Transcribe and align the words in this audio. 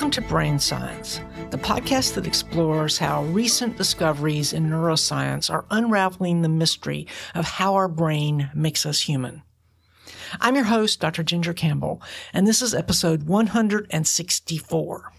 Welcome 0.00 0.22
to 0.22 0.28
Brain 0.30 0.58
Science, 0.58 1.20
the 1.50 1.58
podcast 1.58 2.14
that 2.14 2.26
explores 2.26 2.96
how 2.96 3.24
recent 3.24 3.76
discoveries 3.76 4.54
in 4.54 4.70
neuroscience 4.70 5.50
are 5.50 5.66
unraveling 5.70 6.40
the 6.40 6.48
mystery 6.48 7.06
of 7.34 7.44
how 7.44 7.74
our 7.74 7.86
brain 7.86 8.48
makes 8.54 8.86
us 8.86 9.00
human. 9.00 9.42
I'm 10.40 10.54
your 10.54 10.64
host, 10.64 11.00
Dr. 11.00 11.22
Ginger 11.22 11.52
Campbell, 11.52 12.00
and 12.32 12.46
this 12.46 12.62
is 12.62 12.72
episode 12.72 13.24
164. 13.24 15.12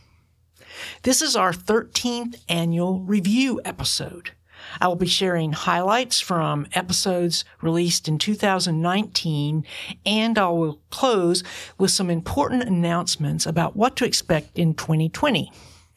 This 1.03 1.21
is 1.21 1.35
our 1.35 1.53
13th 1.53 2.41
annual 2.49 3.01
review 3.01 3.61
episode. 3.63 4.31
I 4.79 4.87
will 4.87 4.95
be 4.95 5.07
sharing 5.07 5.53
highlights 5.53 6.19
from 6.19 6.67
episodes 6.73 7.45
released 7.61 8.07
in 8.07 8.17
2019, 8.17 9.65
and 10.05 10.37
I 10.37 10.49
will 10.49 10.81
close 10.89 11.43
with 11.77 11.91
some 11.91 12.09
important 12.09 12.63
announcements 12.63 13.45
about 13.45 13.75
what 13.75 13.95
to 13.97 14.05
expect 14.05 14.57
in 14.57 14.73
2020. 14.73 15.51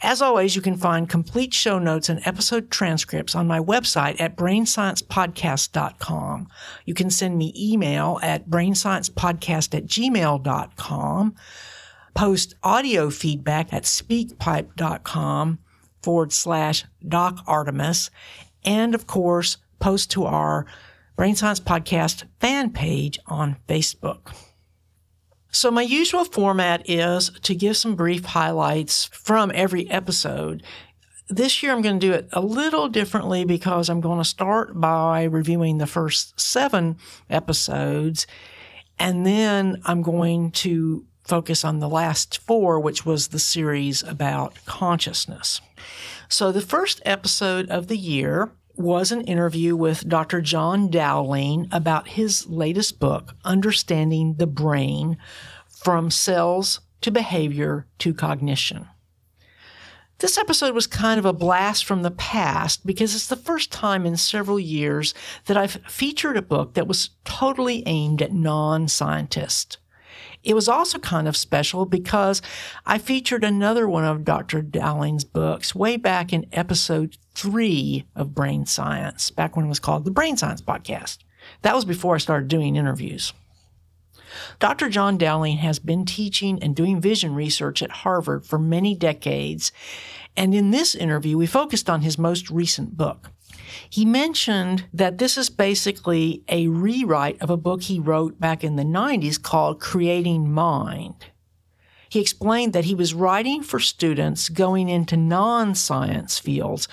As 0.04 0.20
always, 0.20 0.54
you 0.54 0.60
can 0.60 0.76
find 0.76 1.08
complete 1.08 1.54
show 1.54 1.78
notes 1.78 2.10
and 2.10 2.20
episode 2.26 2.70
transcripts 2.70 3.34
on 3.34 3.46
my 3.46 3.58
website 3.58 4.20
at 4.20 4.36
brainsciencepodcast.com. 4.36 6.48
You 6.84 6.92
can 6.92 7.10
send 7.10 7.38
me 7.38 7.54
email 7.56 8.20
at 8.22 8.50
brainsciencepodcast 8.50 9.74
at 9.74 9.86
gmail.com, 9.86 11.34
post 12.14 12.54
audio 12.62 13.08
feedback 13.08 13.72
at 13.72 13.84
speakpipe.com 13.84 15.58
forward 16.02 16.34
slash 16.34 16.84
Doc 17.06 17.38
Artemis, 17.46 18.10
and 18.64 18.94
of 18.94 19.06
course, 19.06 19.56
post 19.78 20.10
to 20.12 20.24
our 20.24 20.66
Brain 21.16 21.36
Science 21.36 21.60
Podcast 21.60 22.24
fan 22.40 22.70
page 22.70 23.18
on 23.26 23.56
Facebook. 23.68 24.34
So, 25.50 25.70
my 25.70 25.82
usual 25.82 26.24
format 26.24 26.88
is 26.90 27.30
to 27.42 27.54
give 27.54 27.76
some 27.76 27.94
brief 27.94 28.24
highlights 28.24 29.04
from 29.04 29.52
every 29.54 29.88
episode. 29.88 30.64
This 31.28 31.62
year, 31.62 31.72
I'm 31.72 31.80
going 31.80 32.00
to 32.00 32.06
do 32.06 32.12
it 32.12 32.28
a 32.32 32.40
little 32.40 32.88
differently 32.88 33.44
because 33.44 33.88
I'm 33.88 34.00
going 34.00 34.18
to 34.18 34.24
start 34.24 34.80
by 34.80 35.22
reviewing 35.22 35.78
the 35.78 35.86
first 35.86 36.38
seven 36.40 36.96
episodes, 37.30 38.26
and 38.98 39.24
then 39.24 39.80
I'm 39.84 40.02
going 40.02 40.50
to 40.50 41.06
focus 41.22 41.64
on 41.64 41.78
the 41.78 41.88
last 41.88 42.38
four, 42.38 42.80
which 42.80 43.06
was 43.06 43.28
the 43.28 43.38
series 43.38 44.02
about 44.02 44.58
consciousness. 44.66 45.60
So 46.28 46.52
the 46.52 46.60
first 46.60 47.02
episode 47.04 47.68
of 47.68 47.88
the 47.88 47.98
year 47.98 48.50
was 48.76 49.12
an 49.12 49.20
interview 49.22 49.76
with 49.76 50.08
Dr. 50.08 50.40
John 50.40 50.90
Dowling 50.90 51.68
about 51.70 52.08
his 52.08 52.46
latest 52.46 52.98
book, 52.98 53.34
Understanding 53.44 54.34
the 54.34 54.46
Brain 54.46 55.16
From 55.68 56.10
Cells 56.10 56.80
to 57.02 57.10
Behavior 57.10 57.86
to 57.98 58.14
Cognition. 58.14 58.88
This 60.18 60.38
episode 60.38 60.74
was 60.74 60.86
kind 60.86 61.18
of 61.18 61.24
a 61.24 61.32
blast 61.32 61.84
from 61.84 62.02
the 62.02 62.10
past 62.10 62.86
because 62.86 63.14
it's 63.14 63.26
the 63.26 63.36
first 63.36 63.70
time 63.70 64.06
in 64.06 64.16
several 64.16 64.58
years 64.58 65.12
that 65.46 65.56
I've 65.56 65.82
featured 65.88 66.36
a 66.36 66.42
book 66.42 66.74
that 66.74 66.86
was 66.86 67.10
totally 67.24 67.82
aimed 67.86 68.22
at 68.22 68.32
non 68.32 68.88
scientists. 68.88 69.76
It 70.44 70.54
was 70.54 70.68
also 70.68 70.98
kind 70.98 71.26
of 71.26 71.36
special 71.36 71.86
because 71.86 72.42
I 72.84 72.98
featured 72.98 73.44
another 73.44 73.88
one 73.88 74.04
of 74.04 74.24
Dr. 74.24 74.60
Dowling's 74.60 75.24
books 75.24 75.74
way 75.74 75.96
back 75.96 76.34
in 76.34 76.46
episode 76.52 77.16
three 77.34 78.04
of 78.14 78.34
Brain 78.34 78.66
Science, 78.66 79.30
back 79.30 79.56
when 79.56 79.64
it 79.64 79.70
was 79.70 79.80
called 79.80 80.04
the 80.04 80.10
Brain 80.10 80.36
Science 80.36 80.60
Podcast. 80.60 81.18
That 81.62 81.74
was 81.74 81.86
before 81.86 82.16
I 82.16 82.18
started 82.18 82.48
doing 82.48 82.76
interviews. 82.76 83.32
Dr. 84.58 84.90
John 84.90 85.16
Dowling 85.16 85.58
has 85.58 85.78
been 85.78 86.04
teaching 86.04 86.62
and 86.62 86.76
doing 86.76 87.00
vision 87.00 87.34
research 87.34 87.82
at 87.82 87.90
Harvard 87.90 88.44
for 88.44 88.58
many 88.58 88.94
decades. 88.94 89.72
And 90.36 90.54
in 90.54 90.72
this 90.72 90.94
interview, 90.94 91.38
we 91.38 91.46
focused 91.46 91.88
on 91.88 92.02
his 92.02 92.18
most 92.18 92.50
recent 92.50 92.96
book. 92.96 93.30
He 93.88 94.04
mentioned 94.04 94.86
that 94.92 95.18
this 95.18 95.36
is 95.36 95.50
basically 95.50 96.42
a 96.48 96.68
rewrite 96.68 97.40
of 97.40 97.50
a 97.50 97.56
book 97.56 97.82
he 97.82 97.98
wrote 97.98 98.40
back 98.40 98.64
in 98.64 98.76
the 98.76 98.82
90s 98.82 99.40
called 99.40 99.80
Creating 99.80 100.50
Mind. 100.50 101.26
He 102.08 102.20
explained 102.20 102.72
that 102.72 102.84
he 102.84 102.94
was 102.94 103.14
writing 103.14 103.62
for 103.62 103.80
students 103.80 104.48
going 104.48 104.88
into 104.88 105.16
non 105.16 105.74
science 105.74 106.38
fields 106.38 106.86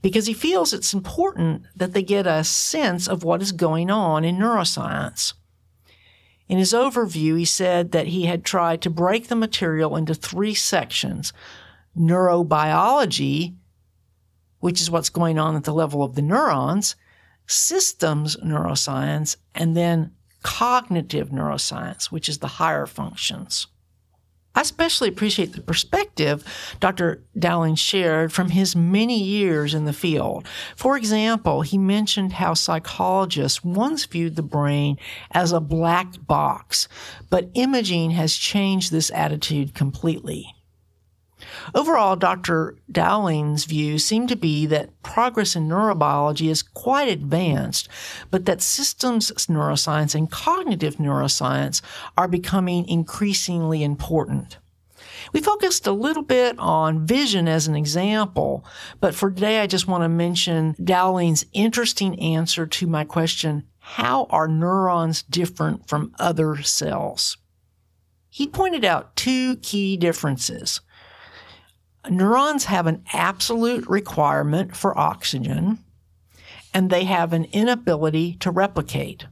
because 0.00 0.26
he 0.26 0.34
feels 0.34 0.72
it's 0.72 0.94
important 0.94 1.62
that 1.76 1.92
they 1.92 2.02
get 2.02 2.26
a 2.26 2.42
sense 2.42 3.06
of 3.06 3.22
what 3.22 3.42
is 3.42 3.52
going 3.52 3.90
on 3.90 4.24
in 4.24 4.36
neuroscience. 4.36 5.34
In 6.48 6.58
his 6.58 6.72
overview, 6.72 7.38
he 7.38 7.44
said 7.44 7.92
that 7.92 8.08
he 8.08 8.26
had 8.26 8.44
tried 8.44 8.82
to 8.82 8.90
break 8.90 9.28
the 9.28 9.36
material 9.36 9.96
into 9.96 10.14
three 10.14 10.54
sections 10.54 11.32
neurobiology, 11.96 13.54
which 14.62 14.80
is 14.80 14.90
what's 14.90 15.10
going 15.10 15.40
on 15.40 15.56
at 15.56 15.64
the 15.64 15.74
level 15.74 16.04
of 16.04 16.14
the 16.14 16.22
neurons, 16.22 16.94
systems 17.48 18.36
neuroscience, 18.36 19.36
and 19.56 19.76
then 19.76 20.12
cognitive 20.44 21.30
neuroscience, 21.30 22.06
which 22.06 22.28
is 22.28 22.38
the 22.38 22.46
higher 22.46 22.86
functions. 22.86 23.66
I 24.54 24.60
especially 24.60 25.08
appreciate 25.08 25.52
the 25.52 25.62
perspective 25.62 26.44
Dr. 26.78 27.24
Dowling 27.36 27.74
shared 27.74 28.32
from 28.32 28.50
his 28.50 28.76
many 28.76 29.20
years 29.20 29.74
in 29.74 29.84
the 29.84 29.92
field. 29.92 30.46
For 30.76 30.96
example, 30.96 31.62
he 31.62 31.76
mentioned 31.76 32.34
how 32.34 32.54
psychologists 32.54 33.64
once 33.64 34.06
viewed 34.06 34.36
the 34.36 34.42
brain 34.42 34.96
as 35.32 35.50
a 35.50 35.60
black 35.60 36.24
box, 36.24 36.86
but 37.30 37.50
imaging 37.54 38.12
has 38.12 38.36
changed 38.36 38.92
this 38.92 39.10
attitude 39.10 39.74
completely. 39.74 40.54
Overall, 41.74 42.16
Dr. 42.16 42.76
Dowling's 42.90 43.64
view 43.64 43.98
seemed 43.98 44.28
to 44.28 44.36
be 44.36 44.66
that 44.66 45.02
progress 45.02 45.56
in 45.56 45.68
neurobiology 45.68 46.48
is 46.50 46.62
quite 46.62 47.08
advanced, 47.08 47.88
but 48.30 48.44
that 48.46 48.62
systems 48.62 49.30
neuroscience 49.48 50.14
and 50.14 50.30
cognitive 50.30 50.96
neuroscience 50.96 51.82
are 52.16 52.28
becoming 52.28 52.88
increasingly 52.88 53.82
important. 53.82 54.58
We 55.32 55.40
focused 55.40 55.86
a 55.86 55.92
little 55.92 56.22
bit 56.22 56.58
on 56.58 57.06
vision 57.06 57.48
as 57.48 57.68
an 57.68 57.76
example, 57.76 58.64
but 59.00 59.14
for 59.14 59.30
today 59.30 59.60
I 59.60 59.66
just 59.66 59.86
want 59.86 60.02
to 60.02 60.08
mention 60.08 60.74
Dowling's 60.82 61.46
interesting 61.52 62.18
answer 62.20 62.66
to 62.66 62.86
my 62.86 63.04
question, 63.04 63.64
how 63.78 64.26
are 64.30 64.48
neurons 64.48 65.22
different 65.22 65.88
from 65.88 66.14
other 66.18 66.62
cells? 66.62 67.36
He 68.28 68.46
pointed 68.46 68.84
out 68.84 69.14
two 69.16 69.56
key 69.56 69.96
differences. 69.96 70.80
Neurons 72.08 72.64
have 72.64 72.86
an 72.86 73.04
absolute 73.12 73.86
requirement 73.88 74.76
for 74.76 74.98
oxygen, 74.98 75.78
and 76.74 76.90
they 76.90 77.04
have 77.04 77.32
an 77.32 77.44
inability 77.52 78.34
to 78.40 78.50
replicate. 78.50 79.26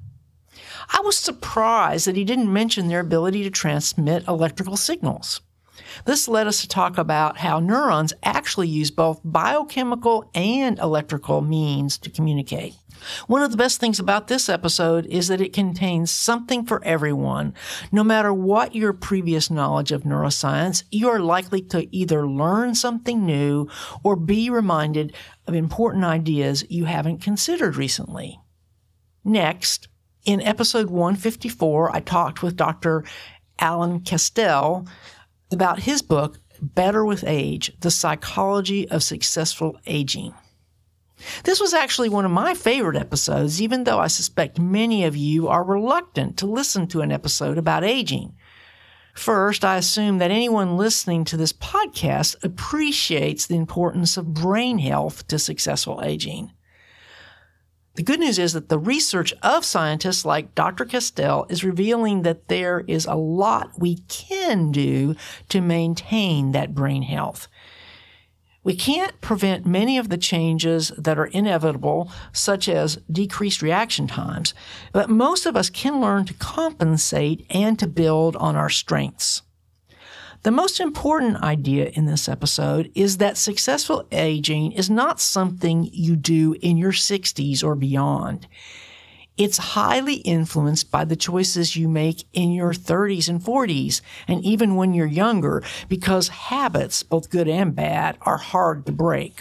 I 0.92 1.00
was 1.00 1.16
surprised 1.16 2.06
that 2.06 2.16
he 2.16 2.24
didn't 2.24 2.52
mention 2.52 2.88
their 2.88 3.00
ability 3.00 3.42
to 3.44 3.50
transmit 3.50 4.26
electrical 4.28 4.76
signals. 4.76 5.40
This 6.04 6.28
led 6.28 6.46
us 6.46 6.60
to 6.60 6.68
talk 6.68 6.98
about 6.98 7.38
how 7.38 7.58
neurons 7.58 8.12
actually 8.22 8.68
use 8.68 8.90
both 8.90 9.20
biochemical 9.24 10.30
and 10.34 10.78
electrical 10.78 11.40
means 11.40 11.98
to 11.98 12.10
communicate. 12.10 12.74
One 13.26 13.42
of 13.42 13.50
the 13.50 13.56
best 13.56 13.80
things 13.80 13.98
about 13.98 14.28
this 14.28 14.48
episode 14.48 15.06
is 15.06 15.28
that 15.28 15.40
it 15.40 15.52
contains 15.52 16.10
something 16.10 16.64
for 16.64 16.84
everyone. 16.84 17.54
No 17.92 18.04
matter 18.04 18.32
what 18.32 18.74
your 18.74 18.92
previous 18.92 19.50
knowledge 19.50 19.92
of 19.92 20.02
neuroscience, 20.02 20.84
you 20.90 21.08
are 21.08 21.20
likely 21.20 21.62
to 21.62 21.94
either 21.94 22.28
learn 22.28 22.74
something 22.74 23.24
new 23.24 23.68
or 24.02 24.16
be 24.16 24.50
reminded 24.50 25.14
of 25.46 25.54
important 25.54 26.04
ideas 26.04 26.64
you 26.68 26.84
haven't 26.84 27.22
considered 27.22 27.76
recently. 27.76 28.40
Next, 29.24 29.88
in 30.24 30.40
episode 30.42 30.90
154, 30.90 31.94
I 31.94 32.00
talked 32.00 32.42
with 32.42 32.56
Dr. 32.56 33.04
Alan 33.58 34.00
Castel 34.00 34.86
about 35.50 35.80
his 35.80 36.02
book, 36.02 36.38
Better 36.60 37.04
with 37.04 37.24
Age 37.26 37.72
The 37.80 37.90
Psychology 37.90 38.88
of 38.88 39.02
Successful 39.02 39.78
Aging. 39.86 40.34
This 41.44 41.60
was 41.60 41.74
actually 41.74 42.08
one 42.08 42.24
of 42.24 42.30
my 42.30 42.54
favorite 42.54 42.96
episodes, 42.96 43.60
even 43.60 43.84
though 43.84 43.98
I 43.98 44.06
suspect 44.06 44.58
many 44.58 45.04
of 45.04 45.16
you 45.16 45.48
are 45.48 45.64
reluctant 45.64 46.36
to 46.38 46.46
listen 46.46 46.86
to 46.88 47.00
an 47.00 47.12
episode 47.12 47.58
about 47.58 47.84
aging. 47.84 48.34
First, 49.14 49.64
I 49.64 49.76
assume 49.76 50.18
that 50.18 50.30
anyone 50.30 50.76
listening 50.76 51.24
to 51.24 51.36
this 51.36 51.52
podcast 51.52 52.42
appreciates 52.44 53.46
the 53.46 53.56
importance 53.56 54.16
of 54.16 54.34
brain 54.34 54.78
health 54.78 55.26
to 55.28 55.38
successful 55.38 56.00
aging. 56.02 56.52
The 57.96 58.04
good 58.04 58.20
news 58.20 58.38
is 58.38 58.52
that 58.52 58.68
the 58.68 58.78
research 58.78 59.34
of 59.42 59.64
scientists 59.64 60.24
like 60.24 60.54
Dr. 60.54 60.84
Castel 60.84 61.44
is 61.48 61.64
revealing 61.64 62.22
that 62.22 62.48
there 62.48 62.84
is 62.86 63.04
a 63.04 63.14
lot 63.14 63.72
we 63.78 63.96
can 64.08 64.70
do 64.70 65.16
to 65.48 65.60
maintain 65.60 66.52
that 66.52 66.74
brain 66.74 67.02
health. 67.02 67.48
We 68.62 68.76
can't 68.76 69.18
prevent 69.22 69.64
many 69.64 69.96
of 69.96 70.10
the 70.10 70.18
changes 70.18 70.92
that 70.98 71.18
are 71.18 71.26
inevitable, 71.26 72.10
such 72.32 72.68
as 72.68 72.98
decreased 73.10 73.62
reaction 73.62 74.06
times, 74.06 74.52
but 74.92 75.08
most 75.08 75.46
of 75.46 75.56
us 75.56 75.70
can 75.70 76.00
learn 76.00 76.26
to 76.26 76.34
compensate 76.34 77.46
and 77.48 77.78
to 77.78 77.86
build 77.86 78.36
on 78.36 78.56
our 78.56 78.68
strengths. 78.68 79.42
The 80.42 80.50
most 80.50 80.80
important 80.80 81.36
idea 81.42 81.90
in 81.94 82.06
this 82.06 82.28
episode 82.28 82.90
is 82.94 83.18
that 83.18 83.36
successful 83.36 84.06
aging 84.10 84.72
is 84.72 84.88
not 84.88 85.20
something 85.20 85.88
you 85.92 86.16
do 86.16 86.54
in 86.60 86.76
your 86.76 86.92
60s 86.92 87.62
or 87.62 87.74
beyond. 87.74 88.46
It's 89.40 89.56
highly 89.56 90.16
influenced 90.16 90.90
by 90.90 91.06
the 91.06 91.16
choices 91.16 91.74
you 91.74 91.88
make 91.88 92.26
in 92.34 92.50
your 92.52 92.74
30s 92.74 93.26
and 93.26 93.40
40s, 93.40 94.02
and 94.28 94.44
even 94.44 94.76
when 94.76 94.92
you're 94.92 95.06
younger, 95.06 95.62
because 95.88 96.28
habits, 96.28 97.02
both 97.02 97.30
good 97.30 97.48
and 97.48 97.74
bad, 97.74 98.18
are 98.20 98.36
hard 98.36 98.84
to 98.84 98.92
break. 98.92 99.40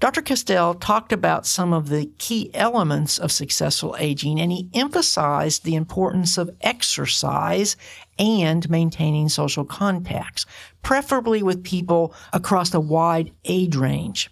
Dr. 0.00 0.20
Castel 0.20 0.74
talked 0.74 1.12
about 1.12 1.46
some 1.46 1.72
of 1.72 1.90
the 1.90 2.06
key 2.18 2.50
elements 2.54 3.20
of 3.20 3.30
successful 3.30 3.94
aging, 4.00 4.40
and 4.40 4.50
he 4.50 4.68
emphasized 4.74 5.62
the 5.62 5.76
importance 5.76 6.36
of 6.36 6.50
exercise 6.62 7.76
and 8.18 8.68
maintaining 8.68 9.28
social 9.28 9.64
contacts, 9.64 10.44
preferably 10.82 11.40
with 11.40 11.62
people 11.62 12.12
across 12.32 12.74
a 12.74 12.80
wide 12.80 13.30
age 13.44 13.76
range. 13.76 14.28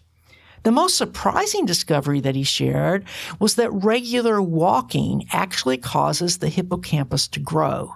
The 0.67 0.73
most 0.73 0.97
surprising 0.97 1.65
discovery 1.65 2.19
that 2.23 2.35
he 2.35 2.43
shared 2.43 3.05
was 3.39 3.55
that 3.55 3.71
regular 3.71 4.43
walking 4.43 5.25
actually 5.31 5.79
causes 5.79 6.39
the 6.39 6.49
hippocampus 6.49 7.29
to 7.29 7.39
grow. 7.39 7.95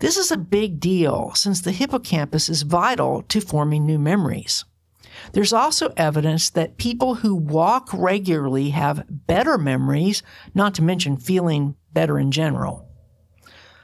This 0.00 0.18
is 0.18 0.30
a 0.30 0.36
big 0.36 0.80
deal 0.80 1.32
since 1.34 1.62
the 1.62 1.72
hippocampus 1.72 2.50
is 2.50 2.60
vital 2.60 3.22
to 3.28 3.40
forming 3.40 3.86
new 3.86 3.98
memories. 3.98 4.66
There's 5.32 5.54
also 5.54 5.94
evidence 5.96 6.50
that 6.50 6.76
people 6.76 7.14
who 7.14 7.34
walk 7.34 7.88
regularly 7.94 8.68
have 8.68 9.06
better 9.08 9.56
memories, 9.56 10.22
not 10.54 10.74
to 10.74 10.82
mention 10.82 11.16
feeling 11.16 11.74
better 11.94 12.18
in 12.18 12.32
general. 12.32 12.86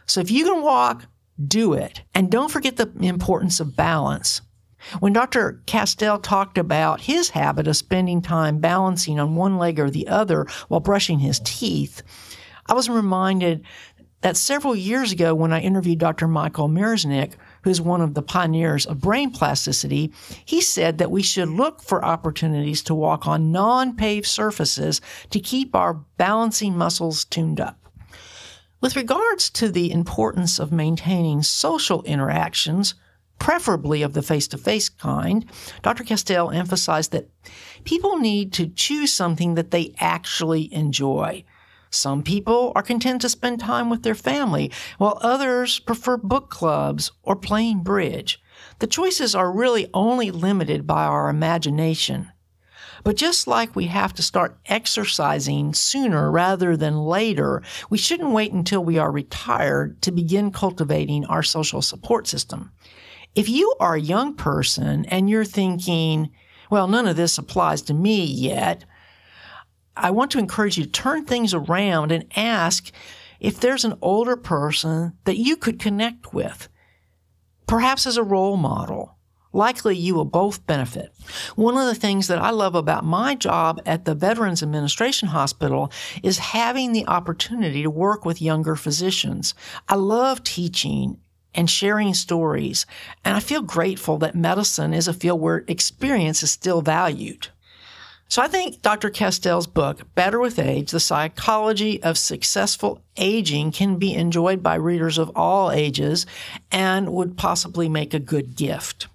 So 0.05 0.21
if 0.21 0.31
you 0.31 0.45
can 0.45 0.61
walk, 0.61 1.07
do 1.43 1.73
it. 1.73 2.03
And 2.15 2.31
don't 2.31 2.51
forget 2.51 2.77
the 2.77 2.93
importance 3.01 3.61
of 3.61 3.77
balance. 3.77 4.43
When 5.01 5.13
Dr. 5.13 5.63
Castel 5.67 6.19
talked 6.19 6.59
about 6.59 7.03
his 7.03 7.31
habit 7.31 7.67
of 7.67 7.77
spending 7.77 8.23
time 8.23 8.59
balancing 8.59 9.19
on 9.19 9.37
one 9.37 9.59
leg 9.59 9.81
or 9.81 9.91
the 9.91 10.09
other 10.09 10.47
while 10.69 10.81
brushing 10.81 11.19
his 11.19 11.41
teeth, 11.45 12.03
I 12.67 12.75
was 12.75 12.89
reminded 12.89 13.65
that 14.25 14.39
several 14.39 14.75
years 14.75 15.13
ago 15.13 15.35
when 15.35 15.53
I 15.53 15.61
interviewed 15.61 15.99
Dr. 15.99 16.27
Michael 16.27 16.69
Merzenich, 16.69 17.35
who's 17.63 17.79
one 17.79 18.01
of 18.01 18.15
the 18.15 18.23
pioneers 18.23 18.87
of 18.87 19.03
brain 19.03 19.31
plasticity, 19.31 20.13
he 20.47 20.63
said 20.63 20.97
that 20.97 21.11
we 21.11 21.23
should 21.23 21.51
look 21.51 21.83
for 21.83 22.03
opportunities 22.03 22.83
to 22.85 22.95
walk 22.95 23.27
on 23.27 23.53
non-paved 23.53 24.27
surfaces 24.27 25.03
to 25.29 25.41
keep 25.41 25.75
our 25.75 25.93
balancing 26.17 26.75
muscles 26.75 27.27
tuned 27.27 27.61
up. 27.61 27.79
With 28.81 28.97
regards 28.97 29.51
to 29.51 29.71
the 29.71 29.93
importance 29.93 30.59
of 30.59 30.73
maintaining 30.73 31.43
social 31.43 32.03
interactions, 32.05 32.95
preferably 33.39 34.03
of 34.03 34.15
the 34.15 34.23
face 34.23 34.49
to 34.49 34.59
face 34.59 34.89
kind, 34.89 35.45
Dr. 35.83 36.05
Castel 36.05 36.51
emphasized 36.51 37.13
that 37.13 37.31
people 37.85 38.19
need 38.19 38.53
to 38.55 38.69
choose 38.69 39.13
something 39.13 39.55
that 39.55 39.71
they 39.71 39.95
actually 39.99 40.73
enjoy. 40.73 41.45
Some 41.91 42.23
people 42.23 42.73
are 42.75 42.83
content 42.83 43.21
to 43.21 43.29
spend 43.29 43.61
time 43.61 43.89
with 43.89 44.03
their 44.03 44.17
family, 44.17 44.73
while 44.99 45.19
others 45.21 45.79
prefer 45.79 46.17
book 46.17 46.51
clubs 46.51 47.13
or 47.23 47.37
playing 47.37 47.85
bridge. 47.85 48.43
The 48.81 48.89
choices 48.89 49.35
are 49.35 49.53
really 49.53 49.89
only 49.95 50.33
limited 50.33 50.87
by 50.87 51.05
our 51.05 51.29
imagination. 51.29 52.33
But 53.05 53.17
just 53.17 53.47
like 53.47 53.77
we 53.77 53.87
have 53.87 54.15
to 54.15 54.23
start 54.23 54.59
exercising 54.67 55.75
sooner 55.75 56.31
rather 56.31 56.77
than 56.77 57.05
later, 57.05 57.63
we 57.91 57.99
shouldn't 57.99 58.33
wait 58.33 58.53
until 58.53 58.83
we 58.83 58.99
are 58.99 59.13
retired 59.13 60.01
to 60.03 60.11
begin 60.11 60.51
cultivating 60.51 61.27
our 61.27 61.43
social 61.43 61.83
support 61.83 62.27
system. 62.27 62.73
If 63.35 63.49
you 63.49 63.75
are 63.81 63.95
a 63.95 64.01
young 64.01 64.35
person 64.35 65.05
and 65.07 65.29
you're 65.29 65.45
thinking, 65.45 66.31
well, 66.71 66.87
none 66.87 67.09
of 67.09 67.17
this 67.17 67.37
applies 67.37 67.83
to 67.83 67.95
me 67.95 68.25
yet, 68.25 68.85
I 69.97 70.11
want 70.11 70.31
to 70.33 70.39
encourage 70.39 70.79
you 70.79 70.85
to 70.85 70.91
turn 70.91 71.25
things 71.25 71.53
around 71.53 72.13
and 72.13 72.27
ask 72.37 72.93
if 73.41 73.61
there's 73.61 73.85
an 73.85 73.99
older 74.01 74.37
person 74.37 75.15
that 75.25 75.37
you 75.37 75.57
could 75.57 75.81
connect 75.81 76.33
with, 76.33 76.69
perhaps 77.67 78.07
as 78.07 78.17
a 78.17 78.23
role 78.23 78.57
model. 78.57 79.17
Likely 79.53 79.97
you 79.97 80.17
will 80.17 80.25
both 80.25 80.67
benefit. 80.67 81.13
One 81.55 81.77
of 81.77 81.87
the 81.87 81.95
things 81.95 82.27
that 82.27 82.41
I 82.41 82.51
love 82.51 82.75
about 82.75 83.05
my 83.05 83.37
job 83.37 83.81
at 83.87 84.05
the 84.05 84.15
Veterans 84.15 84.65
Administration 84.65 85.29
Hospital 85.29 85.93
is 86.25 86.39
having 86.39 86.93
the 86.93 87.07
opportunity 87.07 87.83
to 87.83 87.91
work 87.91 88.25
with 88.25 88.43
younger 88.43 88.75
physicians. 88.75 89.55
I 89.89 89.95
love 89.95 90.43
teaching 90.43 91.19
and 91.55 91.69
sharing 91.69 92.15
stories. 92.15 92.87
And 93.25 93.37
I 93.37 93.41
feel 93.41 93.63
grateful 93.63 94.19
that 94.19 94.35
medicine 94.35 94.95
is 94.95 95.09
a 95.09 95.13
field 95.13 95.41
where 95.41 95.65
experience 95.69 96.43
is 96.43 96.51
still 96.51 96.83
valued. 96.83 97.49
So 98.29 98.43
I 98.43 98.49
think 98.49 98.83
Dr. 98.83 99.11
Castel's 99.11 99.67
book, 99.67 100.03
Better 100.15 100.41
with 100.41 100.59
Age, 100.59 100.91
The 100.91 100.99
Psychology 100.99 102.03
of 102.03 102.19
Successful 102.19 103.01
Aging, 103.17 103.71
can 103.71 103.97
be 103.97 104.15
enjoyed 104.15 104.63
by 104.63 104.75
readers 104.75 105.19
of 105.19 105.31
all 105.37 105.71
ages 105.71 106.27
and 106.73 107.13
would 107.13 107.37
possibly 107.37 107.89
make 107.89 108.13
a 108.13 108.19
good 108.19 108.57
gift. 108.57 109.07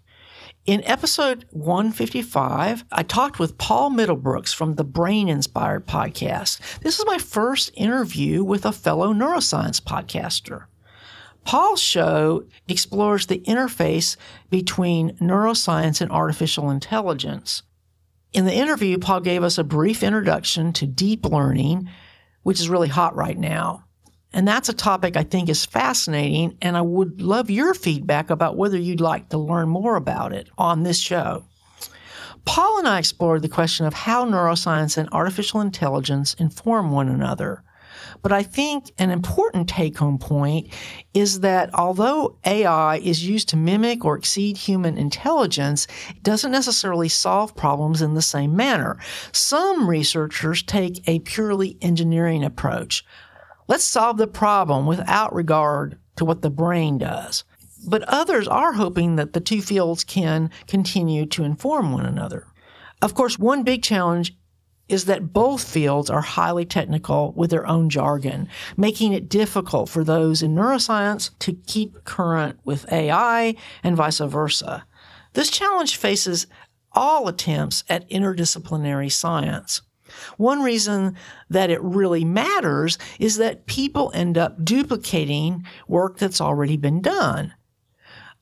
In 0.65 0.83
episode 0.85 1.45
155, 1.49 2.85
I 2.91 3.03
talked 3.03 3.39
with 3.39 3.57
Paul 3.57 3.89
Middlebrooks 3.89 4.53
from 4.53 4.75
the 4.75 4.83
Brain 4.83 5.27
Inspired 5.27 5.87
podcast. 5.87 6.59
This 6.81 6.99
is 6.99 7.05
my 7.07 7.17
first 7.17 7.71
interview 7.73 8.43
with 8.43 8.65
a 8.65 8.71
fellow 8.71 9.11
neuroscience 9.11 9.81
podcaster. 9.81 10.68
Paul's 11.45 11.81
show 11.81 12.43
explores 12.67 13.25
the 13.25 13.39
interface 13.39 14.17
between 14.49 15.17
neuroscience 15.17 16.01
and 16.01 16.11
artificial 16.11 16.69
intelligence. 16.69 17.63
In 18.33 18.45
the 18.45 18.53
interview, 18.53 18.97
Paul 18.99 19.21
gave 19.21 19.43
us 19.43 19.57
a 19.57 19.63
brief 19.63 20.03
introduction 20.03 20.73
to 20.73 20.85
deep 20.85 21.25
learning, 21.25 21.89
which 22.43 22.59
is 22.59 22.69
really 22.69 22.87
hot 22.87 23.15
right 23.15 23.37
now. 23.37 23.85
And 24.31 24.47
that's 24.47 24.69
a 24.69 24.73
topic 24.73 25.17
I 25.17 25.23
think 25.23 25.49
is 25.49 25.65
fascinating, 25.65 26.55
and 26.61 26.77
I 26.77 26.81
would 26.81 27.21
love 27.21 27.49
your 27.49 27.73
feedback 27.73 28.29
about 28.29 28.57
whether 28.57 28.77
you'd 28.77 29.01
like 29.01 29.29
to 29.29 29.39
learn 29.39 29.69
more 29.69 29.95
about 29.95 30.33
it 30.33 30.49
on 30.57 30.83
this 30.83 30.99
show. 30.99 31.45
Paul 32.45 32.79
and 32.79 32.87
I 32.87 32.99
explored 32.99 33.41
the 33.41 33.49
question 33.49 33.87
of 33.87 33.93
how 33.93 34.25
neuroscience 34.25 34.97
and 34.97 35.09
artificial 35.11 35.61
intelligence 35.61 36.35
inform 36.35 36.91
one 36.91 37.09
another. 37.09 37.63
But 38.21 38.31
I 38.31 38.43
think 38.43 38.91
an 38.97 39.11
important 39.11 39.69
take 39.69 39.97
home 39.97 40.17
point 40.17 40.67
is 41.13 41.39
that 41.39 41.73
although 41.73 42.37
AI 42.45 42.97
is 42.97 43.25
used 43.25 43.49
to 43.49 43.57
mimic 43.57 44.03
or 44.03 44.17
exceed 44.17 44.57
human 44.57 44.97
intelligence, 44.97 45.87
it 46.09 46.23
doesn't 46.23 46.51
necessarily 46.51 47.09
solve 47.09 47.55
problems 47.55 48.01
in 48.01 48.13
the 48.13 48.21
same 48.21 48.55
manner. 48.55 48.97
Some 49.31 49.89
researchers 49.89 50.63
take 50.63 51.07
a 51.07 51.19
purely 51.19 51.77
engineering 51.81 52.43
approach. 52.43 53.05
Let's 53.67 53.83
solve 53.83 54.17
the 54.17 54.27
problem 54.27 54.85
without 54.85 55.33
regard 55.33 55.97
to 56.17 56.25
what 56.25 56.41
the 56.41 56.49
brain 56.49 56.97
does. 56.97 57.43
But 57.87 58.03
others 58.03 58.47
are 58.47 58.73
hoping 58.73 59.15
that 59.15 59.33
the 59.33 59.39
two 59.39 59.61
fields 59.61 60.03
can 60.03 60.49
continue 60.67 61.25
to 61.27 61.43
inform 61.43 61.93
one 61.93 62.05
another. 62.05 62.47
Of 63.01 63.13
course, 63.13 63.39
one 63.39 63.63
big 63.63 63.81
challenge 63.81 64.35
is 64.89 65.05
that 65.05 65.31
both 65.31 65.63
fields 65.63 66.09
are 66.09 66.21
highly 66.21 66.65
technical 66.65 67.31
with 67.35 67.51
their 67.51 67.67
own 67.67 67.89
jargon, 67.89 68.49
making 68.75 69.13
it 69.13 69.29
difficult 69.29 69.87
for 69.87 70.03
those 70.03 70.41
in 70.41 70.55
neuroscience 70.55 71.29
to 71.39 71.53
keep 71.67 72.03
current 72.03 72.59
with 72.65 72.91
AI 72.91 73.55
and 73.83 73.95
vice 73.95 74.19
versa. 74.19 74.83
This 75.33 75.51
challenge 75.51 75.95
faces 75.95 76.47
all 76.91 77.27
attempts 77.27 77.83
at 77.87 78.09
interdisciplinary 78.09 79.11
science. 79.11 79.81
One 80.37 80.63
reason 80.63 81.15
that 81.49 81.69
it 81.69 81.81
really 81.83 82.25
matters 82.25 82.97
is 83.19 83.37
that 83.37 83.67
people 83.67 84.11
end 84.15 84.37
up 84.37 84.65
duplicating 84.65 85.63
work 85.87 86.17
that's 86.17 86.41
already 86.41 86.77
been 86.77 87.01
done. 87.01 87.53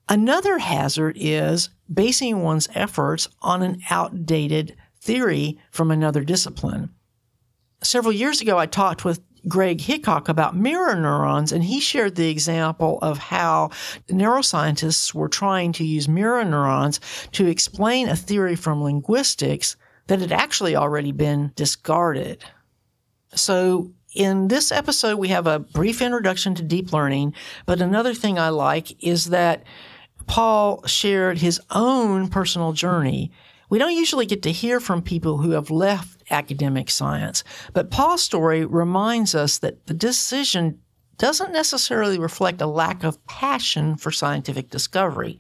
Another 0.10 0.60
hazard 0.60 1.18
is 1.20 1.70
basing 1.94 2.42
one's 2.42 2.70
efforts 2.74 3.27
on 3.42 3.62
an 3.62 3.82
outdated 3.89 4.77
theory 5.08 5.58
from 5.72 5.90
another 5.90 6.24
discipline. 6.24 6.90
Several 7.82 8.14
years 8.14 8.42
ago, 8.42 8.60
I 8.60 8.66
talked 8.66 9.06
with 9.06 9.22
Greg 9.48 9.80
Hickok 9.80 10.28
about 10.28 10.58
mirror 10.58 10.96
neurons, 10.96 11.54
and 11.54 11.64
he 11.64 11.80
shared 11.80 12.16
the 12.16 12.30
example 12.30 13.00
of 13.02 13.18
how 13.18 13.70
neuroscientists 14.10 15.14
were 15.14 15.30
trying 15.30 15.72
to 15.74 15.86
use 15.86 16.10
mirror 16.10 16.44
neurons 16.44 17.00
to 17.32 17.48
explain 17.48 18.10
a 18.10 18.16
theory 18.18 18.58
from 18.58 18.84
linguistics 18.84 19.78
that 20.08 20.20
had 20.20 20.34
actually 20.34 20.76
already 20.76 21.14
been 21.14 21.54
discarded. 21.56 22.44
So, 23.34 23.94
in 24.14 24.50
this 24.50 24.72
episode, 24.72 25.18
we 25.18 25.30
have 25.30 25.48
a 25.48 25.60
brief 25.60 26.02
introduction 26.02 26.54
to 26.56 26.64
deep 26.64 26.92
learning, 26.92 27.34
but 27.66 27.80
another 27.80 28.14
thing 28.14 28.38
I 28.38 28.50
like 28.50 29.02
is 29.02 29.26
that 29.26 29.64
Paul 30.26 30.86
shared 30.86 31.38
his 31.38 31.62
own 31.70 32.28
personal 32.28 32.74
journey 32.74 33.32
we 33.70 33.80
don't 33.80 33.96
usually 33.96 34.26
get 34.26 34.44
to 34.44 34.52
hear 34.52 34.80
from 34.80 35.02
people 35.02 35.38
who 35.38 35.52
have 35.52 35.70
left 35.70 36.24
academic 36.32 36.90
science, 36.90 37.44
but 37.74 37.92
Paul's 37.92 38.24
story 38.24 38.66
reminds 38.66 39.36
us 39.36 39.60
that 39.60 39.86
the 39.88 39.94
decision 39.94 40.80
doesn't 41.18 41.52
necessarily 41.52 42.20
reflect 42.20 42.62
a 42.62 42.68
lack 42.68 43.04
of 43.04 43.24
passion 43.26 43.98
for 43.98 44.12
scientific 44.12 44.70
discovery. 44.70 45.40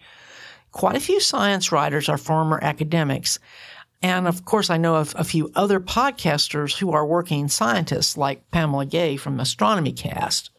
Quite 0.71 0.95
a 0.95 1.01
few 1.01 1.19
science 1.19 1.71
writers 1.71 2.09
are 2.09 2.17
former 2.17 2.59
academics. 2.61 3.39
And 4.01 4.27
of 4.27 4.45
course, 4.45 4.69
I 4.69 4.77
know 4.77 4.95
of 4.95 5.15
a 5.17 5.23
few 5.23 5.51
other 5.55 5.79
podcasters 5.79 6.77
who 6.77 6.91
are 6.91 7.05
working 7.05 7.47
scientists 7.47 8.17
like 8.17 8.49
Pamela 8.51 8.85
Gay 8.85 9.17
from 9.17 9.39
Astronomy 9.39 9.93
Cast. 9.93 10.51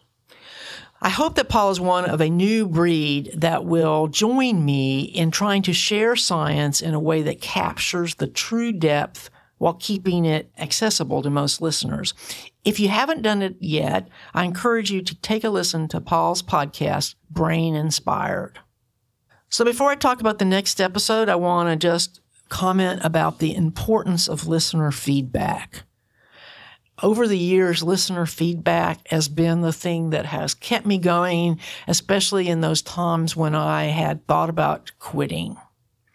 I 1.00 1.10
hope 1.10 1.36
that 1.36 1.48
Paul 1.48 1.70
is 1.70 1.80
one 1.80 2.06
of 2.06 2.20
a 2.20 2.28
new 2.28 2.66
breed 2.66 3.30
that 3.36 3.64
will 3.64 4.08
join 4.08 4.64
me 4.64 5.02
in 5.02 5.30
trying 5.30 5.62
to 5.62 5.72
share 5.72 6.16
science 6.16 6.80
in 6.80 6.92
a 6.92 7.00
way 7.00 7.22
that 7.22 7.40
captures 7.40 8.16
the 8.16 8.26
true 8.26 8.72
depth 8.72 9.30
while 9.58 9.74
keeping 9.74 10.24
it 10.24 10.50
accessible 10.58 11.22
to 11.22 11.30
most 11.30 11.60
listeners. 11.60 12.14
If 12.64 12.80
you 12.80 12.88
haven't 12.88 13.22
done 13.22 13.42
it 13.42 13.56
yet, 13.60 14.08
I 14.34 14.44
encourage 14.44 14.90
you 14.90 15.02
to 15.02 15.14
take 15.16 15.44
a 15.44 15.50
listen 15.50 15.86
to 15.88 16.00
Paul's 16.00 16.42
podcast, 16.42 17.14
Brain 17.30 17.74
Inspired. 17.76 18.58
So 19.50 19.64
before 19.64 19.90
I 19.90 19.94
talk 19.94 20.20
about 20.20 20.38
the 20.38 20.44
next 20.44 20.80
episode, 20.80 21.28
I 21.28 21.36
want 21.36 21.68
to 21.68 21.76
just 21.76 22.20
comment 22.48 23.00
about 23.04 23.38
the 23.38 23.54
importance 23.54 24.28
of 24.28 24.48
listener 24.48 24.90
feedback. 24.90 25.84
Over 27.02 27.28
the 27.28 27.38
years, 27.38 27.82
listener 27.82 28.26
feedback 28.26 29.06
has 29.08 29.28
been 29.28 29.60
the 29.60 29.72
thing 29.72 30.10
that 30.10 30.26
has 30.26 30.54
kept 30.54 30.84
me 30.84 30.98
going, 30.98 31.60
especially 31.86 32.48
in 32.48 32.60
those 32.60 32.82
times 32.82 33.36
when 33.36 33.54
I 33.54 33.84
had 33.84 34.26
thought 34.26 34.50
about 34.50 34.90
quitting. 34.98 35.56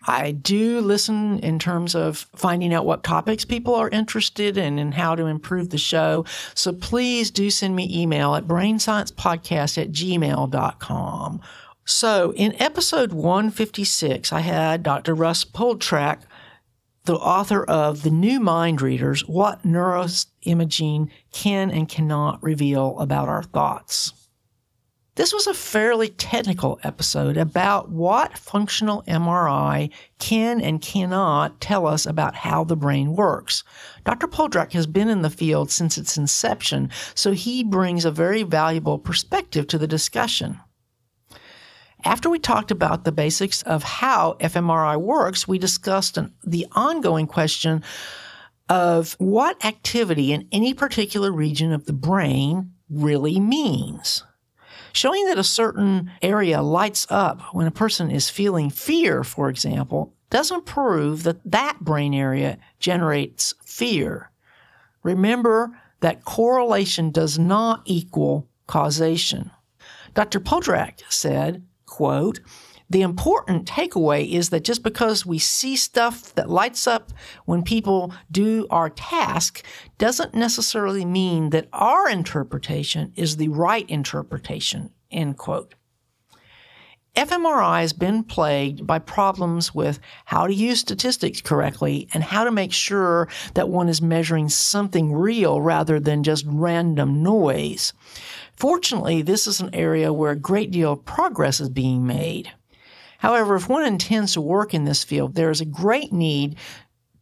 I 0.06 0.32
do 0.32 0.82
listen 0.82 1.40
in 1.40 1.60
terms 1.60 1.96
of 1.96 2.28
finding 2.36 2.74
out 2.74 2.86
what 2.86 3.04
topics 3.04 3.46
people 3.46 3.74
are 3.76 3.88
interested 3.88 4.58
in 4.58 4.78
and 4.78 4.94
how 4.94 5.16
to 5.16 5.28
improve 5.28 5.70
the 5.70 5.78
show. 5.78 6.26
So 6.54 6.74
please 6.74 7.32
do 7.32 7.50
send 7.50 7.78
me 7.78 8.02
email 8.02 8.36
at 8.36 8.46
brainsciencepodcast 8.46 9.82
at 9.82 9.92
gmail.com 9.94 11.42
so 11.86 12.32
in 12.36 12.62
episode 12.62 13.12
156, 13.12 14.32
I 14.32 14.40
had 14.40 14.84
Dr. 14.84 15.14
Russ 15.14 15.44
Poldrack, 15.44 16.20
the 17.06 17.16
author 17.16 17.66
of 17.66 18.04
The 18.04 18.10
New 18.10 18.40
Mind 18.40 18.82
Readers 18.82 19.28
What 19.28 19.64
Neuroimaging 19.64 21.10
Can 21.34 21.70
and 21.70 21.90
Cannot 21.90 22.42
Reveal 22.42 22.98
About 22.98 23.28
Our 23.28 23.44
Thoughts. 23.44 24.14
This 25.16 25.34
was 25.34 25.46
a 25.46 25.54
fairly 25.54 26.08
technical 26.08 26.80
episode 26.82 27.36
about 27.36 27.92
what 27.92 28.38
functional 28.38 29.04
MRI 29.04 29.92
can 30.18 30.62
and 30.62 30.82
cannot 30.82 31.60
tell 31.60 31.86
us 31.86 32.06
about 32.06 32.36
how 32.36 32.64
the 32.64 32.78
brain 32.78 33.18
works. 33.18 33.66
Dr. 34.06 34.28
Poldrack 34.28 34.72
has 34.72 34.88
been 34.88 35.10
in 35.10 35.24
the 35.24 35.30
field 35.30 35.70
since 35.70 35.98
its 35.98 36.18
inception, 36.18 36.90
so 37.16 37.34
he 37.34 37.66
brings 37.66 38.06
a 38.06 38.12
very 38.12 38.44
valuable 38.44 38.98
perspective 38.98 39.68
to 39.68 39.78
the 39.78 39.88
discussion. 39.88 40.58
After 42.06 42.30
we 42.30 42.40
talked 42.40 42.72
about 42.72 43.06
the 43.06 43.12
basics 43.12 43.62
of 43.62 43.84
how 43.84 44.36
fMRI 44.40 45.00
works, 45.00 45.48
we 45.48 45.58
discussed 45.58 46.18
an, 46.18 46.34
the 46.44 46.68
ongoing 46.74 47.28
question 47.28 47.84
of 48.68 49.14
what 49.20 49.64
activity 49.64 50.34
in 50.34 50.48
any 50.52 50.74
particular 50.74 51.32
region 51.32 51.72
of 51.72 51.86
the 51.86 51.94
brain 51.94 52.74
really 52.90 53.40
means. 53.40 54.24
Showing 54.92 55.26
that 55.28 55.40
a 55.40 55.44
certain 55.44 56.12
area 56.22 56.62
lights 56.62 57.08
up 57.10 57.42
when 57.54 57.68
a 57.68 57.72
person 57.72 58.12
is 58.12 58.30
feeling 58.30 58.70
fear, 58.70 59.24
for 59.24 59.50
example, 59.50 60.14
doesn't 60.30 60.66
prove 60.66 61.24
that 61.24 61.40
that 61.52 61.80
brain 61.80 62.14
area 62.14 62.58
generates 62.80 63.54
fear. 63.64 64.30
Remember 65.04 65.72
that 66.02 66.26
correlation 66.26 67.12
does 67.12 67.40
not 67.40 67.82
equal 67.86 68.48
causation. 68.68 69.52
Dr. 70.14 70.40
Poldrack 70.40 71.02
said, 71.10 71.64
quote, 71.94 72.40
the 72.90 73.04
important 73.04 73.68
takeaway 73.68 74.28
is 74.28 74.50
that 74.50 74.64
just 74.64 74.82
because 74.82 75.28
we 75.28 75.38
see 75.38 75.76
stuff 75.76 76.34
that 76.34 76.50
lights 76.50 76.88
up 76.88 77.12
when 77.46 77.62
people 77.62 78.12
do 78.32 78.66
our 78.72 78.90
task 78.90 79.64
doesn't 80.00 80.34
necessarily 80.34 81.06
mean 81.06 81.52
that 81.52 81.68
our 81.72 82.10
interpretation 82.10 83.14
is 83.16 83.38
the 83.38 83.50
right 83.50 83.88
interpretation, 83.92 84.90
end 85.12 85.38
quote. 85.38 85.76
fMRI 87.16 87.82
has 87.82 87.94
been 87.94 88.24
plagued 88.24 88.88
by 88.88 88.98
problems 88.98 89.76
with 89.76 90.00
how 90.26 90.48
to 90.48 90.54
use 90.54 90.80
statistics 90.80 91.42
correctly 91.42 92.08
and 92.12 92.24
how 92.24 92.44
to 92.44 92.52
make 92.52 92.74
sure 92.74 93.28
that 93.54 93.70
one 93.70 93.88
is 93.88 94.02
measuring 94.02 94.50
something 94.50 95.14
real 95.14 95.62
rather 95.62 96.00
than 96.00 96.24
just 96.24 96.44
random 96.48 97.22
noise. 97.22 97.94
Fortunately, 98.56 99.22
this 99.22 99.48
is 99.48 99.60
an 99.60 99.74
area 99.74 100.14
where 100.14 100.32
a 100.32 100.36
great 100.36 100.72
deal 100.72 100.94
of 100.94 101.06
progress 101.06 101.60
is 101.60 101.70
being 101.70 102.06
made. 102.06 102.52
However, 103.20 103.56
if 103.56 103.70
one 103.70 103.86
intends 103.86 104.34
to 104.34 104.42
work 104.42 104.74
in 104.74 104.84
this 104.84 105.04
field, 105.04 105.36
there 105.36 105.50
is 105.50 105.62
a 105.62 105.66
great 105.66 106.12
need 106.12 106.58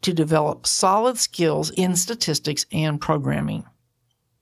to 0.01 0.13
develop 0.13 0.65
solid 0.65 1.17
skills 1.17 1.69
in 1.71 1.95
statistics 1.95 2.65
and 2.71 2.99
programming. 2.99 3.65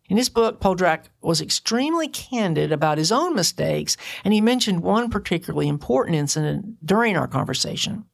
In 0.10 0.17
his 0.17 0.29
book, 0.29 0.60
Poldrack 0.60 1.05
was 1.22 1.39
extremely 1.39 2.08
candid 2.08 2.72
about 2.72 2.98
his 2.98 3.12
own 3.12 3.36
mistakes, 3.36 3.96
and 4.24 4.34
he 4.34 4.41
mentioned 4.41 4.81
one 4.81 5.10
particularly 5.10 5.67
important 5.67 6.15
incident 6.15 6.84
during 6.84 7.15
our 7.15 7.27
conversation. 7.27 8.05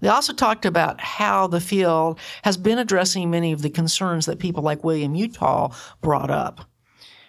We 0.00 0.08
also 0.08 0.32
talked 0.32 0.64
about 0.64 1.00
how 1.00 1.46
the 1.46 1.60
field 1.60 2.20
has 2.42 2.56
been 2.56 2.78
addressing 2.78 3.30
many 3.30 3.52
of 3.52 3.62
the 3.62 3.70
concerns 3.70 4.26
that 4.26 4.38
people 4.38 4.62
like 4.62 4.84
William 4.84 5.14
Uttal 5.14 5.74
brought 6.00 6.30
up. 6.30 6.60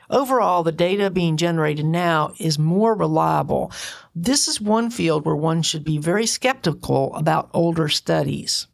Overall, 0.09 0.63
the 0.63 0.71
data 0.71 1.09
being 1.09 1.35
generated 1.35 1.85
now 1.85 2.33
is 2.39 2.57
more 2.57 2.95
reliable. 2.95 3.71
This 4.15 4.47
is 4.47 4.61
one 4.61 4.89
field 4.89 5.25
where 5.25 5.35
one 5.35 5.61
should 5.61 5.83
be 5.83 5.97
very 5.97 6.25
skeptical 6.25 7.13
about 7.15 7.49
older 7.53 7.89
studies. 7.89 8.67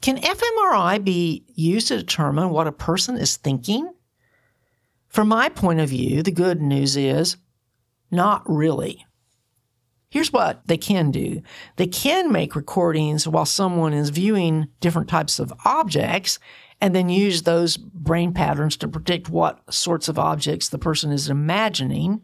Can 0.00 0.16
fMRI 0.16 1.04
be 1.04 1.44
used 1.54 1.88
to 1.88 1.98
determine 1.98 2.50
what 2.50 2.66
a 2.66 2.72
person 2.72 3.16
is 3.16 3.36
thinking? 3.36 3.92
From 5.08 5.28
my 5.28 5.48
point 5.48 5.80
of 5.80 5.88
view, 5.88 6.22
the 6.22 6.30
good 6.30 6.62
news 6.62 6.96
is 6.96 7.36
not 8.10 8.42
really. 8.46 9.04
Here's 10.10 10.32
what 10.32 10.66
they 10.66 10.76
can 10.76 11.10
do. 11.10 11.42
They 11.76 11.86
can 11.86 12.32
make 12.32 12.56
recordings 12.56 13.28
while 13.28 13.46
someone 13.46 13.92
is 13.92 14.10
viewing 14.10 14.68
different 14.80 15.08
types 15.08 15.38
of 15.38 15.52
objects 15.64 16.38
and 16.80 16.94
then 16.94 17.08
use 17.08 17.42
those 17.42 17.76
brain 17.76 18.32
patterns 18.32 18.76
to 18.78 18.88
predict 18.88 19.28
what 19.28 19.72
sorts 19.72 20.08
of 20.08 20.18
objects 20.18 20.68
the 20.68 20.78
person 20.78 21.12
is 21.12 21.28
imagining. 21.28 22.22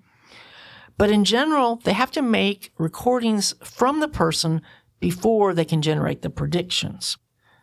But 0.99 1.11
in 1.11 1.25
general, 1.25 1.77
they 1.77 1.93
have 1.93 2.11
to 2.13 2.23
make 2.23 2.73
recordings 2.79 3.55
from 3.63 4.01
the 4.01 4.09
person 4.09 4.63
before 4.99 5.53
they 5.53 5.65
can 5.65 5.83
generate 5.83 6.23
the 6.23 6.31
predictions. 6.31 7.19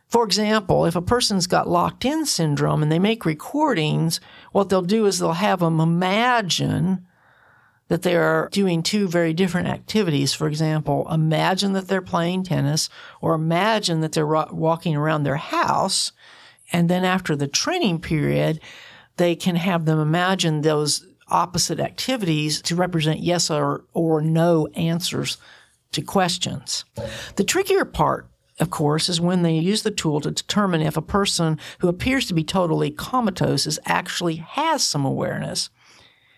For 0.07 0.23
example, 0.23 0.85
if 0.85 0.95
a 0.95 1.01
person's 1.01 1.47
got 1.47 1.67
locked 1.67 2.05
in 2.05 2.27
syndrome 2.27 2.83
and 2.83 2.91
they 2.91 2.99
make 2.99 3.25
recordings, 3.25 4.19
what 4.51 4.69
they'll 4.69 4.83
do 4.83 5.07
is 5.07 5.17
they'll 5.17 5.33
have 5.33 5.61
them 5.61 5.79
imagine 5.79 7.07
that 7.87 8.03
they're 8.03 8.49
doing 8.51 8.83
two 8.83 9.07
very 9.07 9.33
different 9.33 9.67
activities. 9.67 10.31
For 10.31 10.47
example, 10.47 11.07
imagine 11.11 11.73
that 11.73 11.87
they're 11.87 12.01
playing 12.01 12.43
tennis 12.43 12.89
or 13.21 13.33
imagine 13.33 14.01
that 14.01 14.11
they're 14.11 14.27
walking 14.27 14.95
around 14.95 15.23
their 15.23 15.37
house 15.37 16.11
and 16.71 16.89
then 16.89 17.03
after 17.03 17.35
the 17.35 17.47
training 17.47 17.99
period, 17.99 18.59
they 19.17 19.35
can 19.35 19.55
have 19.55 19.85
them 19.85 19.99
imagine 19.99 20.61
those 20.61 21.05
opposite 21.27 21.79
activities 21.79 22.61
to 22.61 22.75
represent 22.75 23.19
yes 23.19 23.49
or, 23.49 23.85
or 23.93 24.21
no 24.21 24.67
answers 24.75 25.37
to 25.91 26.01
questions. 26.01 26.85
The 27.35 27.43
trickier 27.43 27.85
part, 27.85 28.29
of 28.59 28.69
course, 28.69 29.09
is 29.09 29.21
when 29.21 29.43
they 29.43 29.55
use 29.55 29.83
the 29.83 29.91
tool 29.91 30.21
to 30.21 30.31
determine 30.31 30.81
if 30.81 30.97
a 30.97 31.01
person 31.01 31.59
who 31.79 31.87
appears 31.87 32.27
to 32.27 32.33
be 32.33 32.43
totally 32.43 32.91
comatose 32.91 33.65
is 33.65 33.79
actually 33.85 34.35
has 34.35 34.83
some 34.83 35.05
awareness. 35.05 35.69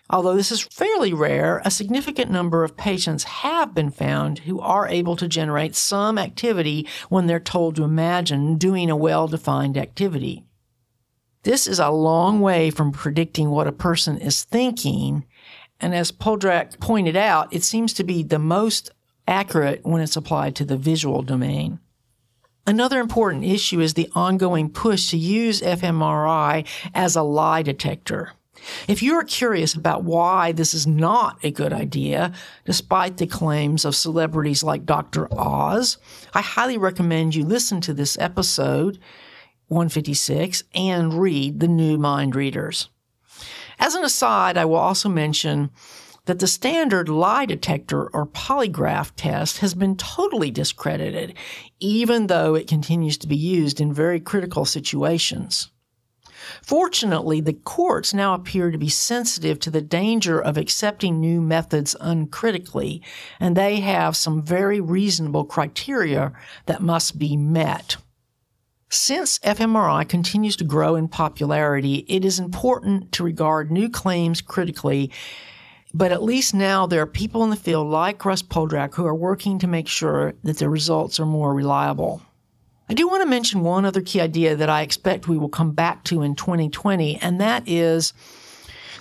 Although 0.08 0.36
this 0.36 0.52
is 0.52 0.62
fairly 0.62 1.12
rare, 1.12 1.60
a 1.64 1.70
significant 1.70 2.30
number 2.30 2.62
of 2.62 2.76
patients 2.76 3.24
have 3.24 3.74
been 3.74 3.90
found 3.90 4.40
who 4.40 4.60
are 4.60 4.86
able 4.88 5.16
to 5.16 5.26
generate 5.26 5.74
some 5.74 6.16
activity 6.16 6.86
when 7.08 7.26
they're 7.26 7.40
told 7.40 7.74
to 7.76 7.84
imagine 7.84 8.56
doing 8.56 8.88
a 8.88 8.96
well 8.96 9.26
defined 9.26 9.76
activity. 9.76 10.44
This 11.42 11.66
is 11.66 11.78
a 11.78 11.90
long 11.90 12.40
way 12.40 12.70
from 12.70 12.92
predicting 12.92 13.50
what 13.50 13.66
a 13.66 13.72
person 13.72 14.18
is 14.18 14.44
thinking, 14.44 15.24
and 15.80 15.94
as 15.94 16.12
Poldrack 16.12 16.80
pointed 16.80 17.16
out, 17.16 17.52
it 17.52 17.64
seems 17.64 17.92
to 17.94 18.04
be 18.04 18.22
the 18.22 18.38
most 18.38 18.90
accurate 19.28 19.80
when 19.84 20.00
it's 20.00 20.16
applied 20.16 20.54
to 20.56 20.64
the 20.64 20.76
visual 20.76 21.22
domain. 21.22 21.80
Another 22.66 22.98
important 22.98 23.44
issue 23.44 23.80
is 23.80 23.94
the 23.94 24.10
ongoing 24.14 24.70
push 24.70 25.10
to 25.10 25.16
use 25.16 25.60
fMRI 25.60 26.66
as 26.94 27.14
a 27.14 27.22
lie 27.22 27.62
detector. 27.62 28.32
If 28.88 29.02
you 29.02 29.14
are 29.14 29.24
curious 29.24 29.74
about 29.74 30.04
why 30.04 30.52
this 30.52 30.74
is 30.74 30.86
not 30.86 31.38
a 31.44 31.50
good 31.50 31.72
idea, 31.72 32.32
despite 32.64 33.16
the 33.16 33.26
claims 33.26 33.84
of 33.84 33.94
celebrities 33.94 34.62
like 34.62 34.86
Dr. 34.86 35.28
Oz, 35.32 35.98
I 36.34 36.40
highly 36.40 36.78
recommend 36.78 37.34
you 37.34 37.44
listen 37.44 37.80
to 37.82 37.94
this 37.94 38.16
episode 38.18 38.98
156 39.68 40.62
and 40.74 41.14
read 41.14 41.60
The 41.60 41.68
New 41.68 41.98
Mind 41.98 42.36
Readers. 42.36 42.88
As 43.78 43.94
an 43.94 44.04
aside, 44.04 44.56
I 44.56 44.64
will 44.64 44.76
also 44.76 45.08
mention 45.08 45.70
that 46.26 46.38
the 46.40 46.46
standard 46.46 47.08
lie 47.08 47.46
detector 47.46 48.08
or 48.08 48.26
polygraph 48.26 49.12
test 49.16 49.58
has 49.58 49.74
been 49.74 49.96
totally 49.96 50.50
discredited, 50.50 51.34
even 51.80 52.26
though 52.26 52.54
it 52.54 52.68
continues 52.68 53.16
to 53.18 53.28
be 53.28 53.36
used 53.36 53.80
in 53.80 53.92
very 53.92 54.20
critical 54.20 54.64
situations. 54.64 55.70
Fortunately, 56.62 57.40
the 57.40 57.52
courts 57.52 58.14
now 58.14 58.34
appear 58.34 58.70
to 58.70 58.78
be 58.78 58.88
sensitive 58.88 59.58
to 59.60 59.70
the 59.70 59.80
danger 59.80 60.40
of 60.40 60.56
accepting 60.56 61.20
new 61.20 61.40
methods 61.40 61.96
uncritically, 62.00 63.02
and 63.40 63.56
they 63.56 63.80
have 63.80 64.16
some 64.16 64.42
very 64.42 64.80
reasonable 64.80 65.44
criteria 65.44 66.32
that 66.66 66.82
must 66.82 67.18
be 67.18 67.36
met. 67.36 67.96
Since 68.88 69.40
fMRI 69.40 70.08
continues 70.08 70.56
to 70.56 70.64
grow 70.64 70.94
in 70.94 71.08
popularity, 71.08 72.04
it 72.08 72.24
is 72.24 72.38
important 72.38 73.12
to 73.12 73.24
regard 73.24 73.70
new 73.70 73.88
claims 73.88 74.40
critically 74.40 75.10
but 75.96 76.12
at 76.12 76.22
least 76.22 76.52
now 76.52 76.86
there 76.86 77.00
are 77.00 77.06
people 77.06 77.42
in 77.42 77.48
the 77.48 77.56
field 77.56 77.86
like 77.88 78.22
Russ 78.22 78.42
Poldrack 78.42 78.94
who 78.94 79.06
are 79.06 79.14
working 79.14 79.58
to 79.60 79.66
make 79.66 79.88
sure 79.88 80.34
that 80.42 80.58
the 80.58 80.68
results 80.68 81.18
are 81.18 81.24
more 81.24 81.54
reliable. 81.54 82.20
I 82.88 82.94
do 82.94 83.08
want 83.08 83.22
to 83.22 83.28
mention 83.28 83.62
one 83.62 83.84
other 83.84 84.00
key 84.00 84.20
idea 84.20 84.54
that 84.54 84.70
I 84.70 84.82
expect 84.82 85.26
we 85.26 85.38
will 85.38 85.48
come 85.48 85.72
back 85.72 86.04
to 86.04 86.22
in 86.22 86.36
2020, 86.36 87.16
and 87.16 87.40
that 87.40 87.64
is 87.66 88.12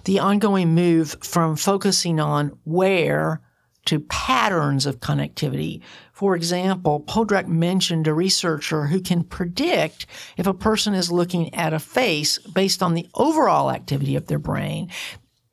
the 0.06 0.20
ongoing 0.20 0.74
move 0.74 1.16
from 1.22 1.56
focusing 1.56 2.20
on 2.20 2.58
where 2.64 3.42
to 3.86 4.00
patterns 4.00 4.88
of 4.88 5.00
connectivity. 5.00 5.82
For 6.12 6.36
example, 6.36 7.02
Poldrack 7.02 7.48
mentioned 7.48 8.08
a 8.08 8.14
researcher 8.14 8.88
who 8.88 9.00
can 9.00 9.24
predict 9.24 10.08
if 10.38 10.48
a 10.48 10.54
person 10.54 10.96
is 10.96 11.12
looking 11.12 11.54
at 11.54 11.74
a 11.74 11.80
face 11.80 12.40
based 12.40 12.82
on 12.82 12.96
the 12.96 13.08
overall 13.14 13.70
activity 13.70 14.16
of 14.16 14.26
their 14.26 14.40
brain. 14.40 14.90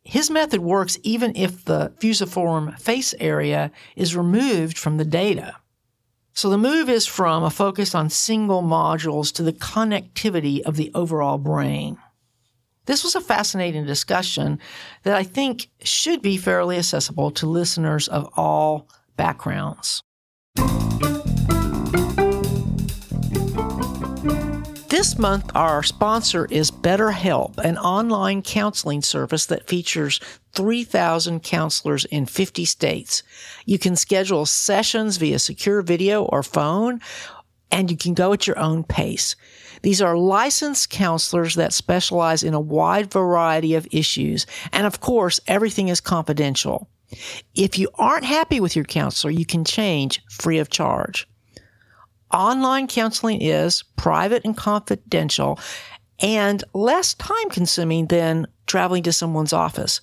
His 0.05 0.31
method 0.31 0.61
works 0.61 0.99
even 1.03 1.37
if 1.37 1.67
the 1.67 1.93
fusiform 1.99 2.73
face 2.79 3.15
area 3.21 3.71
is 3.95 4.17
removed 4.17 4.79
from 4.79 4.97
the 4.97 5.05
data. 5.05 5.57
So 6.35 6.49
the 6.49 6.59
move 6.59 6.89
is 6.89 7.07
from 7.07 7.45
a 7.45 7.51
focus 7.51 7.95
on 7.95 8.09
single 8.09 8.63
modules 8.63 9.33
to 9.35 9.43
the 9.43 9.53
connectivity 9.53 10.63
of 10.63 10.77
the 10.77 10.91
overall 10.95 11.39
brain. 11.39 11.99
This 12.87 13.05
was 13.05 13.15
a 13.15 13.21
fascinating 13.21 13.85
discussion 13.85 14.59
that 15.05 15.15
I 15.15 15.23
think 15.23 15.69
should 15.83 16.23
be 16.23 16.37
fairly 16.37 16.79
accessible 16.79 17.31
to 17.33 17.47
listeners 17.47 18.09
of 18.09 18.29
all 18.37 18.89
backgrounds. 19.17 20.03
This 25.03 25.19
month, 25.19 25.51
our 25.57 25.83
sponsor 25.83 26.47
is 26.49 26.71
BetterHelp, 26.71 27.59
an 27.59 27.77
online 27.77 28.41
counseling 28.41 29.03
service 29.03 29.47
that 29.47 29.67
features 29.67 30.21
3,000 30.53 31.43
counselors 31.43 32.05
in 32.05 32.25
50 32.25 32.65
states. 32.65 33.25
You 33.67 33.81
can 33.81 33.97
schedule 33.97 34.47
sessions 34.47 35.17
via 35.17 35.41
secure 35.41 35.83
video 35.83 36.23
or 36.23 36.45
phone, 36.45 37.01
and 37.73 37.91
you 37.91 37.97
can 37.97 38.15
go 38.15 38.33
at 38.33 38.47
your 38.47 38.61
own 38.61 38.85
pace. 38.85 39.35
These 39.83 40.01
are 40.01 40.17
licensed 40.17 40.91
counselors 40.91 41.57
that 41.57 41.73
specialize 41.73 42.45
in 42.45 42.55
a 42.55 42.61
wide 42.61 43.11
variety 43.11 43.75
of 43.75 43.89
issues. 43.91 44.47
And 44.73 44.87
of 44.87 45.01
course, 45.01 45.41
everything 45.49 45.89
is 45.89 46.01
confidential. 46.01 46.89
If 47.57 47.77
you 47.77 47.89
aren't 47.97 48.25
happy 48.25 48.61
with 48.61 48.77
your 48.77 48.85
counselor, 48.85 49.33
you 49.33 49.47
can 49.47 49.65
change 49.65 50.23
free 50.31 50.61
of 50.61 50.71
charge. 50.71 51.27
Online 52.33 52.87
counseling 52.87 53.43
is 53.43 53.83
private 53.97 54.45
and 54.45 54.57
confidential 54.57 55.59
and 56.21 56.65
less 56.73 57.15
time 57.15 57.51
consuming 57.51 58.07
than 58.07 58.47
traveling 58.67 59.03
to 59.03 59.13
someone's 59.13 59.53
office. 59.53 60.01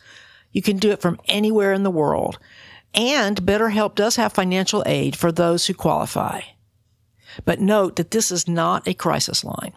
You 0.52 0.62
can 0.62 0.78
do 0.78 0.92
it 0.92 1.02
from 1.02 1.20
anywhere 1.26 1.74
in 1.74 1.84
the 1.84 1.92
world. 1.92 2.38
And 2.94 3.42
BetterHelp 3.42 3.96
does 3.96 4.16
have 4.16 4.34
financial 4.34 4.84
aid 4.86 5.16
for 5.16 5.32
those 5.32 5.66
who 5.66 5.74
qualify. 5.74 6.42
But 7.46 7.62
note 7.62 7.96
that 7.96 8.12
this 8.12 8.32
is 8.32 8.48
not 8.48 8.88
a 8.88 8.94
crisis 8.94 9.44
line. 9.44 9.74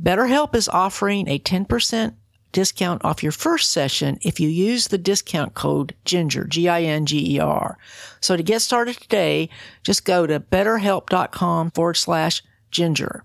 BetterHelp 0.00 0.54
is 0.54 0.68
offering 0.68 1.28
a 1.28 1.38
10% 1.38 2.14
discount 2.52 3.04
off 3.04 3.22
your 3.22 3.32
first 3.32 3.72
session 3.72 4.18
if 4.22 4.38
you 4.38 4.48
use 4.48 4.88
the 4.88 4.98
discount 4.98 5.54
code 5.54 5.94
GINGER, 6.04 6.44
G-I-N-G-E-R. 6.44 7.78
So 8.20 8.36
to 8.36 8.42
get 8.42 8.60
started 8.60 8.96
today, 8.96 9.48
just 9.82 10.04
go 10.04 10.26
to 10.26 10.38
betterhelp.com 10.38 11.70
forward 11.72 11.96
slash 11.96 12.42
ginger. 12.70 13.24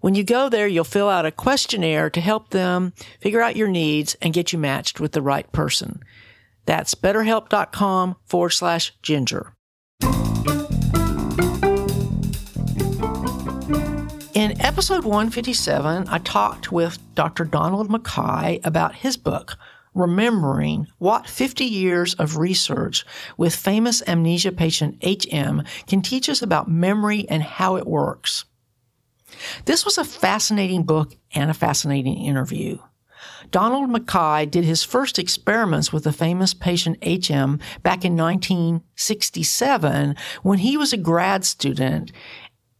When 0.00 0.14
you 0.14 0.24
go 0.24 0.48
there, 0.48 0.68
you'll 0.68 0.84
fill 0.84 1.08
out 1.08 1.26
a 1.26 1.32
questionnaire 1.32 2.10
to 2.10 2.20
help 2.20 2.50
them 2.50 2.92
figure 3.20 3.40
out 3.40 3.56
your 3.56 3.68
needs 3.68 4.16
and 4.20 4.34
get 4.34 4.52
you 4.52 4.58
matched 4.58 5.00
with 5.00 5.12
the 5.12 5.22
right 5.22 5.50
person. 5.52 6.00
That's 6.66 6.94
betterhelp.com 6.94 8.16
forward 8.26 8.50
slash 8.50 8.92
ginger. 9.02 9.55
Episode 14.76 15.04
157, 15.04 16.06
I 16.06 16.18
talked 16.18 16.70
with 16.70 16.98
Dr. 17.14 17.46
Donald 17.46 17.88
MacKay 17.88 18.60
about 18.62 18.94
his 18.94 19.16
book, 19.16 19.56
Remembering 19.94 20.86
What 20.98 21.26
50 21.26 21.64
Years 21.64 22.12
of 22.16 22.36
Research 22.36 23.06
with 23.38 23.56
Famous 23.56 24.02
Amnesia 24.06 24.52
Patient 24.52 25.02
HM 25.02 25.62
Can 25.86 26.02
Teach 26.02 26.28
Us 26.28 26.42
About 26.42 26.70
Memory 26.70 27.26
and 27.30 27.42
How 27.42 27.76
It 27.76 27.86
Works. 27.86 28.44
This 29.64 29.86
was 29.86 29.96
a 29.96 30.04
fascinating 30.04 30.82
book 30.82 31.16
and 31.34 31.50
a 31.50 31.54
fascinating 31.54 32.18
interview. 32.18 32.76
Donald 33.50 33.90
MacKay 33.90 34.44
did 34.44 34.64
his 34.64 34.82
first 34.82 35.18
experiments 35.18 35.90
with 35.92 36.04
the 36.04 36.12
famous 36.12 36.52
patient 36.52 36.98
HM 37.02 37.60
back 37.82 38.04
in 38.04 38.14
1967 38.16 40.16
when 40.42 40.58
he 40.58 40.76
was 40.76 40.92
a 40.92 40.98
grad 40.98 41.46
student 41.46 42.12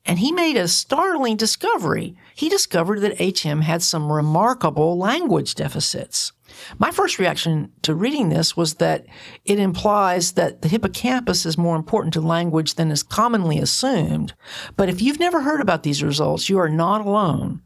and 0.07 0.21
he 0.21 0.31
made 0.33 0.57
a 0.57 0.69
startling 0.69 1.37
discovery. 1.37 2.17
He 2.35 2.49
discovered 2.49 3.01
that 3.01 3.21
HM 3.21 3.63
had 3.63 3.83
some 3.83 4.11
remarkable 4.11 4.97
language 4.97 5.55
deficits. 5.57 6.33
My 6.79 6.93
first 6.93 7.19
reaction 7.19 7.73
to 7.83 7.95
reading 7.95 8.29
this 8.29 8.57
was 8.57 8.75
that 8.75 9.05
it 9.45 9.59
implies 9.59 10.33
that 10.33 10.63
the 10.63 10.69
hippocampus 10.69 11.45
is 11.45 11.59
more 11.59 11.77
important 11.77 12.15
to 12.15 12.21
language 12.21 12.75
than 12.75 12.91
is 12.91 13.03
commonly 13.03 13.59
assumed. 13.59 14.35
But 14.77 14.89
if 14.89 15.03
you've 15.03 15.21
never 15.21 15.43
heard 15.43 15.61
about 15.61 15.83
these 15.83 16.05
results, 16.05 16.49
you 16.49 16.59
are 16.59 16.69
not 16.69 17.05
alone. 17.05 17.63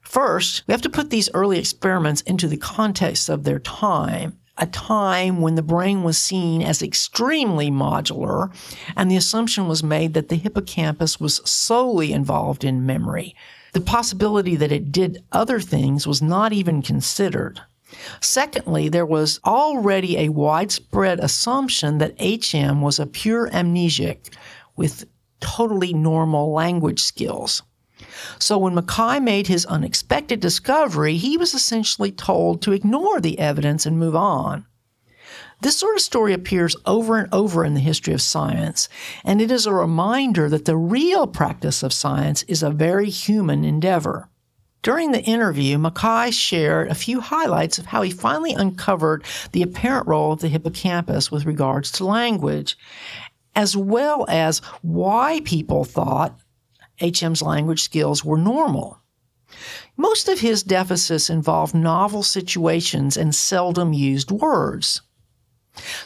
First, 0.00 0.64
we 0.66 0.72
have 0.72 0.82
to 0.82 0.90
put 0.90 1.10
these 1.10 1.28
early 1.34 1.58
experiments 1.58 2.22
into 2.22 2.48
the 2.48 2.56
context 2.56 3.28
of 3.28 3.44
their 3.44 3.58
time 3.58 4.38
a 4.58 4.66
time 4.66 5.40
when 5.40 5.54
the 5.54 5.62
brain 5.62 6.02
was 6.02 6.18
seen 6.18 6.62
as 6.62 6.82
extremely 6.82 7.70
modular, 7.70 8.50
and 8.96 9.10
the 9.10 9.16
assumption 9.16 9.68
was 9.68 9.82
made 9.82 10.14
that 10.14 10.28
the 10.28 10.36
hippocampus 10.36 11.20
was 11.20 11.40
solely 11.48 12.12
involved 12.12 12.64
in 12.64 12.86
memory. 12.86 13.34
The 13.72 13.80
possibility 13.80 14.56
that 14.56 14.72
it 14.72 14.90
did 14.90 15.22
other 15.32 15.60
things 15.60 16.06
was 16.06 16.22
not 16.22 16.52
even 16.52 16.80
considered. 16.80 17.60
Secondly, 18.20 18.88
there 18.88 19.06
was 19.06 19.38
already 19.44 20.18
a 20.18 20.30
widespread 20.30 21.20
assumption 21.20 21.98
that 21.98 22.20
HM 22.20 22.80
was 22.80 22.98
a 22.98 23.06
pure 23.06 23.48
amnesiac 23.50 24.34
with 24.76 25.04
totally 25.40 25.92
normal 25.92 26.52
language 26.52 27.02
skills. 27.02 27.62
So 28.38 28.58
when 28.58 28.74
MacKay 28.74 29.20
made 29.20 29.46
his 29.46 29.66
unexpected 29.66 30.40
discovery, 30.40 31.16
he 31.16 31.36
was 31.36 31.54
essentially 31.54 32.12
told 32.12 32.62
to 32.62 32.72
ignore 32.72 33.20
the 33.20 33.38
evidence 33.38 33.86
and 33.86 33.98
move 33.98 34.16
on. 34.16 34.66
This 35.62 35.78
sort 35.78 35.96
of 35.96 36.02
story 36.02 36.32
appears 36.32 36.76
over 36.84 37.18
and 37.18 37.32
over 37.32 37.64
in 37.64 37.74
the 37.74 37.80
history 37.80 38.12
of 38.12 38.20
science, 38.20 38.88
and 39.24 39.40
it 39.40 39.50
is 39.50 39.64
a 39.64 39.72
reminder 39.72 40.50
that 40.50 40.66
the 40.66 40.76
real 40.76 41.26
practice 41.26 41.82
of 41.82 41.92
science 41.92 42.42
is 42.44 42.62
a 42.62 42.70
very 42.70 43.08
human 43.08 43.64
endeavor. 43.64 44.28
During 44.82 45.12
the 45.12 45.22
interview, 45.22 45.78
MacKay 45.78 46.30
shared 46.30 46.88
a 46.88 46.94
few 46.94 47.20
highlights 47.20 47.78
of 47.78 47.86
how 47.86 48.02
he 48.02 48.10
finally 48.10 48.52
uncovered 48.52 49.24
the 49.52 49.62
apparent 49.62 50.06
role 50.06 50.32
of 50.32 50.40
the 50.40 50.48
hippocampus 50.48 51.30
with 51.30 51.46
regards 51.46 51.90
to 51.92 52.04
language, 52.04 52.76
as 53.56 53.76
well 53.76 54.26
as 54.28 54.58
why 54.82 55.40
people 55.44 55.84
thought 55.84 56.38
HM's 57.00 57.42
language 57.42 57.82
skills 57.82 58.24
were 58.24 58.38
normal. 58.38 59.00
Most 59.96 60.28
of 60.28 60.40
his 60.40 60.62
deficits 60.62 61.30
involved 61.30 61.74
novel 61.74 62.22
situations 62.22 63.16
and 63.16 63.34
seldom 63.34 63.92
used 63.92 64.30
words. 64.30 65.02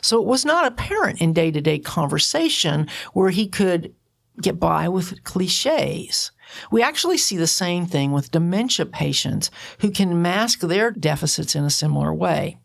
So 0.00 0.20
it 0.20 0.26
was 0.26 0.44
not 0.44 0.66
apparent 0.66 1.20
in 1.20 1.32
day 1.32 1.50
to 1.50 1.60
day 1.60 1.78
conversation 1.78 2.88
where 3.12 3.30
he 3.30 3.46
could 3.46 3.94
get 4.40 4.58
by 4.58 4.88
with 4.88 5.22
cliches. 5.24 6.32
We 6.70 6.82
actually 6.82 7.18
see 7.18 7.36
the 7.36 7.46
same 7.46 7.86
thing 7.86 8.12
with 8.12 8.32
dementia 8.32 8.86
patients 8.86 9.50
who 9.80 9.90
can 9.90 10.22
mask 10.22 10.60
their 10.60 10.90
deficits 10.90 11.54
in 11.54 11.64
a 11.64 11.70
similar 11.70 12.12
way. 12.12 12.58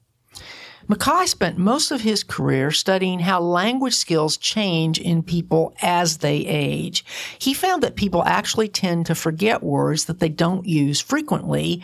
MacKay 0.88 1.26
spent 1.26 1.58
most 1.58 1.89
of 1.89 2.02
his 2.02 2.24
career 2.24 2.69
studying 2.69 3.19
how 3.19 3.39
language 3.41 3.95
skills 3.95 4.38
change 4.38 5.00
in 5.00 5.24
people 5.24 5.74
as 5.82 6.19
they 6.19 6.38
age. 6.38 7.04
He 7.39 7.56
found 7.56 7.82
that 7.82 7.95
people 7.95 8.24
actually 8.24 8.67
tend 8.67 9.08
to 9.08 9.15
forget 9.15 9.63
words 9.63 10.06
that 10.06 10.19
they 10.19 10.30
don't 10.30 10.67
use 10.67 11.02
frequently, 11.02 11.82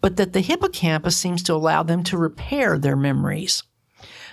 but 0.00 0.16
that 0.16 0.34
the 0.34 0.40
hippocampus 0.40 1.16
seems 1.16 1.42
to 1.44 1.54
allow 1.54 1.82
them 1.82 2.04
to 2.04 2.16
repair 2.16 2.78
their 2.78 2.94
memories. 2.94 3.64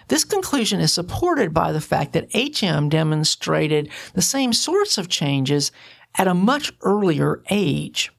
This 0.08 0.24
conclusion 0.24 0.82
is 0.82 0.94
supported 0.94 1.52
by 1.52 1.72
the 1.72 1.82
fact 1.82 2.14
that 2.14 2.30
HM 2.36 2.90
demonstrated 2.90 3.90
the 4.14 4.22
same 4.22 4.54
sorts 4.54 5.00
of 5.00 5.10
changes 5.10 5.72
at 6.16 6.28
a 6.28 6.36
much 6.36 6.72
earlier 6.82 7.42
age. 7.50 8.12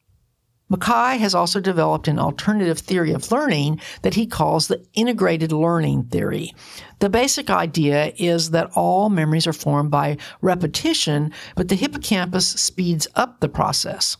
MacKay 0.73 1.19
has 1.19 1.35
also 1.35 1.61
developed 1.61 2.09
an 2.09 2.19
alternative 2.19 2.79
theory 2.79 3.13
of 3.13 3.31
learning 3.31 3.79
that 4.01 4.15
he 4.15 4.27
calls 4.27 4.69
the 4.69 4.83
integrated 4.95 5.53
learning 5.53 6.05
theory. 6.05 6.55
The 6.99 7.11
basic 7.11 7.51
idea 7.51 8.15
is 8.17 8.53
that 8.53 8.71
all 8.75 9.11
memories 9.11 9.47
are 9.47 9.53
formed 9.53 9.91
by 9.91 10.17
repetition, 10.41 11.31
but 11.57 11.69
the 11.69 11.75
hippocampus 11.75 12.49
speeds 12.49 13.07
up 13.17 13.41
the 13.41 13.51
process. 13.51 14.17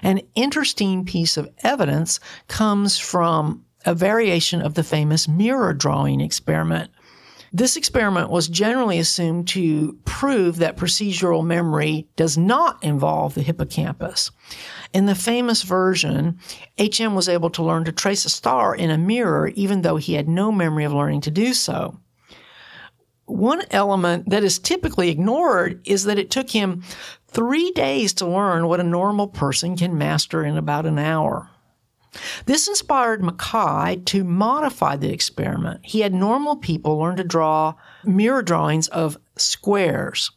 An 0.00 0.20
interesting 0.36 1.04
piece 1.04 1.36
of 1.36 1.50
evidence 1.64 2.20
comes 2.46 2.96
from 2.96 3.64
a 3.84 3.92
variation 3.92 4.62
of 4.62 4.74
the 4.74 4.84
famous 4.84 5.26
mirror 5.26 5.74
drawing 5.74 6.20
experiment. 6.20 6.88
This 7.52 7.76
experiment 7.76 8.30
was 8.30 8.48
generally 8.48 8.98
assumed 8.98 9.48
to 9.48 9.98
prove 10.04 10.56
that 10.56 10.76
procedural 10.76 11.44
memory 11.44 12.08
does 12.16 12.36
not 12.36 12.82
involve 12.82 13.34
the 13.34 13.42
hippocampus. 13.42 14.30
In 14.92 15.06
the 15.06 15.14
famous 15.14 15.62
version, 15.62 16.38
HM 16.78 17.14
was 17.14 17.28
able 17.28 17.50
to 17.50 17.62
learn 17.62 17.84
to 17.84 17.92
trace 17.92 18.24
a 18.24 18.30
star 18.30 18.74
in 18.74 18.90
a 18.90 18.98
mirror 18.98 19.48
even 19.54 19.82
though 19.82 19.96
he 19.96 20.14
had 20.14 20.28
no 20.28 20.50
memory 20.50 20.84
of 20.84 20.92
learning 20.92 21.22
to 21.22 21.30
do 21.30 21.54
so. 21.54 21.98
One 23.26 23.62
element 23.70 24.30
that 24.30 24.44
is 24.44 24.58
typically 24.58 25.10
ignored 25.10 25.80
is 25.84 26.04
that 26.04 26.18
it 26.18 26.30
took 26.30 26.50
him 26.50 26.84
three 27.26 27.70
days 27.72 28.12
to 28.14 28.26
learn 28.26 28.68
what 28.68 28.80
a 28.80 28.84
normal 28.84 29.26
person 29.26 29.76
can 29.76 29.98
master 29.98 30.44
in 30.44 30.56
about 30.56 30.86
an 30.86 30.98
hour. 30.98 31.50
This 32.46 32.68
inspired 32.68 33.22
MacKay 33.22 34.02
to 34.06 34.24
modify 34.24 34.96
the 34.96 35.12
experiment. 35.12 35.80
He 35.82 36.00
had 36.00 36.14
normal 36.14 36.56
people 36.56 36.98
learn 36.98 37.16
to 37.16 37.24
draw 37.24 37.74
mirror 38.04 38.42
drawings 38.42 38.88
of 38.88 39.18
squares. 39.36 40.30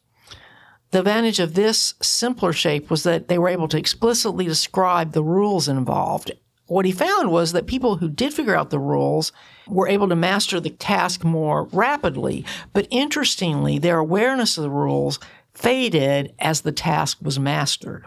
The 0.91 0.99
advantage 0.99 1.39
of 1.39 1.53
this 1.53 1.93
simpler 2.01 2.51
shape 2.51 2.89
was 2.89 3.03
that 3.03 3.27
they 3.27 3.37
were 3.37 3.49
able 3.49 3.67
to 3.67 3.77
explicitly 3.77 4.45
describe 4.45 5.11
the 5.11 5.23
rules 5.23 5.67
involved. 5.67 6.31
What 6.65 6.85
he 6.85 6.91
found 6.91 7.31
was 7.31 7.51
that 7.51 7.67
people 7.67 7.97
who 7.97 8.09
did 8.09 8.33
figure 8.33 8.55
out 8.55 8.69
the 8.69 8.79
rules 8.79 9.31
were 9.67 9.87
able 9.87 10.07
to 10.09 10.15
master 10.15 10.59
the 10.59 10.69
task 10.69 11.23
more 11.23 11.65
rapidly. 11.71 12.45
But 12.73 12.87
interestingly, 12.91 13.79
their 13.79 13.97
awareness 13.97 14.57
of 14.57 14.63
the 14.63 14.69
rules 14.69 15.19
faded 15.53 16.33
as 16.39 16.61
the 16.61 16.71
task 16.71 17.17
was 17.21 17.39
mastered. 17.39 18.05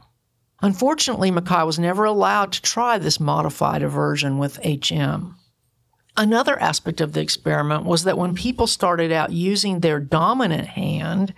Unfortunately, 0.62 1.32
MacKay 1.32 1.64
was 1.64 1.78
never 1.78 2.04
allowed 2.04 2.52
to 2.52 2.62
try 2.62 2.96
this 2.96 3.18
modified 3.18 3.82
version 3.82 4.38
with 4.38 4.60
HM. 4.64 5.34
Another 6.16 6.60
aspect 6.60 7.00
of 7.00 7.14
the 7.14 7.20
experiment 7.20 7.84
was 7.84 8.04
that 8.04 8.18
when 8.18 8.34
people 8.34 8.66
started 8.66 9.10
out 9.10 9.32
using 9.32 9.80
their 9.80 9.98
dominant 9.98 10.68
hand 10.68 11.34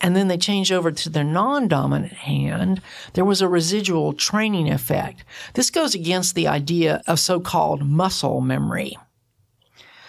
and 0.00 0.14
then 0.14 0.28
they 0.28 0.36
changed 0.36 0.72
over 0.72 0.90
to 0.90 1.08
their 1.08 1.24
non 1.24 1.68
dominant 1.68 2.12
hand, 2.12 2.82
there 3.14 3.24
was 3.24 3.40
a 3.40 3.48
residual 3.48 4.12
training 4.12 4.70
effect. 4.70 5.24
This 5.54 5.70
goes 5.70 5.94
against 5.94 6.34
the 6.34 6.48
idea 6.48 7.02
of 7.06 7.18
so 7.18 7.40
called 7.40 7.82
muscle 7.82 8.40
memory. 8.42 8.96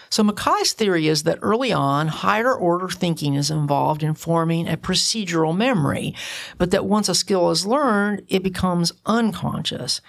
So 0.09 0.23
MacKay's 0.23 0.73
theory 0.73 1.07
is 1.07 1.23
that 1.23 1.39
early 1.41 1.71
on, 1.73 2.07
higher 2.07 2.53
order 2.53 2.89
thinking 2.89 3.35
is 3.35 3.51
involved 3.51 4.03
in 4.03 4.13
forming 4.13 4.67
a 4.67 4.77
procedural 4.77 5.55
memory, 5.55 6.15
but 6.57 6.71
that 6.71 6.85
once 6.85 7.09
a 7.09 7.15
skill 7.15 7.49
is 7.51 7.65
learned, 7.65 8.23
it 8.27 8.43
becomes 8.43 8.91
unconscious 9.05 10.01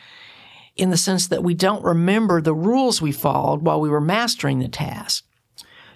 in 0.76 0.90
the 0.90 0.96
sense 0.96 1.26
that 1.26 1.42
we 1.42 1.54
don't 1.54 1.84
remember 1.84 2.40
the 2.40 2.54
rules 2.54 3.02
we 3.02 3.12
followed 3.12 3.62
while 3.62 3.80
we 3.80 3.88
were 3.88 4.00
mastering 4.00 4.60
the 4.60 4.68
task. 4.68 5.24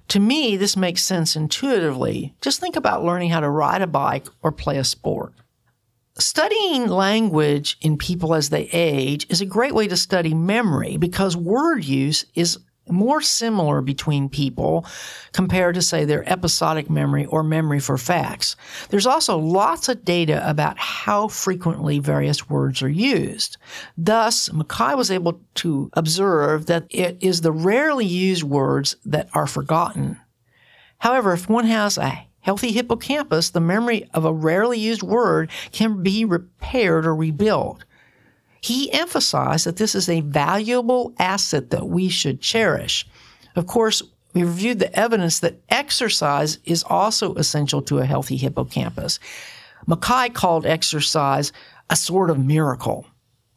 To 0.08 0.18
me, 0.18 0.56
this 0.56 0.76
makes 0.76 1.02
sense 1.02 1.36
intuitively. 1.36 2.34
Just 2.40 2.60
think 2.60 2.76
about 2.76 3.04
learning 3.04 3.30
how 3.30 3.40
to 3.40 3.48
ride 3.48 3.80
a 3.80 3.86
bike 3.86 4.26
or 4.42 4.50
play 4.50 4.76
a 4.76 4.84
sport. 4.84 5.32
Studying 6.18 6.88
language 6.88 7.78
in 7.80 7.96
people 7.96 8.34
as 8.34 8.50
they 8.50 8.68
age 8.72 9.26
is 9.30 9.40
a 9.40 9.46
great 9.46 9.74
way 9.74 9.88
to 9.88 9.96
study 9.96 10.34
memory 10.34 10.98
because 10.98 11.36
word 11.36 11.84
use 11.84 12.26
is 12.34 12.58
more 12.88 13.20
similar 13.20 13.80
between 13.80 14.28
people 14.28 14.86
compared 15.32 15.74
to, 15.76 15.82
say, 15.82 16.04
their 16.04 16.28
episodic 16.28 16.90
memory 16.90 17.24
or 17.26 17.42
memory 17.42 17.80
for 17.80 17.96
facts. 17.96 18.56
There's 18.90 19.06
also 19.06 19.38
lots 19.38 19.88
of 19.88 20.04
data 20.04 20.48
about 20.48 20.78
how 20.78 21.28
frequently 21.28 21.98
various 21.98 22.48
words 22.48 22.82
are 22.82 22.88
used. 22.88 23.56
Thus, 23.96 24.52
MacKay 24.52 24.94
was 24.94 25.10
able 25.10 25.40
to 25.56 25.90
observe 25.94 26.66
that 26.66 26.86
it 26.90 27.18
is 27.20 27.40
the 27.40 27.52
rarely 27.52 28.06
used 28.06 28.42
words 28.42 28.96
that 29.04 29.28
are 29.32 29.46
forgotten. 29.46 30.18
However, 30.98 31.32
if 31.32 31.48
one 31.48 31.66
has 31.66 31.98
a 31.98 32.26
healthy 32.40 32.72
hippocampus, 32.72 33.50
the 33.50 33.60
memory 33.60 34.08
of 34.12 34.24
a 34.24 34.32
rarely 34.32 34.78
used 34.78 35.02
word 35.02 35.50
can 35.70 36.02
be 36.02 36.24
repaired 36.24 37.06
or 37.06 37.14
rebuilt. 37.14 37.84
He 38.62 38.92
emphasized 38.92 39.66
that 39.66 39.77
this 39.77 39.94
is 39.94 40.09
a 40.09 40.20
valuable 40.20 41.12
asset 41.18 41.70
that 41.70 41.88
we 41.88 42.09
should 42.09 42.40
cherish. 42.40 43.07
Of 43.57 43.66
course, 43.66 44.03
we 44.35 44.44
reviewed 44.44 44.79
the 44.79 44.96
evidence 44.98 45.40
that 45.40 45.61
exercise 45.68 46.59
is 46.64 46.85
also 46.85 47.35
essential 47.35 47.83
to 47.83 47.98
a 47.98 48.07
healthy 48.07 48.37
hippocampus. 48.37 49.18
MacKay 49.87 50.31
called 50.31 50.64
exercise 50.64 51.53
a 51.90 51.96
sort 51.96 52.31
of 52.31 52.38
miracle. 52.38 53.05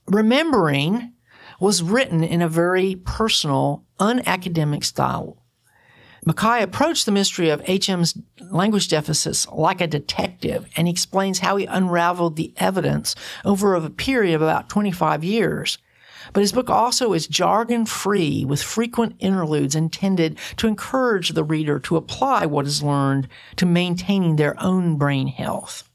Remembering 0.07 1.13
was 1.59 1.83
written 1.83 2.23
in 2.23 2.41
a 2.41 2.49
very 2.49 2.95
personal, 2.95 3.85
unacademic 3.99 4.83
style. 4.83 5.37
MacKay 6.27 6.63
approached 6.63 7.05
the 7.05 7.11
mystery 7.11 7.49
of 7.49 7.61
HM's 7.63 8.17
language 8.49 8.87
deficits 8.87 9.47
like 9.49 9.79
a 9.79 9.85
detective, 9.85 10.67
and 10.75 10.87
explains 10.87 11.39
how 11.39 11.55
he 11.55 11.65
unraveled 11.65 12.35
the 12.35 12.51
evidence 12.57 13.15
over 13.43 13.75
a 13.75 13.89
period 13.91 14.33
of 14.33 14.41
about 14.41 14.67
25 14.67 15.23
years. 15.23 15.77
But 16.33 16.41
his 16.41 16.51
book 16.51 16.67
also 16.67 17.13
is 17.13 17.27
jargon 17.27 17.85
free 17.85 18.43
with 18.43 18.61
frequent 18.61 19.17
interludes 19.19 19.75
intended 19.75 20.39
to 20.57 20.67
encourage 20.67 21.29
the 21.29 21.43
reader 21.43 21.79
to 21.81 21.95
apply 21.95 22.47
what 22.47 22.65
is 22.65 22.81
learned 22.81 23.27
to 23.57 23.67
maintaining 23.67 24.35
their 24.35 24.59
own 24.59 24.97
brain 24.97 25.27
health. 25.27 25.87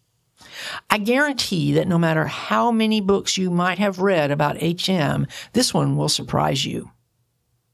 I 0.89 0.99
guarantee 0.99 1.73
that 1.73 1.89
no 1.89 1.99
matter 1.99 2.27
how 2.27 2.71
many 2.71 3.01
books 3.01 3.37
you 3.37 3.51
might 3.51 3.79
have 3.79 3.99
read 3.99 4.31
about 4.31 4.63
HM, 4.63 5.27
this 5.55 5.75
one 5.75 5.97
will 5.97 6.09
surprise 6.09 6.65
you. 6.65 6.91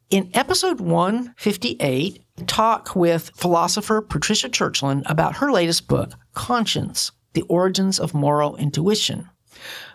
In 0.08 0.30
episode 0.34 0.80
158, 0.80 2.22
talk 2.46 2.94
with 2.94 3.32
philosopher 3.34 4.00
Patricia 4.00 4.48
Churchland 4.48 5.02
about 5.06 5.38
her 5.38 5.50
latest 5.50 5.88
book, 5.88 6.12
Conscience 6.32 7.10
The 7.32 7.42
Origins 7.42 7.98
of 7.98 8.14
Moral 8.14 8.54
Intuition. 8.56 9.28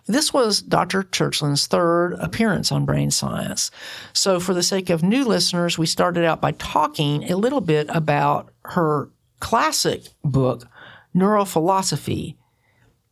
This 0.07 0.33
was 0.33 0.61
Dr. 0.61 1.03
Churchland's 1.03 1.65
third 1.65 2.15
appearance 2.19 2.73
on 2.73 2.83
Brain 2.83 3.09
Science. 3.09 3.71
So, 4.11 4.41
for 4.41 4.53
the 4.53 4.63
sake 4.63 4.89
of 4.89 5.01
new 5.01 5.23
listeners, 5.23 5.77
we 5.77 5.85
started 5.85 6.25
out 6.25 6.41
by 6.41 6.51
talking 6.51 7.31
a 7.31 7.37
little 7.37 7.61
bit 7.61 7.87
about 7.89 8.51
her 8.65 9.09
classic 9.39 10.07
book, 10.25 10.67
Neurophilosophy, 11.15 12.35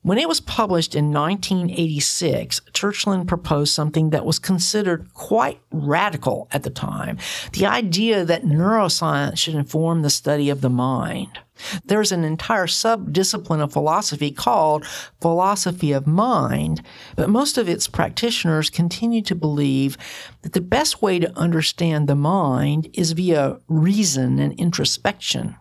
when 0.01 0.17
it 0.17 0.29
was 0.29 0.39
published 0.39 0.95
in 0.95 1.11
1986, 1.11 2.61
Churchland 2.71 3.27
proposed 3.27 3.73
something 3.73 4.11
that 4.11 4.25
was 4.25 4.39
considered 4.39 5.13
quite 5.13 5.59
radical 5.71 6.47
at 6.51 6.63
the 6.63 6.69
time 6.69 7.17
the 7.51 7.65
idea 7.65 8.23
that 8.23 8.43
neuroscience 8.43 9.37
should 9.37 9.55
inform 9.55 10.01
the 10.01 10.09
study 10.09 10.49
of 10.49 10.61
the 10.61 10.69
mind. 10.69 11.39
There's 11.83 12.13
an 12.13 12.23
entire 12.23 12.67
sub-discipline 12.67 13.59
of 13.59 13.73
philosophy 13.73 14.31
called 14.31 14.85
philosophy 15.19 15.91
of 15.91 16.07
mind, 16.07 16.81
but 17.17 17.29
most 17.29 17.57
of 17.57 17.67
its 17.67 17.87
practitioners 17.87 18.69
continue 18.69 19.21
to 19.23 19.35
believe 19.35 19.97
that 20.43 20.53
the 20.53 20.61
best 20.61 21.01
way 21.01 21.19
to 21.19 21.37
understand 21.37 22.07
the 22.07 22.15
mind 22.15 22.89
is 22.93 23.11
via 23.11 23.59
reason 23.67 24.39
and 24.39 24.53
introspection. 24.53 25.57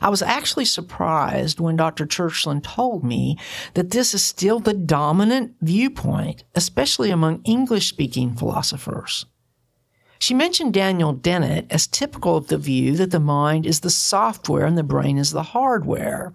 I 0.00 0.08
was 0.08 0.22
actually 0.22 0.64
surprised 0.64 1.60
when 1.60 1.76
Dr. 1.76 2.06
Churchland 2.06 2.62
told 2.62 3.04
me 3.04 3.38
that 3.74 3.90
this 3.90 4.14
is 4.14 4.24
still 4.24 4.60
the 4.60 4.74
dominant 4.74 5.54
viewpoint, 5.60 6.44
especially 6.54 7.10
among 7.10 7.42
English 7.44 7.88
speaking 7.88 8.34
philosophers. 8.34 9.26
She 10.18 10.34
mentioned 10.34 10.72
Daniel 10.72 11.12
Dennett 11.12 11.66
as 11.70 11.86
typical 11.86 12.36
of 12.36 12.48
the 12.48 12.58
view 12.58 12.96
that 12.96 13.10
the 13.10 13.20
mind 13.20 13.66
is 13.66 13.80
the 13.80 13.90
software 13.90 14.64
and 14.64 14.78
the 14.78 14.82
brain 14.82 15.18
is 15.18 15.30
the 15.30 15.42
hardware. 15.42 16.32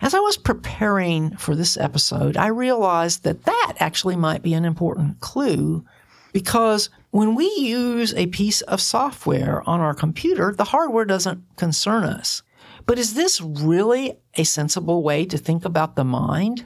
As 0.00 0.14
I 0.14 0.20
was 0.20 0.36
preparing 0.36 1.36
for 1.36 1.56
this 1.56 1.76
episode, 1.76 2.36
I 2.36 2.46
realized 2.46 3.24
that 3.24 3.44
that 3.44 3.74
actually 3.80 4.14
might 4.14 4.42
be 4.42 4.54
an 4.54 4.64
important 4.64 5.18
clue 5.18 5.84
because 6.32 6.90
when 7.10 7.34
we 7.34 7.52
use 7.56 8.14
a 8.14 8.26
piece 8.26 8.60
of 8.62 8.80
software 8.80 9.68
on 9.68 9.80
our 9.80 9.94
computer, 9.94 10.54
the 10.56 10.64
hardware 10.64 11.04
doesn't 11.04 11.42
concern 11.56 12.04
us. 12.04 12.42
But 12.88 12.98
is 12.98 13.12
this 13.12 13.38
really 13.42 14.18
a 14.38 14.44
sensible 14.44 15.02
way 15.02 15.26
to 15.26 15.36
think 15.36 15.66
about 15.66 15.94
the 15.94 16.04
mind? 16.04 16.64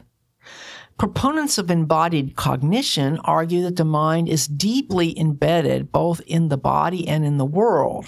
Proponents 0.96 1.58
of 1.58 1.68
embodied 1.68 2.37
cognition 2.37 3.18
argue 3.24 3.64
that 3.64 3.74
the 3.74 3.85
mind 3.85 4.28
is 4.28 4.46
deeply 4.46 5.18
embedded 5.18 5.90
both 5.90 6.20
in 6.28 6.48
the 6.48 6.56
body 6.56 7.08
and 7.08 7.24
in 7.24 7.38
the 7.38 7.44
world. 7.44 8.06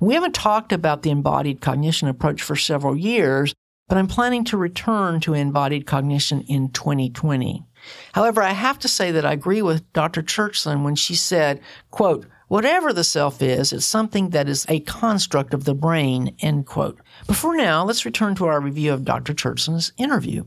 We 0.00 0.14
haven't 0.14 0.34
talked 0.34 0.72
about 0.72 1.02
the 1.02 1.10
embodied 1.10 1.60
cognition 1.60 2.08
approach 2.08 2.40
for 2.40 2.56
several 2.56 2.96
years, 2.96 3.52
but 3.86 3.98
I'm 3.98 4.08
planning 4.08 4.44
to 4.44 4.56
return 4.56 5.20
to 5.20 5.34
embodied 5.34 5.86
cognition 5.86 6.40
in 6.40 6.70
2020. 6.70 7.66
However, 8.14 8.42
I 8.42 8.52
have 8.52 8.78
to 8.78 8.88
say 8.88 9.10
that 9.10 9.26
I 9.26 9.34
agree 9.34 9.60
with 9.60 9.92
Dr. 9.92 10.22
Churchland 10.22 10.84
when 10.84 10.94
she 10.94 11.14
said, 11.14 11.60
quote, 11.90 12.24
Whatever 12.48 12.92
the 12.92 13.02
self 13.02 13.42
is, 13.42 13.72
it's 13.72 13.84
something 13.84 14.30
that 14.30 14.48
is 14.48 14.66
a 14.68 14.78
construct 14.80 15.52
of 15.52 15.64
the 15.64 15.74
brain, 15.74 16.36
end 16.38 16.66
quote. 16.66 17.00
But 17.26 17.36
for 17.36 17.56
now, 17.56 17.84
let's 17.84 18.04
return 18.04 18.36
to 18.36 18.46
our 18.46 18.60
review 18.60 18.92
of 18.92 19.04
Dr. 19.04 19.34
Churchland's 19.34 19.92
interview. 19.96 20.44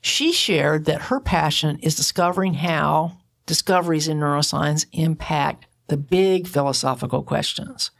She 0.00 0.32
shared 0.32 0.86
that 0.86 1.02
her 1.02 1.20
passion 1.20 1.78
is 1.80 1.96
discovering 1.96 2.54
how 2.54 3.18
discoveries 3.44 4.08
in 4.08 4.20
neuroscience 4.20 4.86
impact 4.92 5.66
the 5.88 5.98
big 5.98 6.46
philosophical 6.46 7.22
questions. 7.22 7.90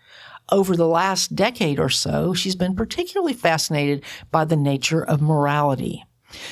Over 0.51 0.75
the 0.75 0.89
last 0.89 1.37
decade 1.37 1.79
or 1.79 1.91
so, 1.91 2.33
she's 2.33 2.57
been 2.57 2.75
particularly 2.75 3.35
fascinated 3.35 4.05
by 4.31 4.47
the 4.47 4.57
nature 4.57 5.05
of 5.05 5.21
morality. 5.21 6.05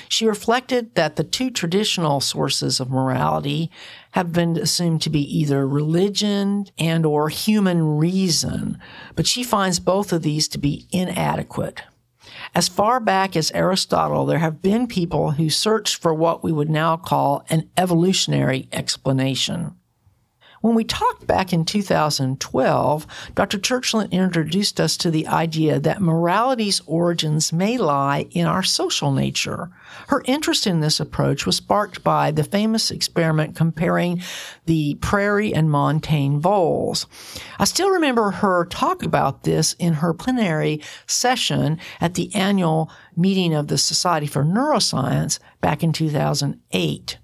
She 0.08 0.26
reflected 0.26 0.94
that 0.94 1.16
the 1.16 1.24
two 1.24 1.50
traditional 1.50 2.20
sources 2.20 2.80
of 2.80 2.90
morality 2.90 3.70
have 4.12 4.32
been 4.32 4.56
assumed 4.56 5.02
to 5.02 5.10
be 5.10 5.20
either 5.38 5.66
religion 5.66 6.66
and 6.78 7.04
or 7.04 7.28
human 7.28 7.98
reason, 7.98 8.78
but 9.14 9.26
she 9.26 9.42
finds 9.42 9.80
both 9.80 10.12
of 10.12 10.22
these 10.22 10.48
to 10.48 10.58
be 10.58 10.86
inadequate. 10.92 11.82
As 12.54 12.68
far 12.68 13.00
back 13.00 13.36
as 13.36 13.50
Aristotle, 13.52 14.26
there 14.26 14.38
have 14.38 14.62
been 14.62 14.86
people 14.86 15.32
who 15.32 15.50
searched 15.50 15.96
for 15.96 16.14
what 16.14 16.44
we 16.44 16.52
would 16.52 16.70
now 16.70 16.96
call 16.96 17.44
an 17.48 17.70
evolutionary 17.76 18.68
explanation. 18.72 19.74
When 20.62 20.76
we 20.76 20.84
talked 20.84 21.26
back 21.26 21.52
in 21.52 21.64
2012, 21.64 23.06
Dr. 23.34 23.58
Churchland 23.58 24.12
introduced 24.12 24.80
us 24.80 24.96
to 24.98 25.10
the 25.10 25.26
idea 25.26 25.80
that 25.80 26.00
morality's 26.00 26.80
origins 26.86 27.52
may 27.52 27.78
lie 27.78 28.26
in 28.30 28.46
our 28.46 28.62
social 28.62 29.10
nature. 29.10 29.70
Her 30.06 30.22
interest 30.24 30.68
in 30.68 30.78
this 30.78 31.00
approach 31.00 31.46
was 31.46 31.56
sparked 31.56 32.04
by 32.04 32.30
the 32.30 32.44
famous 32.44 32.92
experiment 32.92 33.56
comparing 33.56 34.22
the 34.66 34.94
prairie 35.00 35.52
and 35.52 35.68
montane 35.68 36.38
voles. 36.38 37.06
I 37.58 37.64
still 37.64 37.90
remember 37.90 38.30
her 38.30 38.64
talk 38.66 39.02
about 39.02 39.42
this 39.42 39.72
in 39.80 39.94
her 39.94 40.14
plenary 40.14 40.80
session 41.08 41.80
at 42.00 42.14
the 42.14 42.32
annual 42.36 42.88
meeting 43.16 43.52
of 43.52 43.66
the 43.66 43.78
Society 43.78 44.28
for 44.28 44.44
Neuroscience 44.44 45.40
back 45.60 45.82
in 45.82 45.92
2008. 45.92 47.18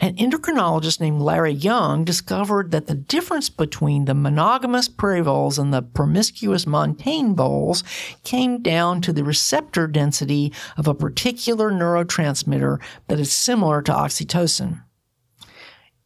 An 0.00 0.16
endocrinologist 0.16 1.00
named 1.00 1.20
Larry 1.20 1.52
Young 1.52 2.04
discovered 2.04 2.70
that 2.70 2.86
the 2.86 2.94
difference 2.94 3.48
between 3.48 4.04
the 4.04 4.14
monogamous 4.14 4.88
prairie 4.88 5.20
voles 5.20 5.58
and 5.58 5.72
the 5.72 5.82
promiscuous 5.82 6.66
montane 6.66 7.34
voles 7.34 7.84
came 8.24 8.62
down 8.62 9.00
to 9.02 9.12
the 9.12 9.24
receptor 9.24 9.86
density 9.86 10.52
of 10.76 10.88
a 10.88 10.94
particular 10.94 11.70
neurotransmitter 11.70 12.80
that 13.08 13.20
is 13.20 13.32
similar 13.32 13.82
to 13.82 13.92
oxytocin. 13.92 14.82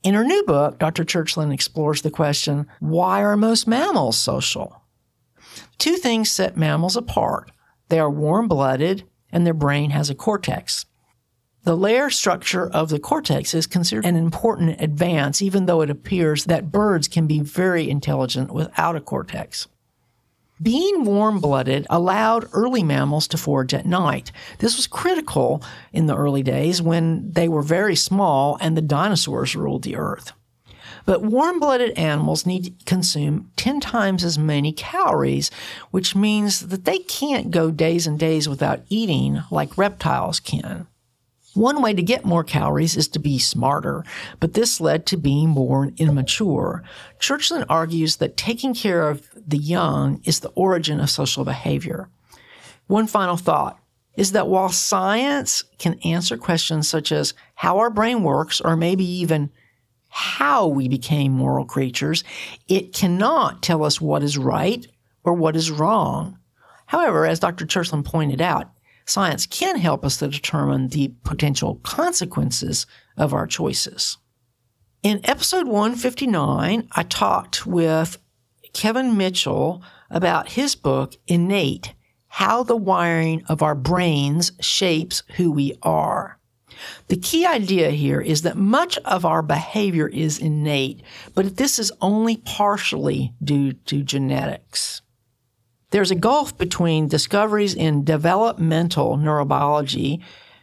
In 0.03 0.15
her 0.15 0.25
new 0.25 0.45
book, 0.45 0.79
Dr. 0.79 1.05
Churchland 1.05 1.53
explores 1.53 2.03
the 2.03 2.11
question 2.11 2.67
why 2.81 3.23
are 3.23 3.37
most 3.37 3.67
mammals 3.67 4.19
social? 4.19 4.83
Two 5.79 5.97
things 5.97 6.31
set 6.31 6.57
mammals 6.57 6.97
apart 6.97 7.51
they 7.89 7.99
are 7.99 8.11
warm 8.11 8.49
blooded 8.49 9.05
and 9.31 9.47
their 9.47 9.55
brain 9.55 9.91
has 9.91 10.11
a 10.11 10.15
cortex. 10.15 10.87
The 11.65 11.77
layer 11.79 12.11
structure 12.11 12.69
of 12.69 12.91
the 12.91 12.99
cortex 12.99 13.55
is 13.55 13.67
considered 13.67 14.05
an 14.05 14.17
important 14.17 14.83
advance, 14.83 15.41
even 15.41 15.65
though 15.65 15.81
it 15.81 15.89
appears 15.89 16.45
that 16.45 16.71
birds 16.71 17.09
can 17.09 17.27
be 17.27 17.41
very 17.41 17.89
intelligent 17.89 18.53
without 18.53 18.97
a 18.97 19.01
cortex. 19.01 19.67
Being 20.61 21.07
warm 21.07 21.41
blooded 21.41 21.87
allowed 21.89 22.51
early 22.53 22.83
mammals 22.83 23.27
to 23.29 23.39
forage 23.39 23.73
at 23.73 23.87
night. 23.87 24.31
This 24.59 24.77
was 24.77 24.87
critical 24.87 25.63
in 25.91 26.05
the 26.05 26.15
early 26.15 26.43
days 26.43 26.83
when 26.83 27.33
they 27.33 27.49
were 27.49 27.63
very 27.63 27.97
small 27.97 28.59
and 28.61 28.77
the 28.77 28.83
dinosaurs 28.83 29.57
ruled 29.57 29.85
the 29.85 29.97
earth. 29.97 30.33
But 31.07 31.23
warm 31.23 31.61
blooded 31.61 31.97
animals 31.99 32.45
need 32.45 32.65
to 32.65 32.85
consume 32.85 33.51
10 33.57 33.81
times 33.81 34.23
as 34.23 34.39
many 34.39 34.73
calories, 34.73 35.51
which 35.91 36.15
means 36.15 36.69
that 36.69 36.85
they 36.85 36.99
can't 36.99 37.51
go 37.51 37.71
days 37.71 38.07
and 38.07 38.19
days 38.19 38.51
without 38.51 38.83
eating 38.91 39.43
like 39.51 39.79
reptiles 39.79 40.41
can. 40.41 40.89
One 41.55 41.83
way 41.83 41.95
to 41.95 42.03
get 42.03 42.25
more 42.25 42.43
calories 42.43 42.97
is 42.97 43.07
to 43.09 43.21
be 43.21 43.39
smarter, 43.39 44.05
but 44.41 44.55
this 44.55 44.81
led 44.81 45.07
to 45.07 45.17
being 45.17 45.55
born 45.55 45.95
immature. 45.99 46.83
Churchland 47.21 47.67
argues 47.69 48.17
that 48.17 48.37
taking 48.37 48.75
care 48.75 49.09
of 49.09 49.29
the 49.35 49.59
young 49.59 50.21
is 50.25 50.41
the 50.41 50.51
origin 50.51 50.99
of 50.99 51.11
social 51.11 51.45
behavior. 51.45 52.09
One 52.89 53.07
final 53.07 53.37
thought 53.37 53.79
is 54.17 54.33
that 54.33 54.49
while 54.49 54.69
science 54.69 55.65
can 55.79 55.99
answer 56.05 56.37
questions 56.37 56.89
such 56.89 57.13
as 57.13 57.35
how 57.55 57.79
our 57.79 57.91
brain 57.91 58.25
works 58.25 58.61
or 58.61 58.77
maybe 58.77 59.05
even 59.05 59.51
how 60.09 60.67
we 60.67 60.89
became 60.89 61.33
moral 61.33 61.65
creatures, 61.65 62.25
it 62.69 62.93
cannot 62.93 63.63
tell 63.63 63.85
us 63.85 64.01
what 64.01 64.23
is 64.23 64.39
right 64.39 64.87
or 65.23 65.35
what 65.35 65.57
is 65.57 65.71
wrong. 65.71 66.39
However, 66.87 67.27
as 67.27 67.41
Dr. 67.41 67.65
Churchland 67.65 68.05
pointed 68.05 68.41
out, 68.41 68.71
science 69.07 69.47
can 69.47 69.77
help 69.77 70.05
us 70.05 70.19
to 70.19 70.29
determine 70.29 70.89
the 70.89 71.13
potential 71.25 71.77
consequences 71.83 72.87
of 73.17 73.33
our 73.33 73.47
choices. 73.47 74.19
In 75.03 75.21
episode 75.25 75.67
159, 75.67 76.89
I 76.93 77.03
talked 77.03 77.67
with 77.67 78.19
Kevin 78.73 79.17
Mitchell 79.17 79.83
about 80.11 80.53
his 80.53 80.75
book, 80.75 81.17
Innate 81.27 81.95
How 82.29 82.63
the 82.63 82.77
Wiring 82.77 83.43
of 83.47 83.63
Our 83.63 83.75
Brains 83.75 84.53
Shapes 84.61 85.23
Who 85.37 85.53
We 85.53 85.75
Are. 85.83 86.39
The 87.09 87.17
key 87.17 87.47
idea 87.47 87.91
here 87.91 88.21
is 88.21 88.43
that 88.43 88.57
much 88.57 88.99
of 89.05 89.25
our 89.25 89.43
behavior 89.43 90.09
is 90.09 90.39
innate, 90.39 91.03
but 91.35 91.57
this 91.57 91.79
is 91.79 91.93
only 92.01 92.39
partially 92.39 93.33
due 93.43 93.73
to 93.73 94.03
genetics. 94.03 95.03
There's 95.95 96.11
a 96.11 96.17
gulf 96.17 96.59
between 96.59 97.07
discoveries 97.07 97.73
in 97.73 98.03
developmental 98.03 99.17
neurobiology 99.17 100.21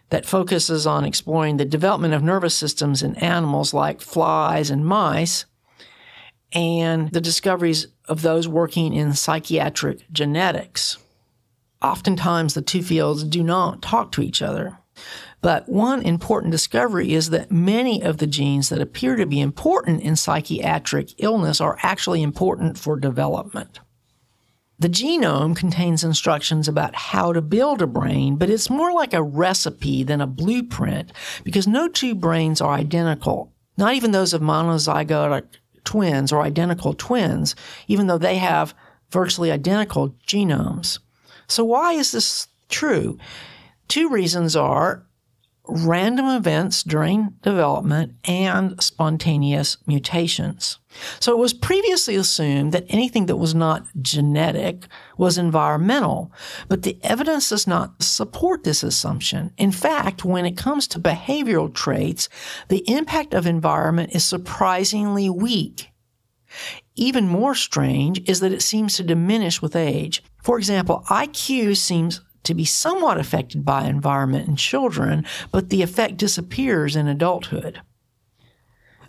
that 0.10 0.26
focuses 0.26 0.86
on 0.86 1.06
exploring 1.06 1.56
the 1.56 1.64
development 1.64 2.14
of 2.14 2.22
nervous 2.22 2.54
systems 2.54 3.02
in 3.02 3.16
animals 3.16 3.74
like 3.74 4.02
flies 4.02 4.70
and 4.70 4.86
mice 4.86 5.46
and 6.52 7.14
the 7.14 7.22
discoveries 7.22 7.88
of 8.10 8.24
those 8.24 8.46
working 8.46 8.94
in 8.94 9.14
psychiatric 9.14 10.04
genetics. 10.12 10.98
Oftentimes, 11.82 12.54
the 12.54 12.62
two 12.62 12.84
fields 12.84 13.24
do 13.24 13.42
not 13.42 13.82
talk 13.82 14.12
to 14.12 14.22
each 14.22 14.42
other. 14.42 14.80
But 15.40 15.70
one 15.70 16.02
important 16.02 16.52
discovery 16.52 17.14
is 17.14 17.30
that 17.30 17.54
many 17.54 18.04
of 18.04 18.18
the 18.18 18.28
genes 18.28 18.68
that 18.68 18.82
appear 18.82 19.16
to 19.16 19.26
be 19.26 19.40
important 19.40 20.02
in 20.02 20.18
psychiatric 20.18 21.24
illness 21.24 21.62
are 21.62 21.80
actually 21.84 22.22
important 22.22 22.78
for 22.78 23.00
development. 23.00 23.80
The 24.82 24.90
genome 24.90 25.56
contains 25.56 26.04
instructions 26.04 26.68
about 26.68 26.96
how 26.96 27.34
to 27.34 27.42
build 27.44 27.84
a 27.84 27.88
brain, 27.88 28.38
but 28.38 28.50
it's 28.50 28.68
more 28.68 28.92
like 28.92 29.14
a 29.14 29.22
recipe 29.22 30.02
than 30.02 30.22
a 30.22 30.26
blueprint 30.26 31.14
because 31.44 31.68
no 31.68 31.88
two 31.88 32.16
brains 32.16 32.62
are 32.62 32.74
identical. 32.74 33.54
Not 33.78 33.94
even 33.94 34.10
those 34.10 34.34
of 34.34 34.42
monozygotic 34.42 35.44
twins 35.84 36.32
or 36.32 36.42
identical 36.42 36.96
twins, 36.96 37.56
even 37.88 38.08
though 38.08 38.18
they 38.18 38.38
have 38.38 38.74
virtually 39.12 39.52
identical 39.52 40.16
genomes. 40.26 40.98
So 41.46 41.64
why 41.64 41.94
is 41.94 42.12
this 42.12 42.48
true? 42.68 43.20
Two 43.88 44.10
reasons 44.10 44.56
are 44.56 45.06
random 45.72 46.28
events 46.28 46.84
during 46.84 47.34
development 47.42 48.16
and 48.26 48.82
spontaneous 48.82 49.78
mutations. 49.88 50.80
So 51.20 51.32
it 51.32 51.38
was 51.38 51.54
previously 51.54 52.16
assumed 52.16 52.74
that 52.74 52.86
anything 52.90 53.28
that 53.28 53.38
was 53.38 53.56
not 53.56 53.86
genetic 54.02 54.88
was 55.18 55.38
environmental, 55.38 56.32
but 56.68 56.84
the 56.84 57.00
evidence 57.04 57.50
does 57.50 57.66
not 57.66 58.04
support 58.04 58.64
this 58.64 58.84
assumption. 58.84 59.54
In 59.58 59.72
fact, 59.72 60.26
when 60.26 60.46
it 60.46 60.58
comes 60.58 60.88
to 60.90 61.00
behavioral 61.00 61.74
traits, 61.74 62.28
the 62.68 62.84
impact 62.90 63.34
of 63.34 63.48
environment 63.48 64.14
is 64.14 64.26
surprisingly 64.26 65.30
weak. 65.30 65.90
Even 66.96 67.28
more 67.28 67.56
strange 67.56 68.28
is 68.30 68.42
that 68.42 68.52
it 68.52 68.62
seems 68.62 68.98
to 68.98 69.04
diminish 69.04 69.62
with 69.62 69.76
age. 69.76 70.22
For 70.44 70.58
example, 70.58 71.04
IQ 71.08 71.78
seems 71.78 72.20
to 72.44 72.54
be 72.54 72.66
somewhat 72.66 73.20
affected 73.20 73.64
by 73.66 73.86
environment 73.86 74.48
in 74.48 74.56
children, 74.56 75.26
but 75.52 75.70
the 75.70 75.82
effect 75.82 76.18
disappears 76.18 76.96
in 76.96 77.08
adulthood. 77.08 77.82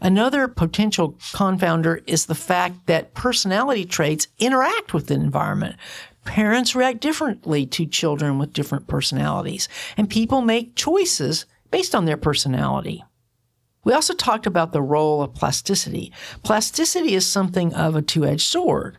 Another 0.00 0.48
potential 0.48 1.12
confounder 1.32 2.02
is 2.08 2.26
the 2.26 2.34
fact 2.34 2.86
that 2.86 3.14
personality 3.14 3.84
traits 3.84 4.26
interact 4.38 4.92
with 4.92 5.06
the 5.06 5.14
environment. 5.14 5.76
Parents 6.24 6.74
react 6.74 7.00
differently 7.00 7.66
to 7.66 7.86
children 7.86 8.38
with 8.38 8.52
different 8.52 8.88
personalities, 8.88 9.68
and 9.96 10.10
people 10.10 10.40
make 10.40 10.74
choices 10.74 11.46
based 11.70 11.94
on 11.94 12.04
their 12.04 12.16
personality. 12.16 13.04
We 13.84 13.92
also 13.92 14.14
talked 14.14 14.46
about 14.46 14.72
the 14.72 14.82
role 14.82 15.22
of 15.22 15.34
plasticity. 15.34 16.12
Plasticity 16.42 17.14
is 17.14 17.26
something 17.26 17.72
of 17.74 17.96
a 17.96 18.02
two 18.02 18.24
edged 18.24 18.42
sword. 18.42 18.98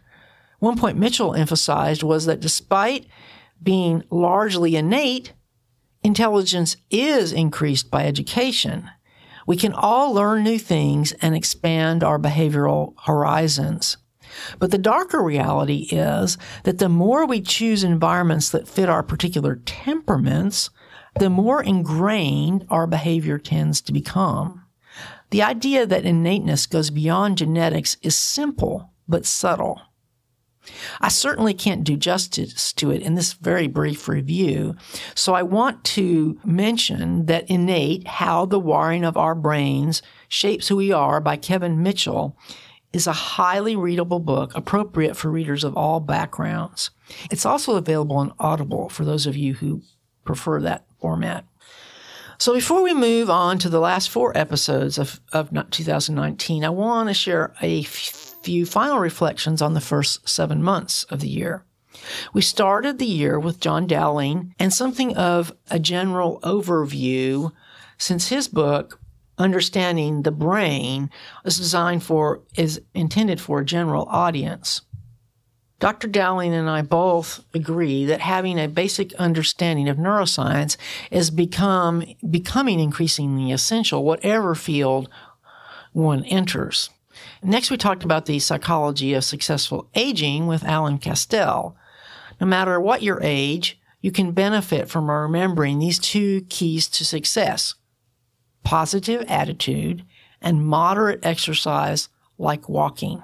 One 0.59 0.77
point 0.77 0.97
Mitchell 0.97 1.35
emphasized 1.35 2.03
was 2.03 2.25
that 2.25 2.39
despite 2.39 3.07
being 3.63 4.03
largely 4.09 4.75
innate, 4.75 5.33
intelligence 6.03 6.75
is 6.89 7.31
increased 7.31 7.89
by 7.89 8.05
education. 8.05 8.89
We 9.47 9.57
can 9.57 9.73
all 9.73 10.13
learn 10.13 10.43
new 10.43 10.59
things 10.59 11.13
and 11.13 11.35
expand 11.35 12.03
our 12.03 12.19
behavioral 12.19 12.93
horizons. 13.03 13.97
But 14.59 14.71
the 14.71 14.77
darker 14.77 15.21
reality 15.21 15.87
is 15.91 16.37
that 16.63 16.79
the 16.79 16.89
more 16.89 17.25
we 17.25 17.41
choose 17.41 17.83
environments 17.83 18.49
that 18.49 18.67
fit 18.67 18.89
our 18.89 19.03
particular 19.03 19.57
temperaments, 19.65 20.69
the 21.19 21.29
more 21.29 21.61
ingrained 21.61 22.65
our 22.69 22.87
behavior 22.87 23.37
tends 23.37 23.81
to 23.81 23.93
become. 23.93 24.63
The 25.29 25.43
idea 25.43 25.85
that 25.85 26.05
innateness 26.05 26.65
goes 26.65 26.89
beyond 26.89 27.37
genetics 27.37 27.97
is 28.01 28.17
simple 28.17 28.91
but 29.07 29.25
subtle. 29.25 29.81
I 31.01 31.09
certainly 31.09 31.53
can't 31.53 31.83
do 31.83 31.97
justice 31.97 32.71
to 32.73 32.91
it 32.91 33.01
in 33.01 33.15
this 33.15 33.33
very 33.33 33.67
brief 33.67 34.07
review, 34.07 34.75
so 35.15 35.33
I 35.33 35.43
want 35.43 35.83
to 35.85 36.39
mention 36.45 37.25
that 37.25 37.49
Innate 37.49 38.07
How 38.07 38.45
the 38.45 38.59
Wiring 38.59 39.03
of 39.03 39.17
Our 39.17 39.35
Brains 39.35 40.01
Shapes 40.27 40.67
Who 40.67 40.77
We 40.77 40.91
Are 40.91 41.19
by 41.19 41.37
Kevin 41.37 41.83
Mitchell 41.83 42.37
is 42.93 43.07
a 43.07 43.13
highly 43.13 43.75
readable 43.75 44.19
book 44.19 44.51
appropriate 44.55 45.17
for 45.17 45.29
readers 45.29 45.63
of 45.63 45.75
all 45.75 45.99
backgrounds. 45.99 46.91
It's 47.31 47.45
also 47.45 47.75
available 47.75 48.17
on 48.17 48.33
Audible 48.39 48.87
for 48.87 49.03
those 49.03 49.25
of 49.25 49.35
you 49.35 49.55
who 49.55 49.81
prefer 50.23 50.61
that 50.61 50.85
format. 51.01 51.45
So 52.37 52.53
before 52.53 52.83
we 52.83 52.93
move 52.93 53.29
on 53.29 53.57
to 53.59 53.69
the 53.69 53.79
last 53.79 54.09
four 54.09 54.37
episodes 54.37 54.97
of, 54.97 55.19
of 55.31 55.49
2019, 55.71 56.63
I 56.63 56.69
want 56.69 57.09
to 57.09 57.13
share 57.13 57.53
a 57.61 57.83
few 58.43 58.65
final 58.65 58.99
reflections 58.99 59.61
on 59.61 59.73
the 59.73 59.81
first 59.81 60.27
seven 60.27 60.61
months 60.61 61.05
of 61.05 61.21
the 61.21 61.29
year. 61.29 61.63
We 62.33 62.41
started 62.41 62.97
the 62.97 63.05
year 63.05 63.39
with 63.39 63.59
John 63.59 63.87
Dowling 63.87 64.53
and 64.59 64.73
something 64.73 65.15
of 65.15 65.53
a 65.69 65.79
general 65.79 66.39
overview 66.41 67.51
since 67.97 68.27
his 68.29 68.47
book, 68.47 68.99
Understanding 69.37 70.23
the 70.23 70.31
Brain, 70.31 71.09
is 71.45 71.57
designed 71.57 72.03
for, 72.03 72.41
is 72.57 72.81
intended 72.93 73.39
for 73.39 73.59
a 73.59 73.65
general 73.65 74.05
audience. 74.09 74.81
Dr. 75.79 76.07
Dowling 76.07 76.53
and 76.53 76.69
I 76.69 76.81
both 76.81 77.43
agree 77.53 78.05
that 78.05 78.21
having 78.21 78.57
a 78.57 78.67
basic 78.67 79.13
understanding 79.15 79.89
of 79.89 79.97
neuroscience 79.97 80.77
is 81.11 81.29
become, 81.29 82.03
becoming 82.29 82.79
increasingly 82.79 83.51
essential, 83.51 84.03
whatever 84.03 84.55
field 84.55 85.09
one 85.91 86.23
enters. 86.25 86.89
Next, 87.43 87.69
we 87.69 87.77
talked 87.77 88.03
about 88.03 88.25
the 88.25 88.39
psychology 88.39 89.13
of 89.13 89.25
successful 89.25 89.89
aging 89.95 90.47
with 90.47 90.63
Alan 90.63 90.97
Castel. 90.97 91.75
No 92.39 92.47
matter 92.47 92.79
what 92.79 93.03
your 93.03 93.19
age, 93.21 93.79
you 93.99 94.11
can 94.11 94.31
benefit 94.31 94.89
from 94.89 95.11
remembering 95.11 95.79
these 95.79 95.99
two 95.99 96.41
keys 96.49 96.87
to 96.89 97.05
success 97.05 97.75
positive 98.63 99.25
attitude 99.27 100.05
and 100.41 100.65
moderate 100.65 101.25
exercise 101.25 102.07
like 102.37 102.69
walking. 102.69 103.21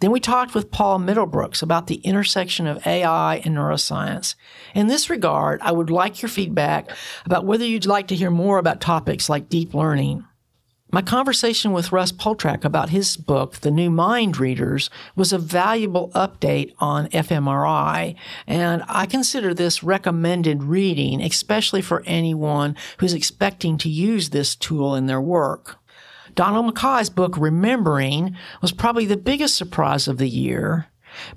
Then 0.00 0.10
we 0.10 0.20
talked 0.20 0.54
with 0.54 0.70
Paul 0.70 0.98
Middlebrooks 0.98 1.62
about 1.62 1.86
the 1.86 1.96
intersection 1.96 2.66
of 2.66 2.86
AI 2.86 3.36
and 3.44 3.56
neuroscience. 3.56 4.34
In 4.74 4.86
this 4.86 5.10
regard, 5.10 5.60
I 5.60 5.72
would 5.72 5.90
like 5.90 6.22
your 6.22 6.30
feedback 6.30 6.90
about 7.26 7.44
whether 7.44 7.66
you'd 7.66 7.84
like 7.84 8.08
to 8.08 8.16
hear 8.16 8.30
more 8.30 8.58
about 8.58 8.80
topics 8.80 9.28
like 9.28 9.50
deep 9.50 9.74
learning. 9.74 10.24
My 10.92 11.02
conversation 11.02 11.72
with 11.72 11.90
Russ 11.90 12.12
Poldrack 12.12 12.64
about 12.64 12.90
his 12.90 13.16
book, 13.16 13.56
The 13.56 13.72
New 13.72 13.90
Mind 13.90 14.38
Readers, 14.38 14.88
was 15.16 15.32
a 15.32 15.38
valuable 15.38 16.10
update 16.14 16.74
on 16.78 17.08
fMRI, 17.08 18.14
and 18.46 18.84
I 18.88 19.06
consider 19.06 19.52
this 19.52 19.82
recommended 19.82 20.62
reading, 20.62 21.20
especially 21.20 21.82
for 21.82 22.04
anyone 22.06 22.76
who's 22.98 23.14
expecting 23.14 23.78
to 23.78 23.88
use 23.88 24.30
this 24.30 24.54
tool 24.54 24.94
in 24.94 25.06
their 25.06 25.20
work. 25.20 25.76
Donald 26.36 26.66
MacKay's 26.66 27.10
book, 27.10 27.36
Remembering, 27.36 28.36
was 28.62 28.70
probably 28.70 29.06
the 29.06 29.16
biggest 29.16 29.56
surprise 29.56 30.06
of 30.06 30.18
the 30.18 30.28
year. 30.28 30.86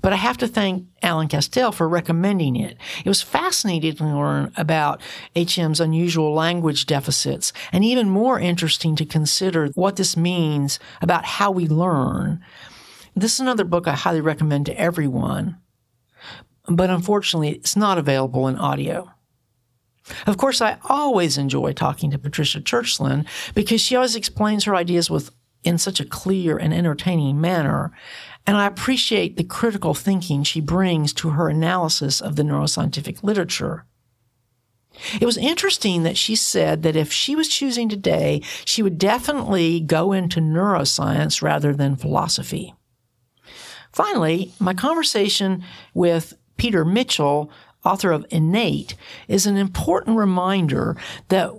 But 0.02 0.12
I 0.12 0.16
have 0.16 0.36
to 0.38 0.48
thank 0.48 0.86
Alan 1.02 1.28
Castel 1.28 1.72
for 1.72 1.88
recommending 1.88 2.56
it. 2.56 2.76
It 3.04 3.08
was 3.08 3.22
fascinating 3.22 3.94
to 3.96 4.04
learn 4.04 4.52
about 4.56 5.00
HM's 5.36 5.80
unusual 5.80 6.34
language 6.34 6.86
deficits 6.86 7.52
and 7.72 7.84
even 7.84 8.10
more 8.10 8.38
interesting 8.38 8.96
to 8.96 9.04
consider 9.04 9.68
what 9.74 9.96
this 9.96 10.16
means 10.16 10.78
about 11.00 11.24
how 11.24 11.50
we 11.50 11.66
learn. 11.66 12.42
This 13.14 13.34
is 13.34 13.40
another 13.40 13.64
book 13.64 13.88
I 13.88 13.94
highly 13.94 14.20
recommend 14.20 14.66
to 14.66 14.80
everyone, 14.80 15.58
but 16.68 16.90
unfortunately, 16.90 17.50
it's 17.50 17.76
not 17.76 17.98
available 17.98 18.46
in 18.48 18.56
audio. 18.56 19.10
Of 20.26 20.36
course, 20.36 20.60
I 20.60 20.78
always 20.88 21.38
enjoy 21.38 21.72
talking 21.72 22.10
to 22.10 22.18
Patricia 22.18 22.60
Churchland 22.60 23.26
because 23.54 23.80
she 23.80 23.96
always 23.96 24.16
explains 24.16 24.64
her 24.64 24.74
ideas 24.74 25.10
with 25.10 25.30
in 25.62 25.78
such 25.78 26.00
a 26.00 26.06
clear 26.06 26.56
and 26.56 26.72
entertaining 26.72 27.40
manner 27.40 27.92
and 28.46 28.56
I 28.56 28.66
appreciate 28.66 29.36
the 29.36 29.44
critical 29.44 29.94
thinking 29.94 30.42
she 30.42 30.60
brings 30.60 31.12
to 31.14 31.30
her 31.30 31.48
analysis 31.48 32.20
of 32.20 32.36
the 32.36 32.42
neuroscientific 32.42 33.22
literature. 33.22 33.84
It 35.20 35.24
was 35.24 35.36
interesting 35.36 36.02
that 36.02 36.16
she 36.16 36.34
said 36.34 36.82
that 36.82 36.96
if 36.96 37.12
she 37.12 37.36
was 37.36 37.48
choosing 37.48 37.88
today, 37.88 38.42
she 38.64 38.82
would 38.82 38.98
definitely 38.98 39.80
go 39.80 40.12
into 40.12 40.40
neuroscience 40.40 41.42
rather 41.42 41.72
than 41.72 41.96
philosophy. 41.96 42.74
Finally, 43.92 44.52
my 44.58 44.74
conversation 44.74 45.64
with 45.94 46.34
Peter 46.56 46.84
Mitchell, 46.84 47.50
author 47.84 48.12
of 48.12 48.26
Innate, 48.30 48.94
is 49.28 49.46
an 49.46 49.56
important 49.56 50.16
reminder 50.16 50.96
that 51.28 51.52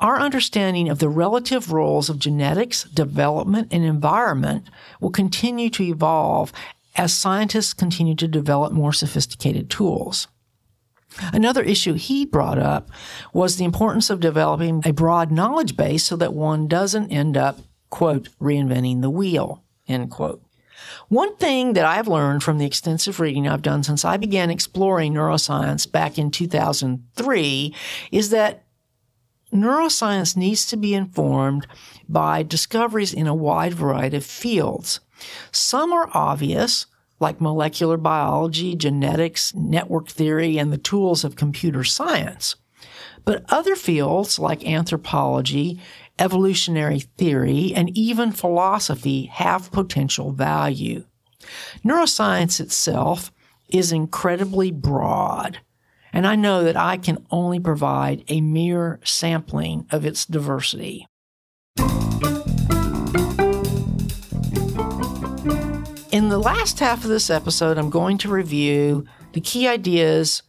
our 0.00 0.18
understanding 0.18 0.88
of 0.88 1.00
the 1.00 1.08
relative 1.08 1.72
roles 1.72 2.08
of 2.08 2.18
genetics, 2.18 2.84
development, 2.84 3.68
and 3.72 3.84
environment 3.84 4.64
will 5.00 5.10
continue 5.10 5.70
to 5.70 5.82
evolve 5.82 6.52
as 6.96 7.12
scientists 7.12 7.72
continue 7.72 8.14
to 8.14 8.28
develop 8.28 8.72
more 8.72 8.92
sophisticated 8.92 9.70
tools. 9.70 10.28
Another 11.32 11.62
issue 11.62 11.94
he 11.94 12.24
brought 12.24 12.58
up 12.58 12.90
was 13.32 13.56
the 13.56 13.64
importance 13.64 14.10
of 14.10 14.20
developing 14.20 14.82
a 14.84 14.92
broad 14.92 15.32
knowledge 15.32 15.76
base 15.76 16.04
so 16.04 16.16
that 16.16 16.34
one 16.34 16.68
doesn't 16.68 17.10
end 17.10 17.36
up, 17.36 17.58
quote, 17.90 18.28
reinventing 18.40 19.00
the 19.00 19.10
wheel, 19.10 19.64
end 19.88 20.10
quote. 20.10 20.42
One 21.08 21.34
thing 21.36 21.72
that 21.72 21.84
I've 21.84 22.06
learned 22.08 22.42
from 22.42 22.58
the 22.58 22.66
extensive 22.66 23.18
reading 23.18 23.48
I've 23.48 23.62
done 23.62 23.82
since 23.82 24.04
I 24.04 24.16
began 24.16 24.50
exploring 24.50 25.14
neuroscience 25.14 25.90
back 25.90 26.18
in 26.18 26.30
2003 26.30 27.74
is 28.12 28.30
that 28.30 28.64
neuroscience 29.52 30.36
needs 30.36 30.66
to 30.66 30.76
be 30.76 30.94
informed 30.94 31.66
by 32.08 32.42
discoveries 32.42 33.12
in 33.12 33.26
a 33.26 33.34
wide 33.34 33.74
variety 33.74 34.16
of 34.16 34.24
fields. 34.24 35.00
Some 35.50 35.92
are 35.92 36.10
obvious, 36.12 36.86
like 37.20 37.40
molecular 37.40 37.96
biology, 37.96 38.76
genetics, 38.76 39.54
network 39.54 40.08
theory, 40.08 40.58
and 40.58 40.72
the 40.72 40.78
tools 40.78 41.24
of 41.24 41.36
computer 41.36 41.84
science. 41.84 42.56
But 43.24 43.44
other 43.48 43.76
fields 43.76 44.38
like 44.38 44.66
anthropology, 44.66 45.80
evolutionary 46.18 47.00
theory, 47.00 47.72
and 47.74 47.96
even 47.96 48.32
philosophy 48.32 49.26
have 49.26 49.72
potential 49.72 50.32
value. 50.32 51.04
Neuroscience 51.84 52.60
itself 52.60 53.32
is 53.68 53.92
incredibly 53.92 54.70
broad 54.70 55.60
and 56.12 56.26
I 56.26 56.36
know 56.36 56.64
that 56.64 56.76
I 56.76 56.96
can 56.96 57.24
only 57.30 57.60
provide 57.60 58.24
a 58.28 58.40
mere 58.40 59.00
sampling 59.04 59.86
of 59.90 60.04
its 60.04 60.24
diversity. 60.24 61.06
In 66.10 66.30
the 66.30 66.38
last 66.38 66.80
half 66.80 67.04
of 67.04 67.10
this 67.10 67.30
episode, 67.30 67.78
I'm 67.78 67.90
going 67.90 68.18
to 68.18 68.28
review 68.28 69.04
the 69.32 69.40
key 69.40 69.68
ideas 69.68 70.42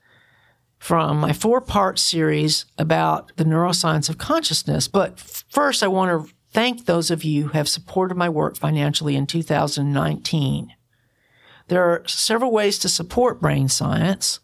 from 0.80 1.20
my 1.20 1.34
four 1.34 1.62
part 1.62 2.00
series 2.00 2.66
about 2.78 3.32
the 3.36 3.44
neuroscience 3.44 4.10
of 4.10 4.18
consciousness. 4.18 4.88
But 4.88 5.20
first, 5.20 5.84
I 5.84 5.88
want 5.88 6.28
to 6.28 6.34
thank 6.52 6.86
those 6.86 7.12
of 7.12 7.24
you 7.24 7.44
who 7.44 7.50
have 7.50 7.68
supported 7.70 8.16
my 8.16 8.30
work 8.30 8.58
financially 8.58 9.16
in 9.16 9.28
2019. 9.28 10.74
There 11.68 11.84
are 11.84 12.08
several 12.08 12.52
ways 12.52 12.80
to 12.80 12.90
support 12.90 13.42
brain 13.42 13.68
science. 13.68 14.40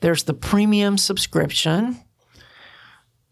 There's 0.00 0.24
the 0.24 0.34
premium 0.34 0.98
subscription. 0.98 2.00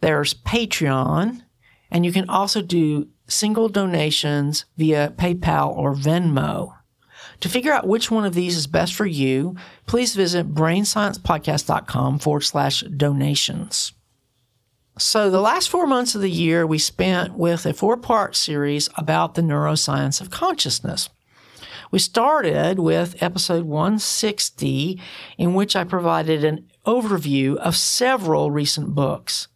There's 0.00 0.34
Patreon. 0.34 1.42
And 1.90 2.04
you 2.04 2.12
can 2.12 2.28
also 2.28 2.62
do 2.62 3.08
single 3.26 3.68
donations 3.68 4.64
via 4.76 5.12
PayPal 5.16 5.74
or 5.76 5.94
Venmo. 5.94 6.74
To 7.40 7.48
figure 7.48 7.72
out 7.72 7.86
which 7.86 8.10
one 8.10 8.24
of 8.24 8.34
these 8.34 8.56
is 8.56 8.66
best 8.66 8.94
for 8.94 9.06
you, 9.06 9.56
please 9.86 10.14
visit 10.14 10.54
brainsciencepodcast.com 10.54 12.18
forward 12.18 12.40
slash 12.42 12.80
donations. 12.82 13.92
So, 14.98 15.30
the 15.30 15.40
last 15.40 15.68
four 15.68 15.86
months 15.86 16.16
of 16.16 16.22
the 16.22 16.30
year 16.30 16.66
we 16.66 16.78
spent 16.78 17.34
with 17.34 17.64
a 17.66 17.72
four 17.72 17.96
part 17.96 18.34
series 18.34 18.88
about 18.96 19.34
the 19.34 19.42
neuroscience 19.42 20.20
of 20.20 20.30
consciousness. 20.30 21.08
We 21.90 21.98
started 21.98 22.78
with 22.78 23.22
episode 23.22 23.64
160, 23.64 25.00
in 25.38 25.54
which 25.54 25.74
I 25.74 25.84
provided 25.84 26.44
an 26.44 26.68
overview 26.86 27.56
of 27.56 27.76
several 27.76 28.50
recent 28.50 28.94
books. 28.94 29.48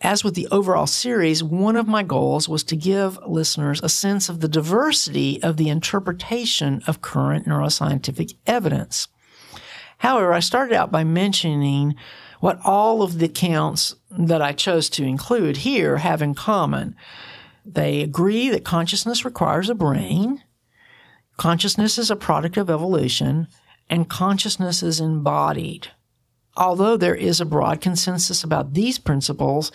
As 0.00 0.24
with 0.24 0.34
the 0.34 0.48
overall 0.50 0.86
series, 0.86 1.44
one 1.44 1.76
of 1.76 1.86
my 1.86 2.02
goals 2.02 2.48
was 2.48 2.64
to 2.64 2.76
give 2.76 3.18
listeners 3.26 3.82
a 3.82 3.90
sense 3.90 4.30
of 4.30 4.40
the 4.40 4.48
diversity 4.48 5.42
of 5.42 5.58
the 5.58 5.68
interpretation 5.68 6.82
of 6.86 7.02
current 7.02 7.46
neuroscientific 7.46 8.36
evidence. 8.46 9.08
However, 9.98 10.32
I 10.32 10.40
started 10.40 10.74
out 10.74 10.90
by 10.90 11.04
mentioning 11.04 11.94
what 12.40 12.58
all 12.64 13.02
of 13.02 13.18
the 13.18 13.26
accounts 13.26 13.96
that 14.10 14.40
I 14.40 14.52
chose 14.52 14.88
to 14.90 15.04
include 15.04 15.58
here 15.58 15.98
have 15.98 16.22
in 16.22 16.34
common. 16.34 16.96
They 17.66 18.00
agree 18.00 18.48
that 18.48 18.64
consciousness 18.64 19.26
requires 19.26 19.68
a 19.68 19.74
brain, 19.74 20.42
consciousness 21.40 21.96
is 21.96 22.10
a 22.10 22.16
product 22.16 22.58
of 22.58 22.68
evolution, 22.68 23.48
and 23.88 24.10
consciousness 24.10 24.82
is 24.82 25.00
embodied. 25.00 25.88
Although 26.54 26.98
there 26.98 27.14
is 27.14 27.40
a 27.40 27.46
broad 27.46 27.80
consensus 27.80 28.44
about 28.44 28.74
these 28.74 28.98
principles, 28.98 29.72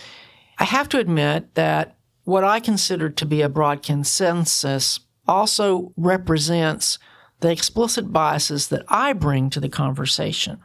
I 0.60 0.66
have 0.66 0.88
to 0.90 1.00
admit 1.00 1.56
that 1.56 1.98
what 2.24 2.44
I 2.44 2.60
consider 2.60 3.10
to 3.10 3.26
be 3.26 3.42
a 3.42 3.50
broad 3.50 3.82
consensus 3.82 5.00
also 5.28 5.92
represents 5.98 7.00
the 7.40 7.50
explicit 7.50 8.14
biases 8.14 8.68
that 8.68 8.86
I 8.88 9.14
bring 9.14 9.50
to 9.50 9.60
the 9.60 9.68
conversation. 9.68 10.60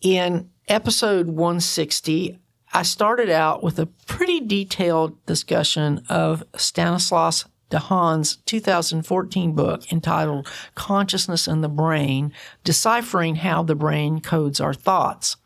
In 0.00 0.48
episode 0.68 1.26
160, 1.26 2.38
I 2.72 2.82
started 2.82 3.28
out 3.28 3.62
with 3.62 3.78
a 3.78 3.90
pretty 4.06 4.40
detailed 4.40 5.26
discussion 5.26 6.02
of 6.08 6.42
Stanislas 6.56 7.44
Dehaene's 7.74 8.36
2014 8.46 9.52
book 9.52 9.92
entitled 9.92 10.48
Consciousness 10.76 11.48
and 11.48 11.64
the 11.64 11.68
Brain 11.68 12.32
Deciphering 12.62 13.36
How 13.36 13.64
the 13.64 13.74
Brain 13.74 14.20
Codes 14.20 14.60
Our 14.60 14.72
Thoughts. 14.72 15.36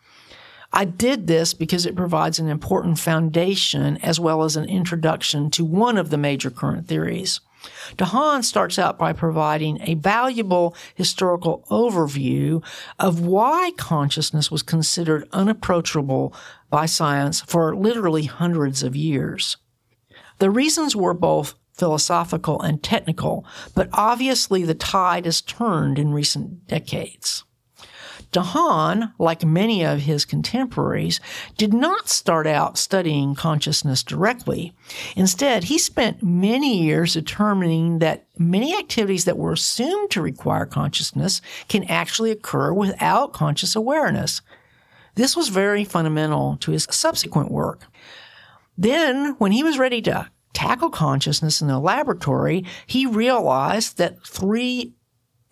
I 0.71 0.85
did 0.85 1.27
this 1.27 1.55
because 1.55 1.87
it 1.87 1.97
provides 1.97 2.39
an 2.39 2.49
important 2.49 2.99
foundation 2.99 3.97
as 4.03 4.21
well 4.21 4.43
as 4.43 4.57
an 4.57 4.67
introduction 4.67 5.51
to 5.53 5.65
one 5.65 5.97
of 5.97 6.11
the 6.11 6.19
major 6.19 6.51
current 6.51 6.87
theories. 6.87 7.41
Dehaene 7.97 8.45
starts 8.45 8.79
out 8.79 8.99
by 8.99 9.15
providing 9.15 9.81
a 9.81 9.95
valuable 9.95 10.77
historical 10.95 11.65
overview 11.71 12.63
of 12.99 13.21
why 13.21 13.73
consciousness 13.79 14.51
was 14.51 14.63
considered 14.63 15.27
unapproachable 15.33 16.35
by 16.69 16.85
science 16.85 17.41
for 17.41 17.75
literally 17.75 18.25
hundreds 18.25 18.83
of 18.83 18.95
years. 18.95 19.57
The 20.39 20.51
reasons 20.51 20.95
were 20.95 21.15
both 21.15 21.55
philosophical 21.79 22.61
and 22.61 22.83
technical, 22.83 23.47
but 23.75 23.89
obviously 23.93 24.65
the 24.65 24.75
tide 24.75 25.25
has 25.25 25.41
turned 25.41 25.99
in 25.99 26.13
recent 26.13 26.67
decades. 26.67 27.45
Dehaene, 28.33 29.13
like 29.19 29.43
many 29.43 29.85
of 29.85 30.01
his 30.01 30.27
contemporaries, 30.27 31.19
did 31.57 31.73
not 31.73 32.09
start 32.09 32.47
out 32.47 32.77
studying 32.77 33.35
consciousness 33.35 34.03
directly. 34.03 34.75
Instead, 35.17 35.65
he 35.65 35.79
spent 35.79 36.23
many 36.23 36.83
years 36.83 37.15
determining 37.15 38.01
that 38.01 38.27
many 38.37 38.77
activities 38.77 39.25
that 39.25 39.39
were 39.39 39.53
assumed 39.53 40.11
to 40.11 40.21
require 40.21 40.67
consciousness 40.67 41.41
can 41.69 41.85
actually 41.85 42.31
occur 42.31 42.73
without 42.73 43.33
conscious 43.33 43.75
awareness. 43.75 44.43
This 45.15 45.35
was 45.35 45.49
very 45.49 45.85
fundamental 45.85 46.59
to 46.59 46.73
his 46.73 46.87
subsequent 46.91 47.51
work. 47.51 47.85
Then, 48.77 49.37
when 49.39 49.53
he 49.53 49.65
was 49.65 49.79
ready 49.79 50.03
to 50.03 50.31
tackle 50.53 50.91
consciousness 50.91 51.61
in 51.61 51.69
the 51.69 51.79
laboratory, 51.79 52.65
he 52.87 53.07
realized 53.07 53.99
that 53.99 54.27
three 54.27 54.95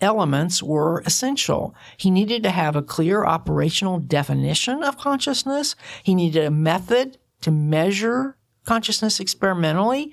elements 0.01 0.63
were 0.63 1.03
essential. 1.07 1.75
He 1.97 2.11
needed 2.11 2.43
to 2.43 2.51
have 2.51 2.77
a 2.77 2.83
clear 2.83 3.25
operational 3.25 3.99
definition 3.99 4.83
of 4.83 4.99
consciousness. 4.99 5.75
He 6.03 6.15
needed 6.15 6.45
a 6.45 6.51
method 6.51 7.19
to 7.43 7.51
measure 7.51 8.37
consciousness 8.65 9.21
experimentally. 9.21 10.13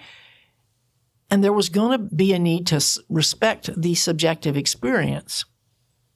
And 1.29 1.43
there 1.43 1.53
was 1.53 1.69
going 1.69 1.97
to 1.97 2.15
be 2.15 2.33
a 2.33 2.39
need 2.39 2.67
to 2.67 2.83
respect 3.09 3.69
the 3.75 3.95
subjective 3.95 4.55
experience. 4.55 5.45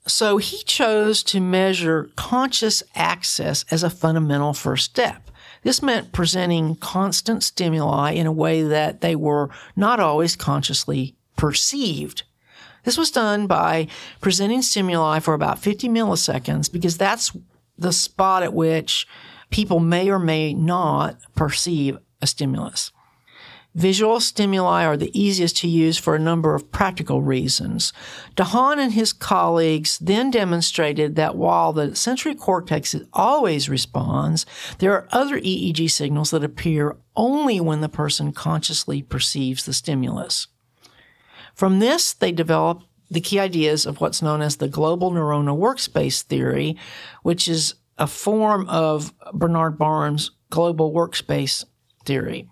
So 0.05 0.37
he 0.37 0.63
chose 0.63 1.23
to 1.23 1.41
measure 1.41 2.09
conscious 2.15 2.83
access 2.95 3.65
as 3.69 3.83
a 3.83 3.89
fundamental 3.89 4.53
first 4.53 4.85
step. 4.85 5.26
This 5.63 5.81
meant 5.81 6.11
presenting 6.11 6.75
constant 6.75 7.43
stimuli 7.43 8.11
in 8.11 8.27
a 8.27 8.31
way 8.31 8.63
that 8.63 9.01
they 9.01 9.15
were 9.15 9.49
not 9.75 9.99
always 9.99 10.35
consciously 10.35 11.15
perceived. 11.35 12.23
This 12.83 12.97
was 12.97 13.11
done 13.11 13.47
by 13.47 13.87
presenting 14.21 14.61
stimuli 14.61 15.19
for 15.19 15.33
about 15.33 15.59
50 15.59 15.89
milliseconds 15.89 16.71
because 16.71 16.97
that's 16.97 17.35
the 17.77 17.91
spot 17.91 18.43
at 18.43 18.53
which 18.53 19.07
people 19.49 19.79
may 19.79 20.09
or 20.09 20.19
may 20.19 20.53
not 20.53 21.17
perceive 21.35 21.97
a 22.21 22.27
stimulus. 22.27 22.91
Visual 23.77 24.19
stimuli 24.19 24.85
are 24.85 24.97
the 24.97 25.11
easiest 25.13 25.57
to 25.57 25.67
use 25.67 25.99
for 25.99 26.15
a 26.15 26.19
number 26.19 26.55
of 26.55 26.71
practical 26.71 27.21
reasons. 27.21 27.93
Dehaene 28.35 28.79
and 28.79 28.93
his 28.93 29.13
colleagues 29.13 29.99
then 29.99 30.31
demonstrated 30.31 31.15
that 31.15 31.35
while 31.35 31.73
the 31.73 31.95
sensory 31.95 32.33
cortex 32.33 32.95
always 33.13 33.69
responds, 33.69 34.47
there 34.79 34.93
are 34.93 35.07
other 35.11 35.39
EEG 35.39 35.91
signals 35.91 36.31
that 36.31 36.43
appear 36.43 36.97
only 37.15 37.59
when 37.59 37.81
the 37.81 37.87
person 37.87 38.31
consciously 38.31 39.03
perceives 39.03 39.67
the 39.67 39.73
stimulus. 39.73 40.47
From 41.53 41.77
this, 41.77 42.13
they 42.13 42.31
developed 42.31 42.87
the 43.11 43.21
key 43.21 43.39
ideas 43.39 43.85
of 43.85 44.01
what's 44.01 44.23
known 44.23 44.41
as 44.41 44.55
the 44.55 44.67
global 44.67 45.11
neuronal 45.11 45.59
workspace 45.59 46.23
theory, 46.23 46.75
which 47.21 47.47
is 47.47 47.75
a 47.99 48.07
form 48.07 48.67
of 48.69 49.13
Bernard 49.33 49.77
Baars' 49.77 50.31
global 50.49 50.91
workspace 50.91 51.63
theory. 52.05 52.49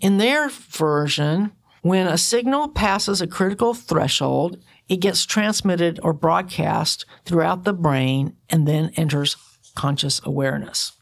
In 0.00 0.18
their 0.18 0.48
version, 0.48 1.52
when 1.82 2.06
a 2.06 2.18
signal 2.18 2.68
passes 2.68 3.20
a 3.20 3.26
critical 3.26 3.74
threshold, 3.74 4.58
it 4.88 4.96
gets 4.96 5.24
transmitted 5.24 6.00
or 6.02 6.12
broadcast 6.12 7.04
throughout 7.24 7.64
the 7.64 7.72
brain 7.72 8.36
and 8.48 8.66
then 8.66 8.92
enters 8.96 9.36
conscious 9.74 10.20
awareness. 10.24 10.92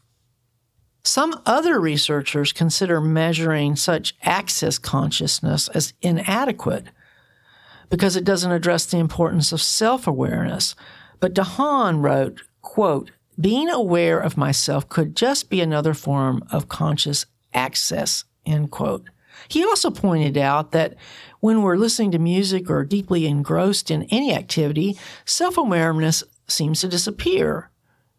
Some 1.03 1.41
other 1.45 1.79
researchers 1.79 2.51
consider 2.51 2.99
measuring 3.01 3.75
such 3.75 4.15
access 4.21 4.77
consciousness 4.77 5.69
as 5.69 5.93
inadequate 6.01 6.85
because 7.89 8.15
it 8.15 8.25
doesn't 8.25 8.51
address 8.51 8.85
the 8.85 8.97
importance 8.97 9.51
of 9.51 9.61
self-awareness. 9.61 10.75
But 11.19 11.33
Dehaene 11.33 12.03
wrote, 12.03 12.43
quote, 12.61 13.11
being 13.39 13.69
aware 13.69 14.19
of 14.19 14.37
myself 14.37 14.87
could 14.89 15.15
just 15.15 15.49
be 15.49 15.61
another 15.61 15.93
form 15.93 16.43
of 16.51 16.69
conscious 16.69 17.25
access, 17.53 18.25
end 18.45 18.71
quote. 18.71 19.09
He 19.47 19.63
also 19.63 19.89
pointed 19.89 20.37
out 20.37 20.71
that 20.71 20.95
when 21.39 21.61
we're 21.61 21.77
listening 21.77 22.11
to 22.11 22.19
music 22.19 22.69
or 22.69 22.83
deeply 22.83 23.25
engrossed 23.25 23.89
in 23.89 24.03
any 24.03 24.33
activity, 24.33 24.97
self-awareness 25.25 26.23
seems 26.47 26.81
to 26.81 26.87
disappear. 26.87 27.69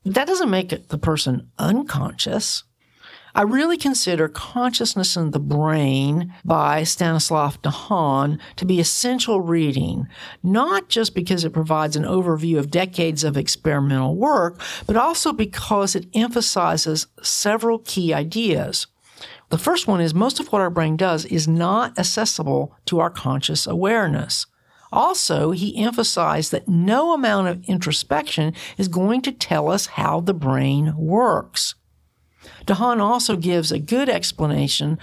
That 0.05 0.27
doesn't 0.27 0.51
make 0.51 0.89
the 0.89 0.99
person 0.99 1.51
unconscious. 1.59 2.65
I 3.33 3.43
really 3.43 3.77
consider 3.77 4.29
Consciousness 4.29 5.17
in 5.17 5.31
the 5.31 5.39
Brain 5.39 6.35
by 6.45 6.83
Stanislav 6.83 7.63
Dehaene 7.63 8.41
to 8.57 8.65
be 8.65 8.81
essential 8.81 9.41
reading, 9.41 10.09
not 10.43 10.89
just 10.89 11.15
because 11.15 11.45
it 11.45 11.53
provides 11.53 11.95
an 11.95 12.03
overview 12.05 12.59
of 12.59 12.71
decades 12.71 13.23
of 13.23 13.37
experimental 13.37 14.17
work, 14.17 14.61
but 14.87 14.97
also 14.97 15.33
because 15.33 15.95
it 15.95 16.07
emphasizes 16.13 17.07
several 17.23 17.79
key 17.79 18.13
ideas. 18.13 18.89
The 19.51 19.59
first 19.59 19.89
one 19.89 20.01
is 20.01 20.15
most 20.15 20.39
of 20.39 20.53
what 20.53 20.63
our 20.63 20.71
brain 20.71 20.97
does 20.97 21.25
is 21.25 21.49
not 21.49 21.99
accessible 21.99 22.77
to 22.87 23.01
our 23.01 23.11
conscious 23.11 23.67
awareness. 23.67 24.47
Also, 24.93 25.51
he 25.51 25.77
emphasized 25.77 26.53
that 26.53 26.69
no 26.69 27.13
amount 27.13 27.49
of 27.49 27.65
introspection 27.65 28.55
is 28.79 28.89
going 28.89 29.23
to 29.23 29.33
tell 29.33 29.69
us 29.69 29.87
how 29.87 30.21
the 30.21 30.35
brain 30.35 30.95
works. 30.97 31.75
Dehaene 32.67 33.01
also 33.01 33.37
gives 33.37 33.73
a 33.73 33.79
good 33.79 34.09
explanation 34.09 34.99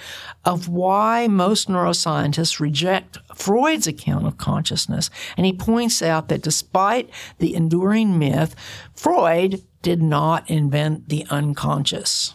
of 0.45 0.69
why 0.69 1.27
most 1.27 1.67
neuroscientists 1.67 2.59
reject 2.59 3.17
Freud's 3.35 3.85
account 3.85 4.25
of 4.25 4.37
consciousness, 4.37 5.09
and 5.35 5.45
he 5.45 5.53
points 5.53 6.01
out 6.01 6.29
that 6.29 6.41
despite 6.41 7.09
the 7.39 7.53
enduring 7.53 8.17
myth, 8.17 8.55
Freud 8.93 9.61
did 9.81 10.01
not 10.01 10.49
invent 10.49 11.09
the 11.09 11.25
unconscious. 11.29 12.33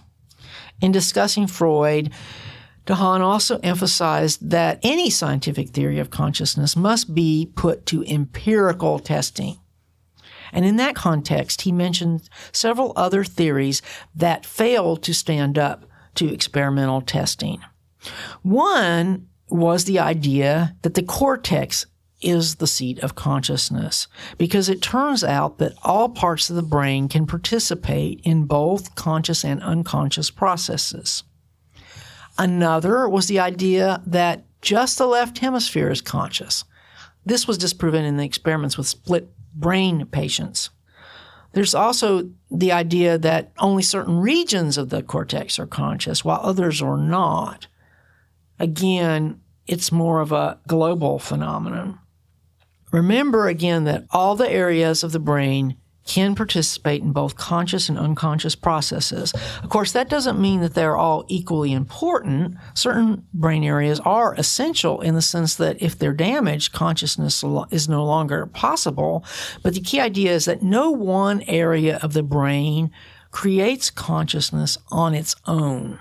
In 0.83 0.91
discussing 0.91 1.47
Freud, 1.47 2.12
Dehaene 2.87 3.20
also 3.20 3.59
emphasized 3.62 4.51
that 4.51 4.80
any 4.83 5.09
scientific 5.09 5.68
theory 5.68 6.01
of 6.01 6.11
consciousness 6.11 6.76
must 6.76 7.14
be 7.14 7.51
put 7.55 7.87
to 7.87 8.05
empirical 8.05 8.99
testing. 8.99 9.59
And 10.53 10.64
in 10.64 10.76
that 10.76 10.97
context, 10.97 11.62
he 11.62 11.72
mentioned 11.72 12.28
several 12.51 12.93
other 12.97 13.22
theories 13.22 13.80
that 14.16 14.45
failed 14.45 15.05
to 15.05 15.14
stand 15.14 15.57
up 15.57 15.87
to 16.16 16.30
experimental 16.30 17.01
testing. 17.01 17.61
One 18.43 19.28
was 19.49 19.85
the 19.85 20.01
idea 20.01 20.76
that 20.83 20.95
the 20.95 21.03
cortex 21.05 21.87
is 22.23 22.57
the 22.57 22.66
seat 22.66 22.99
of 23.01 23.14
consciousness 23.14 24.09
because 24.39 24.68
it 24.68 24.81
turns 24.81 25.23
out 25.23 25.59
that 25.59 25.75
all 25.83 26.09
parts 26.09 26.49
of 26.49 26.57
the 26.57 26.62
brain 26.62 27.09
can 27.09 27.27
participate 27.27 28.20
in 28.25 28.45
both 28.45 28.95
conscious 28.95 29.45
and 29.45 29.62
unconscious 29.62 30.31
processes. 30.31 31.25
Another 32.39 33.09
was 33.09 33.27
the 33.27 33.41
idea 33.41 34.03
that 34.07 34.45
just 34.62 34.99
the 34.99 35.07
left 35.07 35.39
hemisphere 35.39 35.91
is 35.91 36.01
conscious. 36.01 36.64
This 37.27 37.47
was 37.47 37.59
disproven 37.59 38.05
in 38.05 38.16
the 38.16 38.25
experiments 38.25 38.79
with 38.79 38.87
split 38.87 39.31
brain 39.55 40.07
patients. 40.07 40.70
There's 41.53 41.75
also 41.75 42.31
the 42.51 42.73
idea 42.73 43.18
that 43.18 43.53
only 43.59 43.83
certain 43.83 44.20
regions 44.20 44.79
of 44.79 44.89
the 44.89 45.03
cortex 45.03 45.59
are 45.59 45.66
conscious 45.66 46.25
while 46.25 46.41
others 46.43 46.81
are 46.81 46.97
not. 46.97 47.66
Again, 48.59 49.41
it's 49.66 49.93
more 49.93 50.20
of 50.20 50.33
a 50.33 50.59
global 50.66 51.18
phenomenon. 51.18 51.99
Remember 52.93 53.49
again 53.49 53.84
that 53.84 54.05
all 54.11 54.36
the 54.36 54.51
areas 54.51 55.03
of 55.03 55.12
the 55.12 55.18
brain 55.18 55.76
can 56.05 56.34
participate 56.34 57.01
in 57.01 57.12
both 57.12 57.36
conscious 57.36 57.88
and 57.88 57.97
unconscious 57.97 58.57
processes. 58.57 59.32
Of 59.62 59.68
course, 59.68 59.93
that 59.93 60.09
doesn't 60.09 60.40
mean 60.40 60.61
that 60.61 60.74
they're 60.74 60.97
all 60.97 61.24
equally 61.28 61.72
important. 61.72 62.57
Certain 62.74 63.24
brain 63.32 63.62
areas 63.62 64.01
are 64.01 64.34
essential 64.34 65.01
in 65.01 65.14
the 65.14 65.22
sense 65.22 65.55
that 65.57 65.80
if 65.80 65.97
they're 65.97 66.12
damaged, 66.12 66.72
consciousness 66.72 67.45
is 67.70 67.88
no 67.88 68.05
longer 68.05 68.47
possible. 68.47 69.24
But 69.62 69.74
the 69.74 69.80
key 69.80 70.01
idea 70.01 70.32
is 70.32 70.45
that 70.47 70.62
no 70.62 70.90
one 70.90 71.43
area 71.43 71.99
of 72.03 72.14
the 72.14 72.24
brain 72.24 72.90
creates 73.30 73.88
consciousness 73.90 74.76
on 74.90 75.14
its 75.14 75.36
own. 75.47 76.01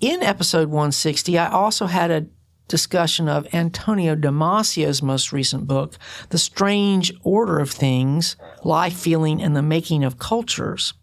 In 0.00 0.22
episode 0.22 0.68
160, 0.68 1.38
I 1.38 1.50
also 1.50 1.86
had 1.86 2.10
a 2.10 2.26
discussion 2.68 3.28
of 3.28 3.52
Antonio 3.54 4.14
Damasio's 4.14 5.02
most 5.02 5.32
recent 5.32 5.66
book, 5.66 5.94
The 6.30 6.38
Strange 6.38 7.12
Order 7.22 7.58
of 7.58 7.70
Things 7.70 8.36
Life, 8.62 8.96
Feeling, 8.96 9.42
and 9.42 9.54
the 9.54 9.62
Making 9.62 10.04
of 10.04 10.18
Cultures. 10.18 10.94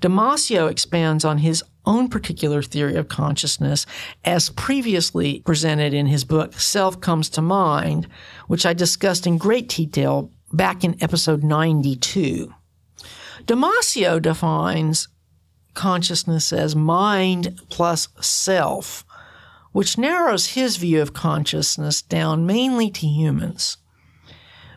Damasio 0.00 0.68
expands 0.70 1.24
on 1.24 1.38
his 1.38 1.62
own 1.86 2.08
particular 2.08 2.62
theory 2.62 2.96
of 2.96 3.08
consciousness 3.08 3.86
as 4.24 4.50
previously 4.50 5.40
presented 5.40 5.94
in 5.94 6.06
his 6.06 6.24
book 6.24 6.54
Self 6.54 7.00
Comes 7.00 7.28
to 7.30 7.42
Mind, 7.42 8.08
which 8.48 8.66
I 8.66 8.72
discussed 8.72 9.26
in 9.26 9.38
great 9.38 9.68
detail 9.68 10.30
back 10.52 10.84
in 10.84 11.02
episode 11.02 11.42
92. 11.42 12.52
Damasio 13.46 14.20
defines 14.20 15.08
consciousness 15.74 16.52
as 16.52 16.76
mind 16.76 17.60
plus 17.70 18.08
self, 18.20 19.04
which 19.72 19.98
narrows 19.98 20.48
his 20.48 20.76
view 20.76 21.02
of 21.02 21.12
consciousness 21.12 22.02
down 22.02 22.46
mainly 22.46 22.90
to 22.90 23.06
humans. 23.06 23.78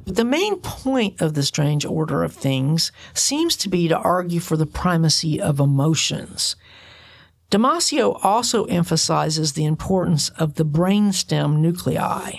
But 0.06 0.16
the 0.16 0.26
main 0.26 0.60
point 0.60 1.22
of 1.22 1.34
the 1.34 1.44
strange 1.44 1.84
order 1.86 2.24
of 2.24 2.34
things 2.34 2.92
seems 3.14 3.56
to 3.58 3.70
be 3.70 3.88
to 3.88 3.98
argue 3.98 4.40
for 4.40 4.56
the 4.56 4.66
primacy 4.66 5.42
of 5.42 5.60
emotions. 5.60 6.56
Damasio 7.52 8.20
also 8.24 8.66
emphasizes 8.66 9.54
the 9.54 9.66
importance 9.66 10.30
of 10.30 10.56
the 10.56 10.66
brainstem 10.66 11.58
nuclei. 11.58 12.34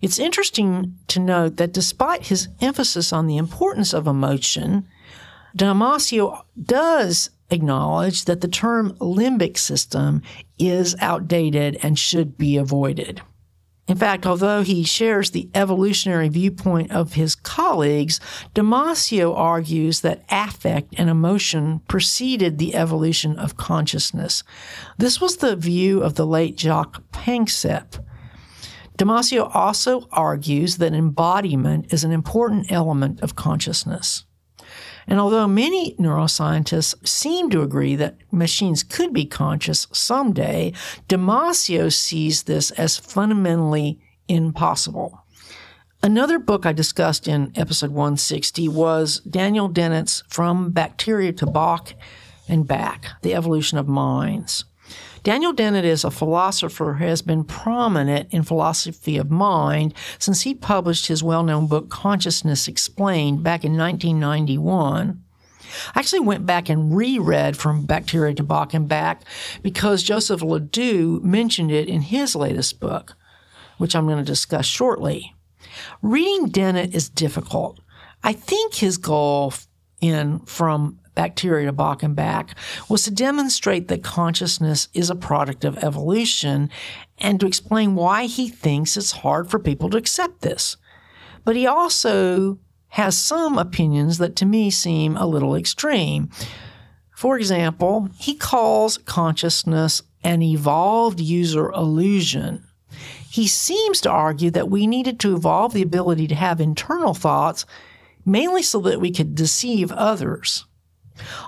It's 0.00 0.18
interesting 0.18 0.96
to 1.08 1.20
note 1.20 1.56
that 1.56 1.72
despite 1.72 2.26
his 2.26 2.48
emphasis 2.60 3.12
on 3.12 3.26
the 3.26 3.36
importance 3.36 3.92
of 3.92 4.06
emotion, 4.06 4.88
Damasio 5.56 6.42
does 6.60 7.30
acknowledge 7.50 8.24
that 8.24 8.40
the 8.40 8.48
term 8.48 8.92
limbic 8.96 9.58
system 9.58 10.22
is 10.58 10.94
outdated 11.00 11.78
and 11.82 11.98
should 11.98 12.36
be 12.36 12.56
avoided. 12.56 13.22
In 13.90 13.96
fact, 13.96 14.24
although 14.24 14.62
he 14.62 14.84
shares 14.84 15.32
the 15.32 15.50
evolutionary 15.52 16.28
viewpoint 16.28 16.92
of 16.92 17.14
his 17.14 17.34
colleagues, 17.34 18.20
Damasio 18.54 19.36
argues 19.36 20.02
that 20.02 20.22
affect 20.30 20.94
and 20.96 21.10
emotion 21.10 21.80
preceded 21.88 22.58
the 22.58 22.76
evolution 22.76 23.36
of 23.36 23.56
consciousness. 23.56 24.44
This 24.96 25.20
was 25.20 25.38
the 25.38 25.56
view 25.56 26.04
of 26.04 26.14
the 26.14 26.24
late 26.24 26.56
Jaak 26.56 27.02
Panksepp. 27.10 28.00
Damasio 28.96 29.50
also 29.52 30.06
argues 30.12 30.76
that 30.76 30.94
embodiment 30.94 31.92
is 31.92 32.04
an 32.04 32.12
important 32.12 32.70
element 32.70 33.20
of 33.22 33.34
consciousness. 33.34 34.24
And 35.06 35.20
although 35.20 35.46
many 35.46 35.94
neuroscientists 35.96 37.06
seem 37.06 37.50
to 37.50 37.62
agree 37.62 37.96
that 37.96 38.16
machines 38.30 38.82
could 38.82 39.12
be 39.12 39.24
conscious 39.24 39.86
someday, 39.92 40.72
Damasio 41.08 41.92
sees 41.92 42.44
this 42.44 42.70
as 42.72 42.96
fundamentally 42.98 43.98
impossible. 44.28 45.24
Another 46.02 46.38
book 46.38 46.64
I 46.64 46.72
discussed 46.72 47.28
in 47.28 47.52
episode 47.56 47.90
160 47.90 48.68
was 48.68 49.20
Daniel 49.20 49.68
Dennett's 49.68 50.22
From 50.28 50.70
Bacteria 50.70 51.32
to 51.34 51.46
Bach 51.46 51.92
and 52.48 52.66
Back 52.66 53.06
The 53.20 53.34
Evolution 53.34 53.76
of 53.76 53.86
Minds. 53.86 54.64
Daniel 55.22 55.52
Dennett 55.52 55.84
is 55.84 56.02
a 56.02 56.10
philosopher 56.10 56.94
who 56.94 57.04
has 57.04 57.20
been 57.20 57.44
prominent 57.44 58.32
in 58.32 58.42
philosophy 58.42 59.18
of 59.18 59.30
mind 59.30 59.92
since 60.18 60.42
he 60.42 60.54
published 60.54 61.08
his 61.08 61.22
well 61.22 61.42
known 61.42 61.66
book 61.66 61.90
Consciousness 61.90 62.66
Explained 62.66 63.42
back 63.42 63.64
in 63.64 63.76
1991. 63.76 65.22
I 65.94 65.98
actually 65.98 66.20
went 66.20 66.46
back 66.46 66.68
and 66.68 66.96
reread 66.96 67.56
From 67.56 67.84
Bacteria 67.84 68.34
to 68.34 68.42
Bach 68.42 68.72
and 68.72 68.88
Back 68.88 69.22
because 69.62 70.02
Joseph 70.02 70.42
LeDoux 70.42 71.20
mentioned 71.22 71.70
it 71.70 71.88
in 71.88 72.00
his 72.00 72.34
latest 72.34 72.80
book, 72.80 73.14
which 73.76 73.94
I'm 73.94 74.06
going 74.06 74.18
to 74.18 74.24
discuss 74.24 74.66
shortly. 74.66 75.34
Reading 76.00 76.48
Dennett 76.48 76.94
is 76.94 77.08
difficult. 77.10 77.78
I 78.24 78.32
think 78.32 78.74
his 78.74 78.96
goal 78.96 79.52
in 80.00 80.40
From 80.40 80.98
bacteria 81.20 81.66
to 81.66 81.72
Bach 81.72 82.02
and 82.02 82.16
back, 82.16 82.54
was 82.88 83.02
to 83.02 83.10
demonstrate 83.10 83.88
that 83.88 84.02
consciousness 84.02 84.88
is 84.94 85.10
a 85.10 85.14
product 85.14 85.66
of 85.66 85.76
evolution 85.84 86.70
and 87.18 87.38
to 87.38 87.46
explain 87.46 87.94
why 87.94 88.24
he 88.24 88.48
thinks 88.48 88.96
it's 88.96 89.12
hard 89.12 89.50
for 89.50 89.58
people 89.58 89.90
to 89.90 89.98
accept 89.98 90.40
this. 90.40 90.78
But 91.44 91.56
he 91.56 91.66
also 91.66 92.58
has 92.88 93.18
some 93.18 93.58
opinions 93.58 94.16
that 94.16 94.34
to 94.36 94.46
me 94.46 94.70
seem 94.70 95.14
a 95.18 95.26
little 95.26 95.54
extreme. 95.54 96.30
For 97.14 97.36
example, 97.36 98.08
he 98.18 98.34
calls 98.34 98.96
consciousness 98.96 100.02
an 100.24 100.40
evolved 100.40 101.20
user 101.20 101.70
illusion. 101.72 102.64
He 103.30 103.46
seems 103.46 104.00
to 104.00 104.10
argue 104.10 104.50
that 104.52 104.70
we 104.70 104.86
needed 104.86 105.20
to 105.20 105.36
evolve 105.36 105.74
the 105.74 105.82
ability 105.82 106.28
to 106.28 106.34
have 106.34 106.62
internal 106.62 107.12
thoughts 107.12 107.66
mainly 108.24 108.62
so 108.62 108.80
that 108.80 109.02
we 109.02 109.10
could 109.10 109.34
deceive 109.34 109.92
others. 109.92 110.64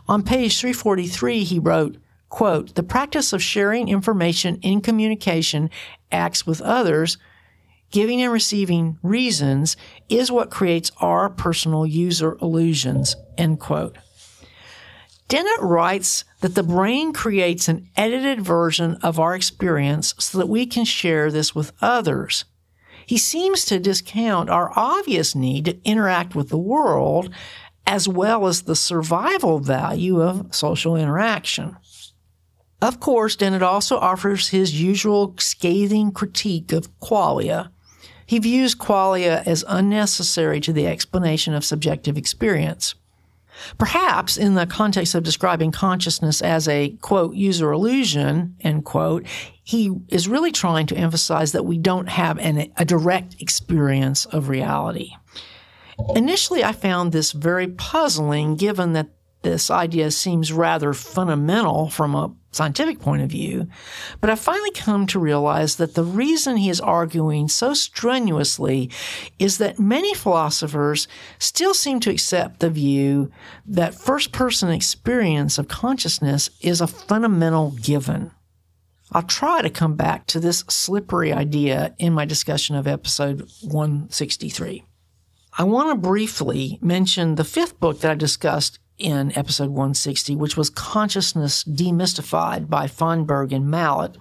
On 0.09 0.23
page 0.23 0.59
343, 0.61 1.45
he 1.45 1.59
wrote, 1.59 1.97
quote, 2.29 2.75
the 2.75 2.83
practice 2.83 3.33
of 3.33 3.43
sharing 3.43 3.89
information 3.89 4.57
in 4.63 4.81
communication 4.81 5.71
acts 6.11 6.47
with 6.47 6.61
others, 6.63 7.19
giving 7.91 8.23
and 8.23 8.33
receiving 8.33 8.99
reasons 9.03 9.77
is 10.09 10.33
what 10.33 10.51
creates 10.51 10.91
our 10.99 11.29
personal 11.29 11.87
user 11.87 12.39
illusions, 12.41 13.17
end 13.37 13.61
quote. 13.61 13.97
Dennett 15.29 15.61
writes 15.61 16.25
that 16.41 16.55
the 16.55 16.63
brain 16.63 17.13
creates 17.13 17.69
an 17.69 17.89
edited 17.97 18.43
version 18.43 18.97
of 19.03 19.19
our 19.19 19.35
experience 19.35 20.15
so 20.19 20.37
that 20.37 20.49
we 20.49 20.67
can 20.67 20.85
share 20.85 21.31
this 21.31 21.55
with 21.55 21.73
others. 21.81 22.45
He 23.07 23.17
seems 23.19 23.65
to 23.65 23.79
discount 23.79 24.51
our 24.51 24.73
obvious 24.77 25.35
need 25.35 25.65
to 25.65 25.83
interact 25.85 26.35
with 26.35 26.51
the 26.51 26.59
world 26.59 27.31
as 27.87 28.09
well 28.09 28.47
as 28.47 28.63
the 28.63 28.77
survival 28.77 29.59
value 29.59 30.21
of 30.23 30.55
social 30.55 30.97
interaction. 30.97 31.77
Of 32.81 32.99
course, 32.99 33.37
Dennett 33.37 33.63
also 33.63 33.97
offers 33.99 34.49
his 34.49 34.81
usual 34.81 35.35
scathing 35.39 36.11
critique 36.11 36.73
of 36.73 36.89
qualia. 36.99 37.71
He 38.27 38.39
views 38.39 38.75
qualia 38.75 39.47
as 39.47 39.65
unnecessary 39.69 40.61
to 40.63 40.73
the 40.73 40.87
explanation 40.87 41.55
of 41.55 41.65
subjective 41.65 42.17
experience. 42.17 42.95
Perhaps 43.79 44.37
in 44.37 44.55
the 44.55 44.67
context 44.67 45.15
of 45.15 45.23
describing 45.23 45.71
consciousness 45.71 46.41
as 46.41 46.67
a 46.67 46.91
quote 47.03 47.35
user 47.35 47.71
illusion 47.71 48.57
end 48.61 48.85
quote, 48.85 49.27
he 49.63 49.93
is 50.09 50.29
really 50.29 50.51
trying 50.51 50.87
to 50.87 50.97
emphasize 50.97 51.53
that 51.53 51.65
we 51.65 51.79
don't 51.79 52.09
have 52.09 52.39
an, 52.39 52.73
a 52.77 52.85
direct 52.85 53.41
experience 53.41 54.25
of 54.27 54.49
reality. 54.49 55.13
Initially, 56.15 56.65
I 56.65 56.73
found 56.73 57.13
this 57.13 57.33
very 57.33 57.69
puzzling 57.69 58.57
given 58.57 58.93
that 58.95 59.09
this 59.43 59.71
idea 59.71 60.11
seems 60.11 60.53
rather 60.53 60.93
fundamental 60.93 61.91
from 61.91 62.15
a 62.15 62.33
scientific 62.53 63.01
point 63.01 63.23
of 63.23 63.31
view, 63.31 63.67
but 64.21 64.31
I 64.31 64.35
finally 64.35 64.71
come 64.73 65.07
to 65.09 65.19
realize 65.19 65.77
that 65.77 65.95
the 65.95 66.05
reason 66.05 66.59
he 66.59 66.69
is 66.69 66.81
arguing 66.81 67.49
so 67.49 67.75
strenuously 67.75 68.91
is 69.39 69.59
that 69.59 69.79
many 69.79 70.15
philosophers 70.15 71.09
still 71.39 71.75
seem 71.75 71.99
to 72.01 72.11
accept 72.11 72.61
the 72.61 72.71
view 72.71 73.31
that 73.67 73.95
first 73.95 74.33
person 74.33 74.71
experience 74.71 75.59
of 75.59 75.69
consciousness 75.69 76.51
is 76.61 76.81
a 76.81 76.87
fundamental 76.87 77.71
given. 77.71 78.31
I'll 79.13 79.23
try 79.23 79.63
to 79.63 79.71
come 79.71 79.95
back 79.95 80.27
to 80.29 80.41
this 80.41 80.65
slippery 80.69 81.33
idea 81.33 81.95
in 81.99 82.13
my 82.13 82.25
discussion 82.25 82.77
of 82.77 82.87
episode 82.87 83.49
163. 83.63 84.85
I 85.59 85.65
want 85.65 85.91
to 85.91 86.09
briefly 86.09 86.79
mention 86.81 87.35
the 87.35 87.45
fifth 87.45 87.79
book 87.79 88.01
that 88.01 88.11
I 88.11 88.15
discussed 88.15 88.79
in 88.97 89.37
episode 89.37 89.69
160, 89.69 90.35
which 90.35 90.57
was 90.57 90.71
Consciousness 90.71 91.63
Demystified 91.65 92.71
by 92.71 92.87
Feinberg 92.87 93.53
and 93.53 93.71
Mallatt. 93.71 94.17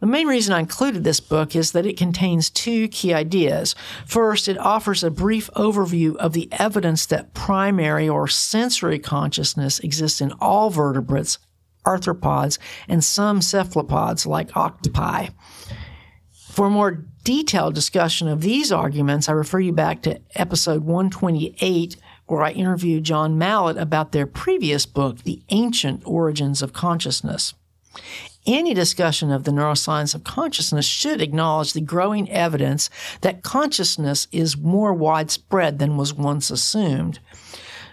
The 0.00 0.08
main 0.08 0.26
reason 0.26 0.54
I 0.54 0.58
included 0.58 1.04
this 1.04 1.20
book 1.20 1.54
is 1.54 1.70
that 1.70 1.86
it 1.86 1.96
contains 1.96 2.50
two 2.50 2.88
key 2.88 3.14
ideas. 3.14 3.76
First, 4.06 4.48
it 4.48 4.58
offers 4.58 5.04
a 5.04 5.10
brief 5.10 5.50
overview 5.54 6.16
of 6.16 6.32
the 6.32 6.48
evidence 6.50 7.06
that 7.06 7.32
primary 7.32 8.08
or 8.08 8.26
sensory 8.26 8.98
consciousness 8.98 9.78
exists 9.78 10.20
in 10.20 10.32
all 10.40 10.70
vertebrates, 10.70 11.38
arthropods, 11.86 12.58
and 12.88 13.04
some 13.04 13.40
cephalopods 13.40 14.26
like 14.26 14.56
octopi. 14.56 15.28
For 16.58 16.66
a 16.66 16.70
more 16.70 17.04
detailed 17.22 17.76
discussion 17.76 18.26
of 18.26 18.40
these 18.40 18.72
arguments, 18.72 19.28
I 19.28 19.32
refer 19.32 19.60
you 19.60 19.72
back 19.72 20.02
to 20.02 20.20
episode 20.34 20.82
128 20.82 21.96
where 22.26 22.42
I 22.42 22.50
interviewed 22.50 23.04
Jon 23.04 23.38
Mallatt 23.38 23.76
about 23.76 24.10
their 24.10 24.26
previous 24.26 24.84
book, 24.84 25.22
The 25.22 25.40
Ancient 25.50 26.02
Origins 26.04 26.60
of 26.60 26.72
Consciousness. 26.72 27.54
Any 28.44 28.74
discussion 28.74 29.30
of 29.30 29.44
the 29.44 29.52
neuroscience 29.52 30.16
of 30.16 30.24
consciousness 30.24 30.84
should 30.84 31.22
acknowledge 31.22 31.74
the 31.74 31.80
growing 31.80 32.28
evidence 32.28 32.90
that 33.20 33.44
consciousness 33.44 34.26
is 34.32 34.56
more 34.56 34.92
widespread 34.92 35.78
than 35.78 35.96
was 35.96 36.12
once 36.12 36.50
assumed. 36.50 37.20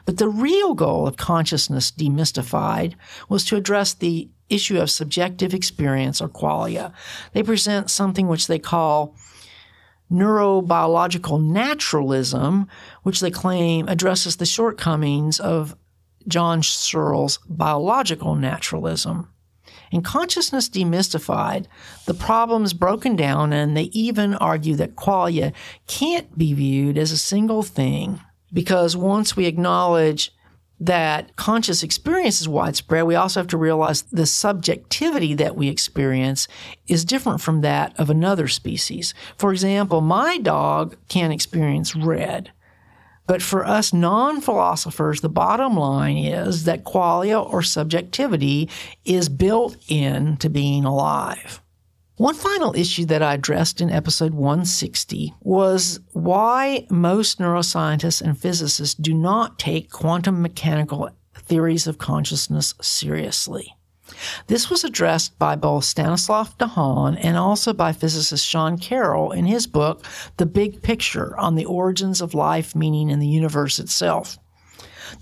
But 0.05 0.17
the 0.17 0.27
real 0.27 0.73
goal 0.73 1.07
of 1.07 1.17
consciousness 1.17 1.91
demystified 1.91 2.95
was 3.29 3.45
to 3.45 3.57
address 3.57 3.93
the 3.93 4.27
issue 4.49 4.79
of 4.79 4.89
subjective 4.89 5.53
experience 5.53 6.21
or 6.21 6.29
qualia. 6.29 6.93
They 7.33 7.43
present 7.43 7.89
something 7.89 8.27
which 8.27 8.47
they 8.47 8.59
call 8.59 9.15
neurobiological 10.11 11.43
naturalism, 11.43 12.67
which 13.03 13.19
they 13.21 13.31
claim 13.31 13.87
addresses 13.87 14.37
the 14.37 14.45
shortcomings 14.45 15.39
of 15.39 15.75
John 16.27 16.61
Searle's 16.61 17.39
biological 17.47 18.35
naturalism. 18.35 19.29
In 19.91 20.01
Consciousness 20.01 20.67
Demystified, 20.69 21.67
the 22.05 22.13
problem's 22.13 22.73
broken 22.73 23.15
down, 23.15 23.53
and 23.53 23.77
they 23.77 23.83
even 23.93 24.33
argue 24.35 24.75
that 24.75 24.95
qualia 24.95 25.53
can't 25.87 26.37
be 26.37 26.53
viewed 26.53 26.97
as 26.97 27.11
a 27.11 27.17
single 27.17 27.63
thing 27.63 28.19
because 28.51 28.97
once 28.97 29.35
we 29.35 29.45
acknowledge 29.45 30.34
that 30.79 31.35
conscious 31.35 31.83
experience 31.83 32.41
is 32.41 32.49
widespread, 32.49 33.05
we 33.05 33.15
also 33.15 33.39
have 33.39 33.47
to 33.47 33.57
realize 33.57 34.01
the 34.03 34.25
subjectivity 34.25 35.33
that 35.35 35.55
we 35.55 35.69
experience 35.69 36.47
is 36.87 37.05
different 37.05 37.41
from 37.41 37.61
that 37.61 37.97
of 37.99 38.09
another 38.09 38.47
species. 38.47 39.13
For 39.37 39.51
example, 39.51 40.01
my 40.01 40.37
dog 40.37 40.95
can 41.07 41.31
experience 41.31 41.95
red. 41.95 42.51
But 43.27 43.41
for 43.41 43.65
us 43.65 43.91
non 43.91 44.41
philosophers, 44.41 45.21
the 45.21 45.29
bottom 45.29 45.75
line 45.75 46.17
is 46.17 46.65
that 46.65 46.83
qualia 46.83 47.41
or 47.41 47.63
subjectivity 47.63 48.69
is 49.03 49.29
built 49.29 49.77
into 49.87 50.49
being 50.49 50.85
alive. 50.85 51.61
One 52.17 52.35
final 52.35 52.73
issue 52.77 53.03
that 53.07 53.21
I 53.21 53.33
addressed 53.33 53.81
in 53.81 53.91
episode 53.91 54.33
160 54.33 55.33
was 55.41 55.99
why 56.13 56.87
most 56.89 57.39
neuroscientists 57.39 58.21
and 58.21 58.39
physicists 58.39 58.95
do 58.95 59.13
not 59.13 59.59
take 59.59 59.91
quantum 59.91 60.41
mechanical 60.41 61.09
theories 61.35 61.87
of 61.87 61.97
consciousness 61.97 62.73
seriously. 62.81 63.75
This 64.47 64.69
was 64.69 64.85
addressed 64.85 65.37
by 65.37 65.57
both 65.57 65.83
Stanislav 65.83 66.57
Dehaene 66.57 67.19
and 67.21 67.35
also 67.35 67.73
by 67.73 67.91
physicist 67.91 68.47
Sean 68.47 68.77
Carroll 68.77 69.33
in 69.33 69.45
his 69.45 69.67
book, 69.67 70.05
The 70.37 70.45
Big 70.45 70.81
Picture 70.81 71.37
on 71.37 71.55
the 71.55 71.65
Origins 71.65 72.21
of 72.21 72.33
Life, 72.33 72.75
Meaning, 72.75 73.11
and 73.11 73.21
the 73.21 73.27
Universe 73.27 73.77
Itself. 73.77 74.37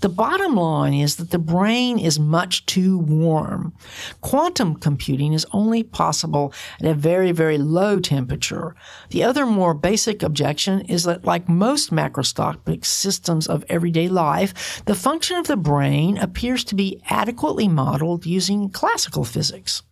The 0.00 0.08
bottom 0.08 0.56
line 0.56 0.94
is 0.94 1.16
that 1.16 1.30
the 1.30 1.38
brain 1.38 1.98
is 1.98 2.18
much 2.18 2.66
too 2.66 2.98
warm. 2.98 3.72
Quantum 4.20 4.76
computing 4.76 5.32
is 5.32 5.46
only 5.52 5.82
possible 5.82 6.52
at 6.80 6.86
a 6.86 6.94
very, 6.94 7.32
very 7.32 7.58
low 7.58 8.00
temperature. 8.00 8.74
The 9.10 9.24
other 9.24 9.46
more 9.46 9.74
basic 9.74 10.22
objection 10.22 10.82
is 10.82 11.04
that, 11.04 11.24
like 11.24 11.48
most 11.48 11.90
macroscopic 11.90 12.84
systems 12.84 13.46
of 13.46 13.64
everyday 13.68 14.08
life, 14.08 14.82
the 14.86 14.94
function 14.94 15.36
of 15.36 15.46
the 15.46 15.56
brain 15.56 16.18
appears 16.18 16.64
to 16.64 16.74
be 16.74 17.00
adequately 17.08 17.68
modeled 17.68 18.26
using 18.26 18.70
classical 18.70 19.24
physics. 19.24 19.82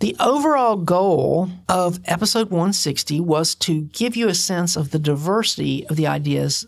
The 0.00 0.16
overall 0.18 0.76
goal 0.76 1.50
of 1.68 2.00
episode 2.06 2.48
160 2.48 3.20
was 3.20 3.54
to 3.56 3.82
give 3.82 4.16
you 4.16 4.28
a 4.28 4.34
sense 4.34 4.74
of 4.74 4.92
the 4.92 4.98
diversity 4.98 5.86
of 5.88 5.96
the 5.96 6.06
ideas 6.06 6.66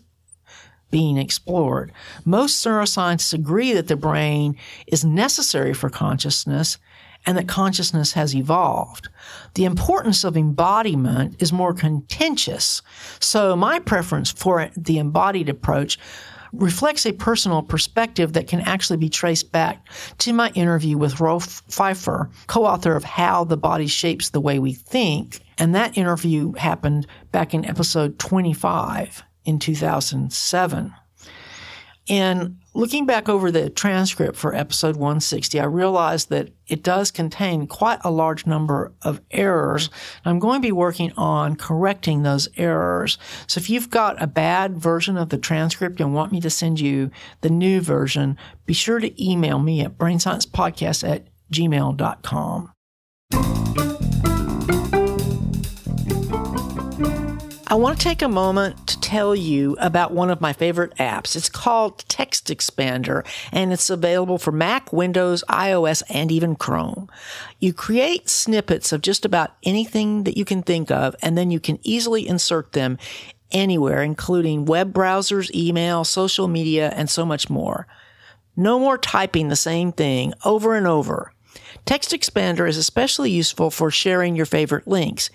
being 0.93 1.17
explored. 1.17 1.91
Most 2.23 2.63
neuroscientists 2.63 3.33
agree 3.33 3.73
that 3.73 3.87
the 3.87 3.95
brain 3.95 4.55
is 4.85 5.03
necessary 5.03 5.73
for 5.73 5.89
consciousness 5.89 6.77
and 7.25 7.35
that 7.35 7.47
consciousness 7.47 8.13
has 8.13 8.35
evolved. 8.35 9.09
The 9.55 9.65
importance 9.65 10.23
of 10.23 10.37
embodiment 10.37 11.41
is 11.41 11.51
more 11.51 11.73
contentious. 11.73 12.83
So 13.19 13.55
my 13.55 13.79
preference 13.79 14.31
for 14.31 14.69
the 14.77 14.99
embodied 14.99 15.49
approach 15.49 15.97
reflects 16.51 17.07
a 17.07 17.13
personal 17.13 17.63
perspective 17.63 18.33
that 18.33 18.47
can 18.47 18.61
actually 18.61 18.97
be 18.97 19.09
traced 19.09 19.51
back 19.51 19.87
to 20.19 20.31
my 20.31 20.51
interview 20.51 20.95
with 20.95 21.19
Rolf 21.19 21.65
Pfeifer, 21.69 22.29
co-author 22.45 22.95
of 22.95 23.03
How 23.03 23.45
the 23.45 23.57
Body 23.57 23.87
Shapes 23.87 24.29
the 24.29 24.41
Way 24.41 24.59
We 24.59 24.73
Think. 24.73 25.39
And 25.57 25.73
that 25.73 25.97
interview 25.97 26.51
happened 26.53 27.07
back 27.31 27.55
in 27.55 27.65
episode 27.65 28.19
25 28.19 29.23
in 29.45 29.59
2007. 29.59 30.93
And 32.09 32.57
looking 32.73 33.05
back 33.05 33.29
over 33.29 33.49
the 33.49 33.69
transcript 33.69 34.35
for 34.35 34.53
episode 34.53 34.95
160, 34.97 35.57
I 35.59 35.63
realized 35.63 36.29
that 36.29 36.49
it 36.67 36.83
does 36.83 37.11
contain 37.11 37.65
quite 37.65 37.99
a 38.03 38.11
large 38.11 38.45
number 38.45 38.91
of 39.03 39.21
errors. 39.31 39.89
I'm 40.25 40.39
going 40.39 40.61
to 40.61 40.67
be 40.67 40.73
working 40.73 41.13
on 41.15 41.55
correcting 41.55 42.23
those 42.23 42.49
errors. 42.57 43.17
So 43.47 43.59
if 43.59 43.69
you've 43.69 43.89
got 43.89 44.21
a 44.21 44.27
bad 44.27 44.77
version 44.77 45.15
of 45.17 45.29
the 45.29 45.37
transcript 45.37 46.01
and 46.01 46.13
want 46.13 46.33
me 46.33 46.41
to 46.41 46.49
send 46.49 46.79
you 46.79 47.09
the 47.39 47.49
new 47.49 47.79
version, 47.79 48.37
be 48.65 48.73
sure 48.73 48.99
to 48.99 49.23
email 49.23 49.59
me 49.59 49.81
at 49.81 49.97
brainsciencepodcast 49.97 51.07
at 51.09 51.27
gmail.com. 51.53 52.73
I 57.73 57.75
want 57.75 57.97
to 57.97 58.03
take 58.03 58.21
a 58.21 58.27
moment 58.27 58.85
to 58.85 59.01
tell 59.01 59.35
you 59.35 59.75
about 59.79 60.11
one 60.11 60.29
of 60.29 60.39
my 60.39 60.53
favorite 60.53 60.95
apps. 60.97 61.35
It's 61.35 61.49
called 61.49 62.05
TextExpander 62.05 63.25
and 63.51 63.73
it's 63.73 63.89
available 63.89 64.37
for 64.37 64.51
Mac, 64.51 64.93
Windows, 64.93 65.43
iOS, 65.49 66.03
and 66.07 66.31
even 66.31 66.55
Chrome. 66.55 67.09
You 67.59 67.73
create 67.73 68.29
snippets 68.29 68.91
of 68.91 69.01
just 69.01 69.25
about 69.25 69.55
anything 69.63 70.25
that 70.25 70.37
you 70.37 70.45
can 70.45 70.61
think 70.61 70.91
of 70.91 71.15
and 71.23 71.35
then 71.35 71.49
you 71.49 71.59
can 71.59 71.79
easily 71.81 72.27
insert 72.27 72.73
them 72.73 72.99
anywhere, 73.51 74.03
including 74.03 74.65
web 74.65 74.93
browsers, 74.93 75.49
email, 75.55 76.03
social 76.03 76.47
media, 76.47 76.93
and 76.95 77.09
so 77.09 77.25
much 77.25 77.49
more. 77.49 77.87
No 78.55 78.77
more 78.77 78.99
typing 78.99 79.47
the 79.47 79.55
same 79.55 79.91
thing 79.91 80.35
over 80.45 80.75
and 80.75 80.85
over. 80.85 81.33
TextExpander 81.87 82.69
is 82.69 82.77
especially 82.77 83.31
useful 83.31 83.71
for 83.71 83.89
sharing 83.89 84.35
your 84.35 84.45
favorite 84.45 84.87
links. 84.87 85.31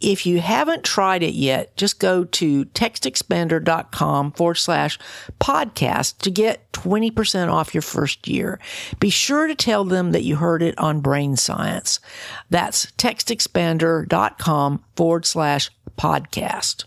If 0.00 0.24
you 0.24 0.40
haven't 0.40 0.82
tried 0.82 1.22
it 1.22 1.34
yet, 1.34 1.76
just 1.76 2.00
go 2.00 2.24
to 2.24 2.64
textexpander.com 2.64 4.32
forward 4.32 4.54
slash 4.54 4.98
podcast 5.38 6.18
to 6.18 6.30
get 6.30 6.72
20% 6.72 7.52
off 7.52 7.74
your 7.74 7.82
first 7.82 8.26
year. 8.26 8.58
Be 8.98 9.10
sure 9.10 9.46
to 9.46 9.54
tell 9.54 9.84
them 9.84 10.12
that 10.12 10.24
you 10.24 10.36
heard 10.36 10.62
it 10.62 10.78
on 10.78 11.00
Brain 11.00 11.36
Science. 11.36 12.00
That's 12.48 12.86
textexpander.com 12.92 14.84
forward 14.96 15.26
slash 15.26 15.70
podcast. 15.98 16.84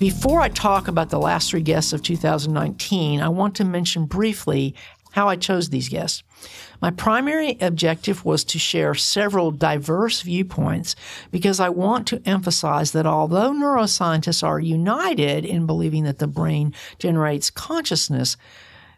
Before 0.00 0.40
I 0.40 0.48
talk 0.48 0.88
about 0.88 1.10
the 1.10 1.18
last 1.18 1.50
three 1.50 1.60
guests 1.60 1.92
of 1.92 2.02
2019, 2.02 3.20
I 3.20 3.28
want 3.28 3.54
to 3.56 3.66
mention 3.66 4.06
briefly 4.06 4.74
how 5.12 5.28
I 5.28 5.36
chose 5.36 5.68
these 5.68 5.88
guests. 5.88 6.22
My 6.80 6.90
primary 6.90 7.58
objective 7.60 8.24
was 8.24 8.44
to 8.44 8.58
share 8.58 8.94
several 8.94 9.50
diverse 9.50 10.22
viewpoints 10.22 10.96
because 11.30 11.60
I 11.60 11.68
want 11.68 12.06
to 12.08 12.22
emphasize 12.24 12.92
that 12.92 13.06
although 13.06 13.52
neuroscientists 13.52 14.42
are 14.42 14.58
united 14.58 15.44
in 15.44 15.66
believing 15.66 16.04
that 16.04 16.18
the 16.18 16.26
brain 16.26 16.74
generates 16.98 17.50
consciousness, 17.50 18.36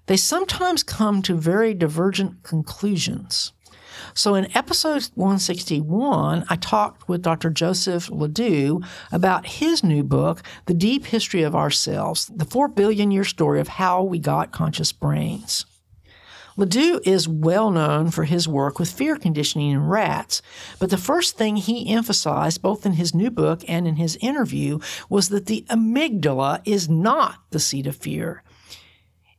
they 0.07 0.17
sometimes 0.17 0.83
come 0.83 1.23
to 1.23 1.35
very 1.35 1.75
divergent 1.75 2.43
conclusions. 2.43 3.53
So 4.15 4.35
in 4.35 4.55
episode 4.57 5.09
161, 5.15 6.45
I 6.49 6.57
talked 6.57 7.09
with 7.09 7.23
Dr. 7.23 7.51
Joseph 7.51 8.11
LeDoux 8.11 8.83
about 9.11 9.47
his 9.47 9.83
new 9.83 10.03
book, 10.03 10.43
The 10.67 10.75
Deep 10.75 11.07
History 11.07 11.43
of 11.43 11.55
Ourselves, 11.55 12.27
the 12.27 12.45
four 12.45 12.69
billion 12.69 13.11
year 13.11 13.25
story 13.25 13.61
of 13.61 13.69
how 13.69 14.03
we 14.03 14.19
got 14.19 14.53
conscious 14.53 14.93
brains. 14.93 15.65
LeDoux 16.57 17.01
is 17.05 17.29
well 17.29 17.71
known 17.71 18.11
for 18.11 18.25
his 18.25 18.47
work 18.47 18.79
with 18.79 18.91
fear 18.91 19.17
conditioning 19.17 19.71
in 19.71 19.87
rats, 19.87 20.43
but 20.79 20.91
the 20.91 20.99
first 20.99 21.37
thing 21.37 21.57
he 21.57 21.93
emphasized, 21.93 22.61
both 22.63 22.85
in 22.85 22.93
his 22.93 23.15
new 23.15 23.31
book 23.31 23.63
and 23.69 23.89
in 23.89 23.97
his 23.97 24.19
interview, 24.21 24.79
was 25.09 25.31
that 25.31 25.47
the 25.47 25.65
amygdala 25.71 26.61
is 26.65 26.89
not 26.89 27.37
the 27.51 27.61
seat 27.61 27.87
of 27.87 27.97
fear. 27.97 28.43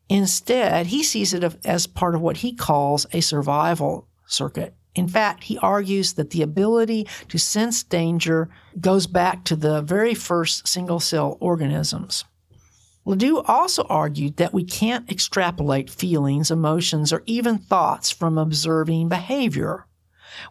Instead, 0.10 0.88
he 0.88 1.04
sees 1.04 1.34
it 1.34 1.44
as 1.64 1.88
part 1.88 2.16
of 2.16 2.22
what 2.22 2.38
he 2.38 2.54
calls 2.54 3.06
a 3.14 3.22
survival 3.22 4.08
circuit. 4.26 4.76
In 4.96 5.08
fact, 5.08 5.46
he 5.46 5.58
argues 5.58 6.14
that 6.14 6.30
the 6.30 6.42
ability 6.42 7.08
to 7.30 7.40
sense 7.40 7.84
danger 7.84 8.50
goes 8.80 9.08
back 9.08 9.44
to 9.46 9.56
the 9.56 9.82
very 9.82 10.14
first 10.14 10.68
single 10.68 11.00
cell 11.00 11.38
organisms. 11.40 12.26
LeDoux 13.06 13.42
also 13.42 13.84
argued 13.84 14.38
that 14.38 14.54
we 14.54 14.64
can't 14.64 15.12
extrapolate 15.12 15.90
feelings, 15.90 16.50
emotions, 16.50 17.12
or 17.12 17.22
even 17.26 17.58
thoughts 17.58 18.12
from 18.12 18.38
observing 18.38 19.10
behavior. 19.10 19.86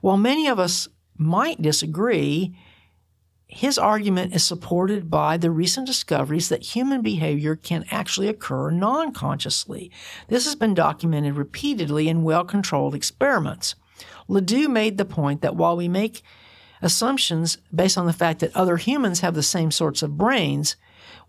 While 0.00 0.18
many 0.18 0.46
of 0.48 0.58
us 0.58 0.88
might 1.16 1.62
disagree, 1.62 2.54
his 3.46 3.78
argument 3.78 4.34
is 4.34 4.44
supported 4.44 5.10
by 5.10 5.36
the 5.36 5.50
recent 5.50 5.86
discoveries 5.86 6.48
that 6.48 6.74
human 6.74 7.02
behavior 7.02 7.56
can 7.56 7.84
actually 7.90 8.28
occur 8.28 8.70
non 8.70 9.12
consciously. 9.12 9.90
This 10.28 10.44
has 10.44 10.54
been 10.54 10.74
documented 10.74 11.36
repeatedly 11.36 12.08
in 12.08 12.22
well 12.22 12.44
controlled 12.44 12.94
experiments. 12.94 13.74
LeDoux 14.28 14.68
made 14.68 14.96
the 14.96 15.04
point 15.04 15.42
that 15.42 15.56
while 15.56 15.76
we 15.76 15.88
make 15.88 16.22
assumptions 16.80 17.58
based 17.74 17.98
on 17.98 18.06
the 18.06 18.12
fact 18.12 18.40
that 18.40 18.56
other 18.56 18.76
humans 18.76 19.20
have 19.20 19.34
the 19.34 19.42
same 19.42 19.70
sorts 19.70 20.02
of 20.02 20.16
brains, 20.16 20.76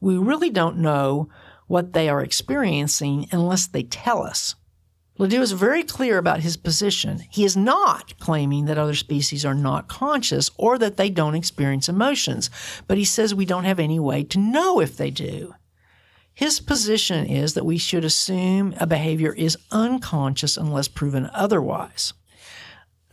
we 0.04 0.18
really 0.18 0.50
don't 0.50 0.78
know 0.78 1.30
what 1.68 1.94
they 1.94 2.10
are 2.10 2.22
experiencing 2.22 3.28
unless 3.32 3.68
they 3.68 3.84
tell 3.84 4.22
us. 4.22 4.56
LeDoux 5.18 5.42
is 5.42 5.54
very 5.54 5.84
clear 5.84 6.18
about 6.18 6.42
his 6.42 6.58
position. 6.58 7.22
He 7.30 7.46
is 7.46 7.56
not 7.56 8.20
claiming 8.20 8.66
that 8.66 8.78
other 8.78 8.96
species 8.96 9.46
are 9.46 9.54
not 9.54 9.88
conscious 9.88 10.52
or 10.58 10.78
that 10.80 10.98
they 10.98 11.10
don't 11.10 11.36
experience 11.36 11.88
emotions, 11.88 12.50
but 12.86 12.98
he 12.98 13.06
says 13.06 13.34
we 13.34 13.46
don't 13.46 13.64
have 13.64 13.80
any 13.80 14.00
way 14.00 14.24
to 14.24 14.40
know 14.40 14.82
if 14.82 14.98
they 14.98 15.10
do. 15.10 15.54
His 16.34 16.60
position 16.60 17.26
is 17.26 17.54
that 17.54 17.66
we 17.66 17.78
should 17.78 18.04
assume 18.04 18.74
a 18.80 18.88
behavior 18.88 19.34
is 19.34 19.58
unconscious 19.72 20.58
unless 20.58 20.88
proven 20.88 21.30
otherwise. 21.32 22.14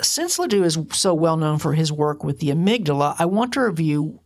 Since 0.00 0.38
LeDoux 0.38 0.64
is 0.64 0.78
so 0.92 1.14
well 1.14 1.36
known 1.36 1.58
for 1.58 1.74
his 1.74 1.92
work 1.92 2.24
with 2.24 2.40
the 2.40 2.48
amygdala, 2.48 3.14
I 3.18 3.26
want 3.26 3.52
to 3.52 3.60
review 3.60 4.20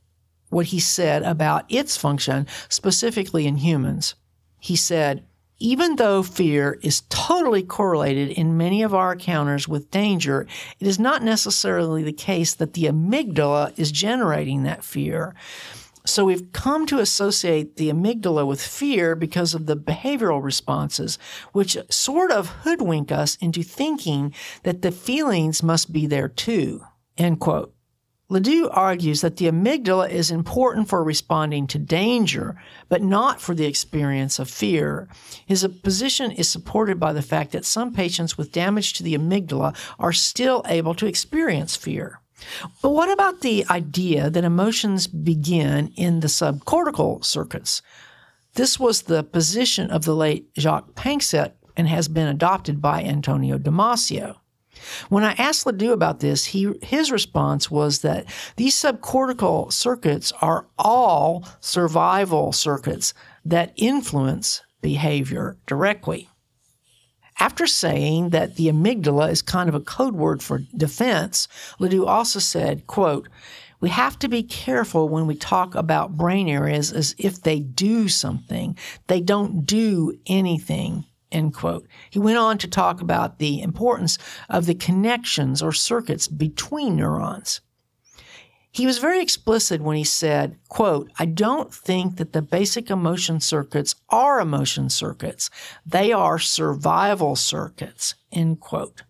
what 0.54 0.66
he 0.66 0.80
said 0.80 1.22
about 1.24 1.64
its 1.68 1.96
function, 1.96 2.46
specifically 2.68 3.46
in 3.46 3.56
humans. 3.56 4.14
He 4.58 4.76
said, 4.76 5.26
even 5.58 5.96
though 5.96 6.22
fear 6.22 6.78
is 6.82 7.02
totally 7.08 7.62
correlated 7.62 8.30
in 8.30 8.56
many 8.56 8.82
of 8.82 8.94
our 8.94 9.12
encounters 9.12 9.68
with 9.68 9.90
danger, 9.90 10.46
it 10.80 10.86
is 10.86 10.98
not 10.98 11.22
necessarily 11.22 12.02
the 12.02 12.12
case 12.12 12.54
that 12.54 12.72
the 12.72 12.84
amygdala 12.84 13.72
is 13.78 13.92
generating 13.92 14.62
that 14.62 14.84
fear. 14.84 15.34
So 16.06 16.26
we've 16.26 16.52
come 16.52 16.86
to 16.86 16.98
associate 16.98 17.76
the 17.76 17.90
amygdala 17.90 18.46
with 18.46 18.60
fear 18.60 19.14
because 19.14 19.54
of 19.54 19.66
the 19.66 19.76
behavioral 19.76 20.42
responses, 20.42 21.18
which 21.52 21.78
sort 21.88 22.30
of 22.30 22.48
hoodwink 22.64 23.10
us 23.10 23.36
into 23.36 23.62
thinking 23.62 24.34
that 24.64 24.82
the 24.82 24.92
feelings 24.92 25.62
must 25.62 25.92
be 25.92 26.06
there 26.06 26.28
too. 26.28 26.84
End 27.16 27.40
quote. 27.40 27.74
LeDoux 28.30 28.70
argues 28.70 29.20
that 29.20 29.36
the 29.36 29.46
amygdala 29.46 30.08
is 30.08 30.30
important 30.30 30.88
for 30.88 31.04
responding 31.04 31.66
to 31.66 31.78
danger, 31.78 32.56
but 32.88 33.02
not 33.02 33.40
for 33.40 33.54
the 33.54 33.66
experience 33.66 34.38
of 34.38 34.48
fear. 34.48 35.08
His 35.44 35.66
position 35.82 36.30
is 36.30 36.48
supported 36.48 36.98
by 36.98 37.12
the 37.12 37.22
fact 37.22 37.52
that 37.52 37.66
some 37.66 37.92
patients 37.92 38.38
with 38.38 38.50
damage 38.50 38.94
to 38.94 39.02
the 39.02 39.14
amygdala 39.14 39.76
are 39.98 40.12
still 40.12 40.62
able 40.66 40.94
to 40.94 41.06
experience 41.06 41.76
fear. 41.76 42.20
But 42.82 42.90
what 42.90 43.10
about 43.10 43.42
the 43.42 43.64
idea 43.68 44.30
that 44.30 44.44
emotions 44.44 45.06
begin 45.06 45.92
in 45.96 46.20
the 46.20 46.28
subcortical 46.28 47.24
circuits? 47.24 47.82
This 48.54 48.80
was 48.80 49.02
the 49.02 49.22
position 49.22 49.90
of 49.90 50.04
the 50.04 50.14
late 50.14 50.52
Jaak 50.54 50.94
Panksepp 50.94 51.52
and 51.76 51.88
has 51.88 52.08
been 52.08 52.28
adopted 52.28 52.80
by 52.80 53.02
Antonio 53.02 53.58
Damasio. 53.58 54.36
When 55.08 55.24
I 55.24 55.32
asked 55.32 55.66
LeDoux 55.66 55.92
about 55.92 56.20
this, 56.20 56.46
he, 56.46 56.72
his 56.82 57.10
response 57.10 57.70
was 57.70 58.00
that 58.00 58.26
these 58.56 58.74
subcortical 58.74 59.72
circuits 59.72 60.32
are 60.40 60.66
all 60.78 61.46
survival 61.60 62.52
circuits 62.52 63.14
that 63.44 63.72
influence 63.76 64.62
behavior 64.80 65.56
directly. 65.66 66.28
After 67.40 67.66
saying 67.66 68.30
that 68.30 68.56
the 68.56 68.68
amygdala 68.68 69.30
is 69.30 69.42
kind 69.42 69.68
of 69.68 69.74
a 69.74 69.80
code 69.80 70.14
word 70.14 70.42
for 70.42 70.60
defense, 70.76 71.48
LeDoux 71.78 72.06
also 72.06 72.38
said, 72.38 72.86
quote, 72.86 73.28
we 73.80 73.88
have 73.90 74.18
to 74.20 74.28
be 74.28 74.42
careful 74.42 75.08
when 75.08 75.26
we 75.26 75.34
talk 75.34 75.74
about 75.74 76.16
brain 76.16 76.48
areas 76.48 76.92
as 76.92 77.14
if 77.18 77.42
they 77.42 77.60
do 77.60 78.08
something. 78.08 78.78
They 79.08 79.20
don't 79.20 79.66
do 79.66 80.18
anything. 80.26 81.04
End 81.34 81.52
quote. 81.52 81.88
He 82.10 82.20
went 82.20 82.38
on 82.38 82.58
to 82.58 82.68
talk 82.68 83.00
about 83.00 83.38
the 83.40 83.60
importance 83.60 84.18
of 84.48 84.66
the 84.66 84.74
connections 84.74 85.60
or 85.60 85.72
circuits 85.72 86.28
between 86.28 86.94
neurons. 86.94 87.60
He 88.70 88.86
was 88.86 88.98
very 88.98 89.20
explicit 89.20 89.80
when 89.80 89.96
he 89.96 90.04
said, 90.04 90.56
quote, 90.68 91.10
I 91.18 91.26
don't 91.26 91.74
think 91.74 92.16
that 92.16 92.32
the 92.32 92.42
basic 92.42 92.88
emotion 92.88 93.40
circuits 93.40 93.96
are 94.10 94.40
emotion 94.40 94.88
circuits. 94.90 95.50
They 95.84 96.12
are 96.12 96.38
survival 96.38 97.34
circuits, 97.34 98.14
end 98.30 98.60
quote. 98.60 99.02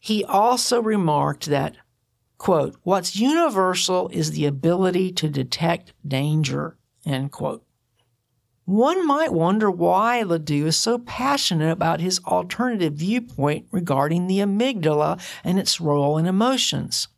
He 0.00 0.24
also 0.24 0.80
remarked 0.80 1.46
that, 1.46 1.76
quote, 2.38 2.76
what's 2.84 3.16
universal 3.16 4.08
is 4.10 4.30
the 4.30 4.46
ability 4.46 5.10
to 5.12 5.28
detect 5.28 5.92
danger, 6.06 6.76
end 7.04 7.32
quote. 7.32 7.63
One 8.66 9.06
might 9.06 9.30
wonder 9.30 9.70
why 9.70 10.22
LeDoux 10.22 10.68
is 10.68 10.76
so 10.78 10.98
passionate 10.98 11.70
about 11.70 12.00
his 12.00 12.18
alternative 12.24 12.94
viewpoint 12.94 13.66
regarding 13.70 14.26
the 14.26 14.38
amygdala 14.38 15.20
and 15.44 15.58
its 15.58 15.82
role 15.82 16.16
in 16.16 16.24
emotions. 16.24 17.08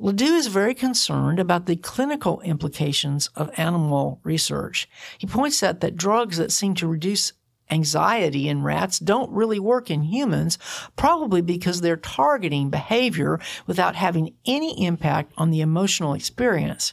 LeDoux 0.00 0.34
is 0.34 0.48
very 0.48 0.74
concerned 0.74 1.38
about 1.38 1.66
the 1.66 1.76
clinical 1.76 2.40
implications 2.40 3.28
of 3.36 3.52
animal 3.56 4.18
research. 4.24 4.88
He 5.18 5.28
points 5.28 5.62
out 5.62 5.78
that 5.80 5.96
drugs 5.96 6.36
that 6.38 6.50
seem 6.50 6.74
to 6.74 6.88
reduce 6.88 7.32
anxiety 7.70 8.48
in 8.48 8.64
rats 8.64 8.98
don't 8.98 9.30
really 9.30 9.60
work 9.60 9.88
in 9.88 10.02
humans, 10.02 10.58
probably 10.96 11.42
because 11.42 11.80
they're 11.80 11.96
targeting 11.96 12.70
behavior 12.70 13.38
without 13.68 13.94
having 13.94 14.34
any 14.44 14.84
impact 14.84 15.32
on 15.38 15.52
the 15.52 15.60
emotional 15.60 16.12
experience. 16.12 16.92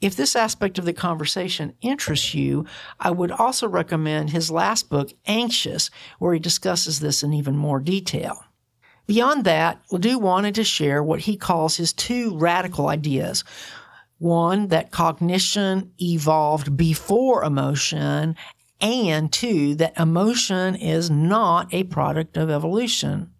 If 0.00 0.16
this 0.16 0.34
aspect 0.34 0.78
of 0.78 0.86
the 0.86 0.94
conversation 0.94 1.74
interests 1.82 2.34
you, 2.34 2.64
I 2.98 3.10
would 3.10 3.30
also 3.30 3.68
recommend 3.68 4.30
his 4.30 4.50
last 4.50 4.88
book, 4.88 5.12
Anxious, 5.26 5.90
where 6.18 6.32
he 6.32 6.40
discusses 6.40 7.00
this 7.00 7.22
in 7.22 7.34
even 7.34 7.56
more 7.56 7.80
detail. 7.80 8.44
Beyond 9.06 9.44
that, 9.44 9.82
LeDoux 9.90 10.18
wanted 10.18 10.54
to 10.54 10.64
share 10.64 11.02
what 11.02 11.20
he 11.20 11.36
calls 11.36 11.76
his 11.76 11.92
two 11.92 12.36
radical 12.38 12.88
ideas. 12.88 13.44
One, 14.18 14.68
that 14.68 14.90
cognition 14.90 15.92
evolved 16.00 16.76
before 16.76 17.44
emotion, 17.44 18.36
and 18.80 19.30
two, 19.30 19.74
that 19.74 19.98
emotion 19.98 20.76
is 20.76 21.10
not 21.10 21.74
a 21.74 21.84
product 21.84 22.38
of 22.38 22.48
evolution. 22.48 23.32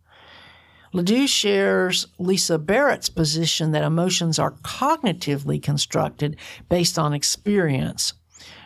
LeDoux 0.93 1.29
shares 1.29 2.07
Lisa 2.19 2.59
Barrett's 2.59 3.09
position 3.09 3.71
that 3.73 3.85
emotions 3.85 4.39
are 4.39 4.53
cognitively 4.63 5.63
constructed 5.63 6.37
based 6.69 6.99
on 6.99 7.13
experience. 7.13 8.13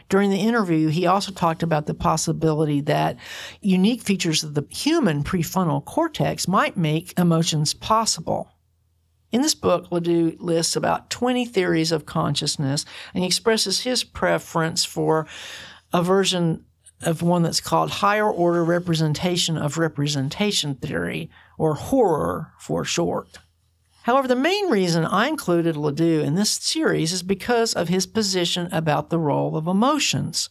During 0.09 0.31
the 0.31 0.41
interview, 0.41 0.89
he 0.89 1.07
also 1.07 1.33
talked 1.33 1.62
about 1.62 1.87
the 1.87 1.95
possibility 1.95 2.81
that 2.83 3.16
unique 3.61 4.03
features 4.03 4.45
of 4.45 4.55
the 4.55 4.66
human 4.70 5.22
prefrontal 5.22 5.85
cortex 5.85 6.47
might 6.47 6.77
make 6.77 7.18
emotions 7.18 7.75
possible. 7.75 8.51
In 9.33 9.43
this 9.43 9.55
book, 9.55 9.91
LeDoux 9.91 10.37
lists 10.39 10.77
about 10.77 11.11
20 11.11 11.45
theories 11.47 11.91
of 11.91 12.07
consciousness 12.07 12.85
and 13.12 13.22
he 13.22 13.27
expresses 13.27 13.81
his 13.81 14.05
preference 14.05 14.85
for 14.85 15.27
a 15.93 16.03
version 16.03 16.64
of 17.05 17.23
one 17.23 17.43
that's 17.43 17.61
called 17.61 17.91
higher 17.91 18.29
order 18.31 18.65
representation 18.65 19.57
of 19.57 19.79
representation 19.79 20.75
theory, 20.75 21.31
or 21.59 21.75
HOROR 21.75 22.53
for 22.59 22.85
short. 22.85 23.39
However, 24.05 24.29
the 24.29 24.37
main 24.37 24.69
reason 24.69 25.05
I 25.07 25.29
included 25.29 25.77
LeDoux 25.77 26.23
in 26.23 26.35
this 26.35 26.51
series 26.51 27.13
is 27.13 27.23
because 27.23 27.73
of 27.73 27.89
his 27.89 28.07
position 28.07 28.69
about 28.71 29.09
the 29.09 29.19
role 29.19 29.57
of 29.57 29.67
emotions. 29.67 30.51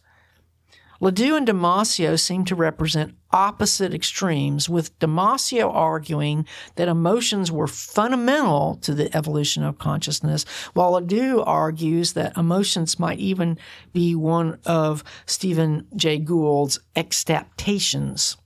LeDoux 1.04 1.36
and 1.36 1.46
Damasio 1.46 2.18
seem 2.18 2.46
to 2.46 2.54
represent 2.54 3.14
opposite 3.30 3.92
extremes, 3.92 4.70
with 4.70 4.98
Damasio 5.00 5.70
arguing 5.70 6.46
that 6.76 6.88
emotions 6.88 7.52
were 7.52 7.66
fundamental 7.66 8.76
to 8.76 8.94
the 8.94 9.14
evolution 9.14 9.62
of 9.64 9.76
consciousness, 9.76 10.46
while 10.72 10.92
LeDoux 10.92 11.42
argues 11.42 12.14
that 12.14 12.34
emotions 12.38 12.98
might 12.98 13.18
even 13.18 13.58
be 13.92 14.14
one 14.14 14.58
of 14.64 15.04
Stephen 15.26 15.86
Jay 15.94 16.18
Gould's 16.18 16.78
exaptations. 16.96 18.38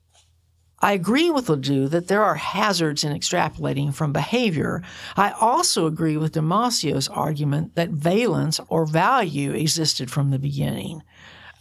I 0.81 0.95
agree 0.95 1.31
with 1.31 1.49
LeDoux 1.49 1.89
that 1.91 2.09
there 2.09 2.25
are 2.25 2.35
hazards 2.35 3.05
in 3.05 3.13
extrapolating 3.13 3.95
from 3.95 4.13
behavior. 4.13 4.83
I 5.17 5.31
also 5.31 5.87
agree 5.87 6.17
with 6.17 6.35
Damasio's 6.35 7.09
argument 7.09 7.77
that 7.77 7.91
valence 7.91 8.59
or 8.69 8.85
value 8.85 9.53
existed 9.53 10.11
from 10.11 10.31
the 10.31 10.41
beginning. 10.41 11.03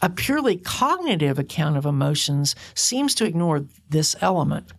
A 0.00 0.08
purely 0.08 0.56
cognitive 0.56 1.38
account 1.38 1.76
of 1.76 1.86
emotions 1.86 2.54
seems 2.74 3.14
to 3.16 3.24
ignore 3.24 3.66
this 3.88 4.14
element. 4.20 4.72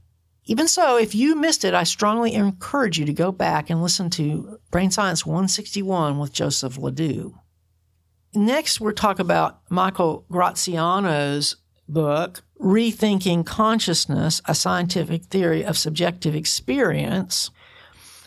Even 0.45 0.67
so, 0.67 0.97
if 0.97 1.13
you 1.13 1.35
missed 1.35 1.63
it, 1.63 1.73
I 1.73 1.83
strongly 1.83 2.33
encourage 2.33 2.97
you 2.97 3.05
to 3.05 3.13
go 3.13 3.31
back 3.31 3.69
and 3.69 3.83
listen 3.83 4.09
to 4.11 4.59
Brain 4.71 4.89
Science 4.89 5.25
161 5.25 6.17
with 6.17 6.33
Joseph 6.33 6.77
LeDoux. 6.77 7.35
Next, 8.33 8.79
we'll 8.79 8.93
talk 8.93 9.19
about 9.19 9.59
Michael 9.69 10.25
Graziano's 10.31 11.57
book, 11.87 12.43
Rethinking 12.59 13.45
Consciousness 13.45 14.41
A 14.45 14.55
Scientific 14.55 15.25
Theory 15.25 15.63
of 15.63 15.77
Subjective 15.77 16.35
Experience. 16.35 17.51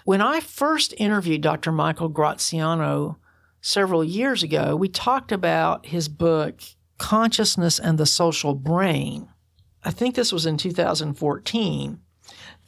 When 0.05 0.20
I 0.20 0.40
first 0.40 0.95
interviewed 0.99 1.40
Dr. 1.40 1.72
Michael 1.72 2.09
Graziano 2.09 3.18
several 3.61 4.05
years 4.05 4.43
ago, 4.43 4.74
we 4.74 4.88
talked 4.88 5.32
about 5.32 5.86
his 5.86 6.09
book, 6.09 6.61
consciousness 7.03 7.80
and 7.80 7.98
the 7.98 8.07
social 8.07 8.55
brain. 8.55 9.28
I 9.82 9.90
think 9.90 10.14
this 10.14 10.30
was 10.32 10.46
in 10.46 10.57
2014. 10.57 12.00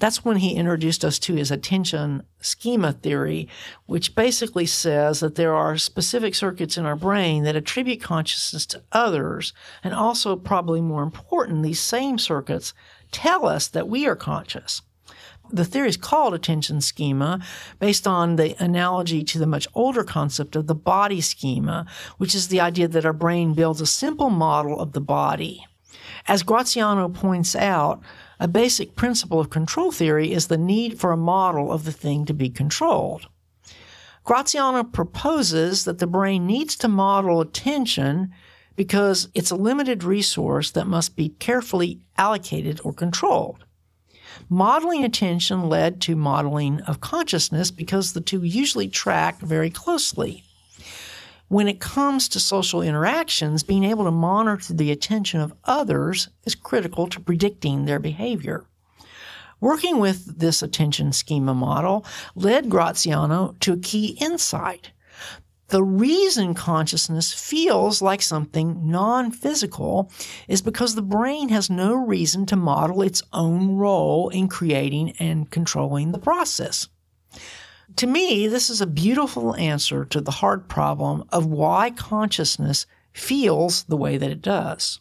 That's 0.01 0.25
when 0.25 0.39
he 0.39 0.57
introduced 0.57 1.05
us 1.05 1.21
to 1.21 1.35
his 1.37 1.53
attention 1.53 2.25
schema 2.41 2.93
theory, 2.93 3.49
which 3.87 4.17
basically 4.17 4.67
says 4.67 5.21
that 5.21 5.37
there 5.37 5.55
are 5.55 5.77
specific 5.77 6.35
circuits 6.35 6.77
in 6.77 6.85
our 6.85 6.97
brain 6.97 7.45
that 7.45 7.55
attribute 7.55 8.01
consciousness 8.01 8.67
to 8.67 8.83
others. 8.91 9.53
And 9.85 9.95
also, 9.95 10.35
probably 10.35 10.81
more 10.81 11.05
important, 11.05 11.63
these 11.63 11.79
same 11.79 12.19
circuits 12.19 12.75
tell 13.13 13.47
us 13.47 13.69
that 13.69 13.89
we 13.89 14.05
are 14.05 14.17
conscious. 14.17 14.83
The 15.55 15.65
theory 15.65 15.89
is 15.89 15.97
called 15.97 16.35
attention 16.35 16.81
schema 16.81 17.41
based 17.79 18.09
on 18.09 18.35
the 18.35 18.61
analogy 18.61 19.23
to 19.23 19.39
the 19.39 19.47
much 19.47 19.69
older 19.73 20.03
concept 20.03 20.57
of 20.57 20.67
the 20.67 20.75
body 20.75 21.21
schema, 21.21 21.87
which 22.19 22.35
is 22.35 22.49
the 22.49 22.61
idea 22.61 22.89
that 22.89 23.07
our 23.07 23.13
brain 23.13 23.55
builds 23.55 23.81
a 23.81 23.87
simple 23.87 24.31
model 24.31 24.81
of 24.81 24.95
the 24.95 25.01
body. 25.01 25.65
As 26.27 26.43
Graziano 26.43 27.09
points 27.09 27.55
out, 27.55 28.03
a 28.41 28.49
basic 28.49 28.97
principle 28.97 29.39
of 29.39 29.51
control 29.51 29.93
theory 29.93 30.33
is 30.33 30.49
the 30.49 30.59
need 30.59 30.99
for 30.99 31.13
a 31.13 31.17
model 31.17 31.71
of 31.71 31.85
the 31.85 31.93
thing 31.93 32.25
to 32.25 32.35
be 32.35 32.51
controlled. 32.51 33.29
Graziano 34.25 34.83
proposes 34.83 35.85
that 35.85 35.99
the 35.99 36.09
brain 36.09 36.47
needs 36.47 36.75
to 36.79 36.89
model 36.89 37.41
attention 37.41 38.33
because 38.75 39.29
it's 39.35 39.53
a 39.53 39.57
limited 39.57 40.03
resource 40.03 40.73
that 40.73 40.89
must 40.89 41.15
be 41.15 41.29
carefully 41.29 42.01
allocated 42.19 42.81
or 42.83 42.93
controlled. 42.93 43.65
Modeling 44.49 45.05
attention 45.05 45.69
led 45.69 46.01
to 46.03 46.17
modeling 46.17 46.81
of 46.83 47.01
consciousness 47.01 47.71
because 47.71 48.13
the 48.13 48.21
two 48.21 48.43
usually 48.43 48.89
track 48.89 49.41
very 49.41 49.71
closely. 49.71 50.45
When 51.49 51.69
it 51.69 51.81
comes 51.81 52.29
to 52.31 52.41
social 52.41 52.83
interactions, 52.83 53.63
being 53.63 53.85
able 53.85 54.05
to 54.05 54.11
monitor 54.11 54.73
the 54.73 54.91
attention 54.91 55.41
of 55.41 55.55
others 55.65 56.29
is 56.45 56.55
critical 56.55 57.07
to 57.09 57.21
predicting 57.21 57.85
their 57.85 57.99
behavior. 57.99 58.65
Working 59.61 59.99
with 59.99 60.39
this 60.39 60.63
attention 60.63 61.13
schema 61.13 61.55
model 61.55 62.05
led 62.35 62.69
Graziano 62.69 63.55
to 63.61 63.75
a 63.75 63.79
key 63.79 64.17
insight. 64.21 64.91
The 65.75 65.83
reason 65.83 66.55
consciousness 66.55 67.33
feels 67.33 68.01
like 68.01 68.23
something 68.23 68.89
non 68.89 69.33
physical 69.33 70.09
is 70.47 70.63
because 70.63 70.95
the 70.95 71.03
brain 71.03 71.49
has 71.49 71.69
no 71.69 71.97
reason 71.97 72.47
to 72.47 72.55
model 72.55 73.03
its 73.03 73.25
own 73.33 73.75
role 73.75 74.29
in 74.29 74.47
creating 74.47 75.17
and 75.19 75.51
controlling 75.51 76.13
the 76.13 76.21
process. 76.21 76.87
To 77.97 78.07
me, 78.07 78.47
this 78.47 78.71
is 78.71 78.81
a 78.81 78.87
beautiful 78.87 79.57
answer 79.57 80.05
to 80.05 80.21
the 80.21 80.31
hard 80.31 80.69
problem 80.69 81.25
of 81.31 81.45
why 81.45 81.91
consciousness 81.91 82.87
feels 83.13 83.83
the 83.83 83.97
way 83.97 84.17
that 84.17 84.31
it 84.31 84.43
does. 84.43 85.01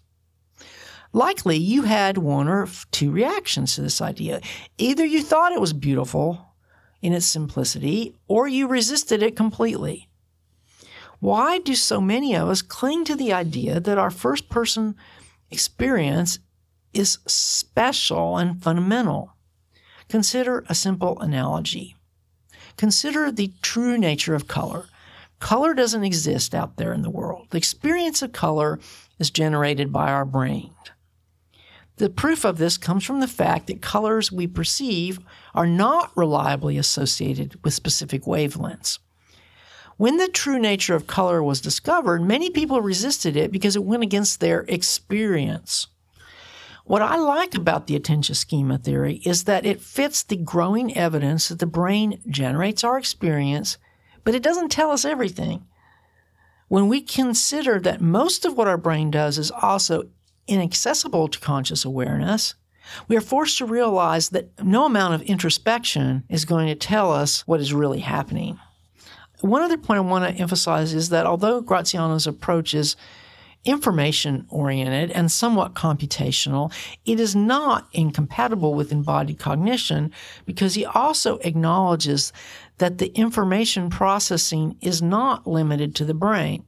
Likely, 1.12 1.58
you 1.58 1.84
had 1.84 2.18
one 2.18 2.48
or 2.48 2.68
two 2.90 3.12
reactions 3.12 3.76
to 3.76 3.82
this 3.82 4.02
idea. 4.02 4.42
Either 4.80 5.06
you 5.06 5.22
thought 5.22 5.52
it 5.52 5.62
was 5.62 5.72
beautiful 5.72 6.56
in 7.00 7.14
its 7.14 7.28
simplicity, 7.28 8.16
or 8.28 8.48
you 8.48 8.68
resisted 8.68 9.22
it 9.22 9.36
completely. 9.36 10.10
Why 11.24 11.60
do 11.60 11.74
so 11.74 12.02
many 12.02 12.36
of 12.36 12.50
us 12.50 12.62
cling 12.62 13.06
to 13.06 13.16
the 13.16 13.32
idea 13.32 13.80
that 13.80 13.98
our 13.98 14.12
first 14.12 14.50
person 14.50 14.98
experience 15.50 16.40
is 16.94 17.20
special 17.26 18.36
and 18.36 18.62
fundamental? 18.62 19.32
Consider 20.10 20.66
a 20.68 20.76
simple 20.76 21.18
analogy. 21.22 21.96
Consider 22.76 23.32
the 23.32 23.54
true 23.62 23.98
nature 23.98 24.36
of 24.36 24.50
color. 24.50 24.88
Color 25.40 25.74
doesn't 25.74 26.04
exist 26.04 26.54
out 26.54 26.76
there 26.76 26.92
in 26.92 27.04
the 27.04 27.10
world. 27.10 27.48
The 27.52 27.58
experience 27.58 28.22
of 28.22 28.34
color 28.34 28.82
is 29.18 29.30
generated 29.30 29.94
by 29.94 30.12
our 30.12 30.26
brain. 30.26 30.72
The 31.96 32.10
proof 32.10 32.44
of 32.44 32.58
this 32.58 32.78
comes 32.78 33.06
from 33.06 33.22
the 33.22 33.30
fact 33.30 33.68
that 33.68 33.82
colors 33.82 34.30
we 34.30 34.46
perceive 34.46 35.20
are 35.56 35.68
not 35.68 36.12
reliably 36.18 36.78
associated 36.78 37.64
with 37.64 37.74
specific 37.74 38.24
wavelengths. 38.24 39.00
When 40.04 40.18
the 40.18 40.28
true 40.28 40.60
nature 40.60 40.96
of 40.96 41.08
color 41.08 41.42
was 41.42 41.62
discovered, 41.62 42.22
many 42.24 42.50
people 42.50 42.82
resisted 42.82 43.38
it 43.38 43.54
because 43.54 43.78
it 43.78 43.86
went 43.86 44.04
against 44.04 44.42
their 44.42 44.66
experience. 44.68 45.88
What 46.84 47.02
I 47.02 47.16
like 47.16 47.56
about 47.56 47.88
the 47.88 47.96
attention 47.96 48.36
schema 48.36 48.78
theory 48.78 49.22
is 49.24 49.46
that 49.46 49.66
it 49.66 49.80
fits 49.80 50.22
the 50.22 50.36
growing 50.36 50.98
evidence 50.98 51.48
that 51.48 51.60
the 51.60 51.66
brain 51.66 52.20
generates 52.28 52.84
our 52.84 52.98
experience, 52.98 53.78
but 54.26 54.36
it 54.36 54.44
doesn't 54.44 54.74
tell 54.74 54.92
us 54.92 55.06
everything. 55.06 55.68
When 56.68 56.90
we 56.90 57.00
consider 57.00 57.80
that 57.80 58.02
most 58.02 58.44
of 58.44 58.58
what 58.58 58.68
our 58.68 58.78
brain 58.78 59.10
does 59.10 59.38
is 59.38 59.52
also 59.52 60.10
inaccessible 60.50 61.30
to 61.30 61.40
conscious 61.40 61.86
awareness, 61.86 62.56
we 63.08 63.16
are 63.16 63.22
forced 63.22 63.58
to 63.60 63.66
realize 63.66 64.32
that 64.32 64.50
no 64.62 64.86
amount 64.86 65.14
of 65.14 65.22
introspection 65.22 66.26
is 66.28 66.44
going 66.44 66.68
to 66.68 66.76
tell 66.76 67.10
us 67.10 67.48
what 67.48 67.62
is 67.62 67.74
really 67.74 68.02
happening. 68.02 68.60
One 69.44 69.62
other 69.62 69.76
point 69.76 69.98
I 69.98 70.02
want 70.02 70.24
to 70.24 70.42
emphasize 70.42 70.94
is 70.94 71.10
that 71.10 71.26
although 71.26 71.62
Graziano's 71.62 72.26
approach 72.26 72.74
is 72.74 72.96
information 73.66 74.46
oriented 74.48 75.12
and 75.12 75.30
somewhat 75.30 75.74
computational, 75.74 76.72
it 77.06 77.20
is 77.20 77.36
not 77.36 77.90
incompatible 77.92 78.74
with 78.74 78.94
embodied 78.94 79.40
cognition 79.40 80.14
because 80.46 80.76
he 80.76 80.86
also 80.86 81.40
acknowledges 81.40 82.32
that 82.78 83.00
the 83.00 83.08
information 83.18 83.90
processing 83.90 84.78
is 84.80 85.02
not 85.02 85.46
limited 85.46 85.94
to 85.96 86.06
the 86.06 86.14
brain. 86.14 86.64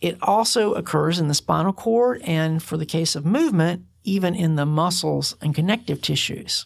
It 0.00 0.16
also 0.22 0.72
occurs 0.72 1.18
in 1.18 1.28
the 1.28 1.34
spinal 1.34 1.74
cord 1.74 2.22
and, 2.24 2.62
for 2.62 2.78
the 2.78 2.86
case 2.86 3.14
of 3.14 3.26
movement, 3.26 3.84
even 4.04 4.34
in 4.34 4.56
the 4.56 4.64
muscles 4.64 5.36
and 5.42 5.54
connective 5.54 6.00
tissues. 6.00 6.64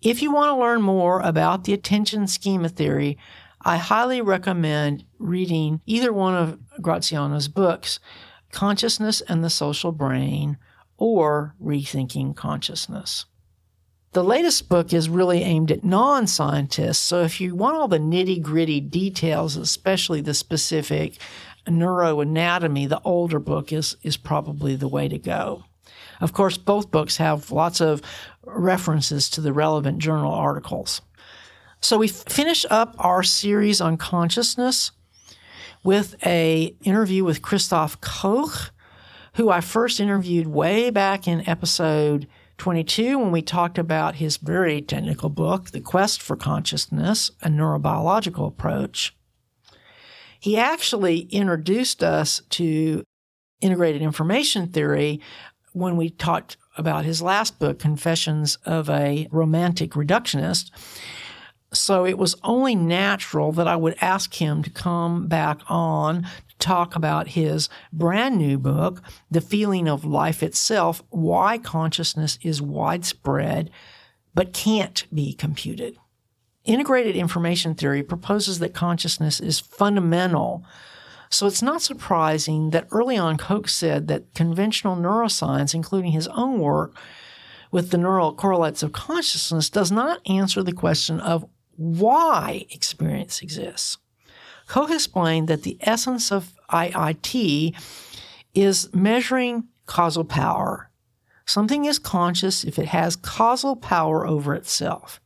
If 0.00 0.22
you 0.22 0.30
want 0.30 0.50
to 0.50 0.60
learn 0.60 0.80
more 0.80 1.18
about 1.22 1.64
the 1.64 1.72
attention 1.72 2.28
schema 2.28 2.68
theory, 2.68 3.18
I 3.62 3.76
highly 3.76 4.20
recommend 4.20 5.04
reading 5.18 5.80
either 5.86 6.12
one 6.12 6.34
of 6.34 6.58
Graziano's 6.80 7.48
books, 7.48 7.98
Consciousness 8.52 9.20
and 9.22 9.42
the 9.42 9.50
Social 9.50 9.92
Brain 9.92 10.58
or 10.96 11.54
Rethinking 11.62 12.34
Consciousness. 12.36 13.26
The 14.12 14.24
latest 14.24 14.68
book 14.68 14.92
is 14.92 15.08
really 15.08 15.42
aimed 15.42 15.70
at 15.70 15.84
non 15.84 16.26
scientists. 16.26 16.98
So 16.98 17.22
if 17.22 17.40
you 17.40 17.54
want 17.54 17.76
all 17.76 17.88
the 17.88 17.98
nitty 17.98 18.40
gritty 18.40 18.80
details, 18.80 19.56
especially 19.56 20.22
the 20.22 20.34
specific 20.34 21.18
neuroanatomy, 21.66 22.88
the 22.88 23.02
older 23.04 23.38
book 23.38 23.72
is, 23.72 23.96
is 24.02 24.16
probably 24.16 24.76
the 24.76 24.88
way 24.88 25.08
to 25.08 25.18
go. 25.18 25.64
Of 26.20 26.32
course, 26.32 26.56
both 26.56 26.90
books 26.90 27.18
have 27.18 27.52
lots 27.52 27.80
of 27.80 28.02
references 28.44 29.28
to 29.30 29.40
the 29.40 29.52
relevant 29.52 29.98
journal 29.98 30.32
articles. 30.32 31.02
So 31.80 31.98
we 31.98 32.08
finish 32.08 32.66
up 32.70 32.94
our 32.98 33.22
series 33.22 33.80
on 33.80 33.96
consciousness 33.96 34.90
with 35.84 36.16
a 36.26 36.74
interview 36.82 37.24
with 37.24 37.40
Christof 37.40 38.00
Koch, 38.00 38.72
who 39.34 39.50
I 39.50 39.60
first 39.60 40.00
interviewed 40.00 40.48
way 40.48 40.90
back 40.90 41.28
in 41.28 41.48
episode 41.48 42.26
22 42.58 43.18
when 43.18 43.30
we 43.30 43.40
talked 43.40 43.78
about 43.78 44.16
his 44.16 44.36
very 44.36 44.82
technical 44.82 45.28
book, 45.28 45.70
The 45.70 45.80
Quest 45.80 46.20
for 46.20 46.34
Consciousness, 46.34 47.30
a 47.42 47.48
neurobiological 47.48 48.48
approach. 48.48 49.16
He 50.40 50.56
actually 50.56 51.20
introduced 51.30 52.02
us 52.02 52.42
to 52.50 53.04
integrated 53.60 54.02
information 54.02 54.68
theory 54.68 55.20
when 55.72 55.96
we 55.96 56.10
talked 56.10 56.56
about 56.76 57.04
his 57.04 57.22
last 57.22 57.58
book, 57.60 57.78
Confessions 57.78 58.56
of 58.64 58.90
a 58.90 59.28
Romantic 59.30 59.92
Reductionist. 59.92 60.70
So 61.72 62.06
it 62.06 62.16
was 62.16 62.34
only 62.42 62.74
natural 62.74 63.52
that 63.52 63.68
I 63.68 63.76
would 63.76 63.96
ask 64.00 64.34
him 64.34 64.62
to 64.62 64.70
come 64.70 65.26
back 65.26 65.60
on 65.68 66.22
to 66.22 66.56
talk 66.58 66.96
about 66.96 67.28
his 67.28 67.68
brand 67.92 68.38
new 68.38 68.56
book, 68.58 69.02
The 69.30 69.42
Feeling 69.42 69.86
of 69.86 70.04
Life 70.04 70.42
Itself 70.42 71.02
Why 71.10 71.58
Consciousness 71.58 72.38
is 72.42 72.62
Widespread 72.62 73.70
but 74.34 74.52
Can't 74.52 75.04
Be 75.12 75.34
Computed. 75.34 75.98
Integrated 76.64 77.16
information 77.16 77.74
theory 77.74 78.02
proposes 78.02 78.60
that 78.60 78.72
consciousness 78.74 79.40
is 79.40 79.58
fundamental. 79.58 80.64
So 81.28 81.46
it's 81.46 81.62
not 81.62 81.82
surprising 81.82 82.70
that 82.70 82.88
early 82.90 83.18
on 83.18 83.36
Koch 83.36 83.68
said 83.68 84.08
that 84.08 84.34
conventional 84.34 84.96
neuroscience, 84.96 85.74
including 85.74 86.12
his 86.12 86.28
own 86.28 86.60
work 86.60 86.96
with 87.70 87.90
the 87.90 87.98
neural 87.98 88.34
correlates 88.34 88.82
of 88.82 88.92
consciousness, 88.92 89.68
does 89.68 89.92
not 89.92 90.20
answer 90.26 90.62
the 90.62 90.72
question 90.72 91.20
of 91.20 91.44
why 91.78 92.66
experience 92.70 93.40
exists. 93.40 93.98
Koch 94.66 94.90
explained 94.90 95.48
that 95.48 95.62
the 95.62 95.78
essence 95.80 96.30
of 96.30 96.52
IIT 96.70 97.74
is 98.52 98.92
measuring 98.92 99.68
causal 99.86 100.24
power. 100.24 100.90
Something 101.46 101.86
is 101.86 101.98
conscious 101.98 102.64
if 102.64 102.78
it 102.78 102.88
has 102.88 103.16
causal 103.16 103.76
power 103.76 104.26
over 104.26 104.54
itself. 104.54 105.20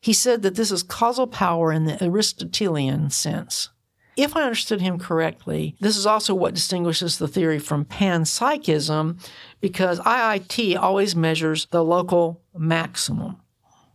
He 0.00 0.12
said 0.12 0.42
that 0.42 0.56
this 0.56 0.70
is 0.70 0.82
causal 0.82 1.26
power 1.26 1.72
in 1.72 1.84
the 1.84 2.02
Aristotelian 2.04 3.08
sense. 3.10 3.70
If 4.16 4.34
I 4.34 4.42
understood 4.42 4.80
him 4.80 4.98
correctly, 4.98 5.76
this 5.80 5.96
is 5.96 6.06
also 6.06 6.34
what 6.34 6.54
distinguishes 6.54 7.18
the 7.18 7.28
theory 7.28 7.58
from 7.58 7.84
panpsychism 7.84 9.24
because 9.60 10.00
IIT 10.00 10.76
always 10.76 11.14
measures 11.14 11.66
the 11.70 11.84
local 11.84 12.42
maximum. 12.56 13.40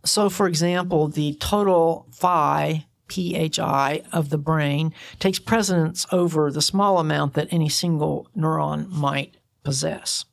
So, 0.04 0.28
for 0.28 0.48
example, 0.48 1.08
the 1.08 1.34
total 1.34 2.06
phi, 2.12 2.86
PHI, 3.08 4.02
of 4.12 4.30
the 4.30 4.38
brain 4.38 4.92
takes 5.18 5.38
precedence 5.38 6.06
over 6.10 6.50
the 6.50 6.62
small 6.62 6.98
amount 6.98 7.34
that 7.34 7.48
any 7.50 7.68
single 7.68 8.28
neuron 8.36 8.88
might 8.88 9.36
possess. 9.62 10.24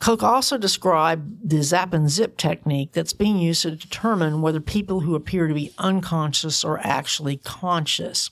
Koch 0.00 0.22
also 0.22 0.56
described 0.58 1.50
the 1.50 1.62
zap 1.62 1.92
and 1.92 2.08
zip 2.08 2.36
technique 2.36 2.92
that's 2.92 3.12
being 3.12 3.38
used 3.38 3.62
to 3.62 3.72
determine 3.72 4.42
whether 4.42 4.60
people 4.60 5.00
who 5.00 5.14
appear 5.14 5.48
to 5.48 5.54
be 5.54 5.74
unconscious 5.78 6.64
are 6.64 6.78
actually 6.82 7.38
conscious. 7.38 8.30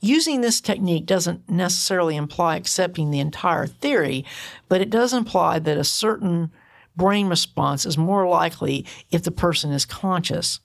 Using 0.00 0.42
this 0.42 0.60
technique 0.60 1.06
doesn't 1.06 1.48
necessarily 1.48 2.16
imply 2.16 2.56
accepting 2.56 3.10
the 3.10 3.20
entire 3.20 3.66
theory, 3.66 4.26
but 4.68 4.82
it 4.82 4.90
does 4.90 5.14
imply 5.14 5.58
that 5.58 5.78
a 5.78 5.84
certain 5.84 6.52
brain 6.96 7.28
response 7.28 7.86
is 7.86 7.98
more 7.98 8.26
likely 8.26 8.86
if 9.10 9.22
the 9.22 9.30
person 9.30 9.72
is 9.72 9.84
conscious, 9.84 10.60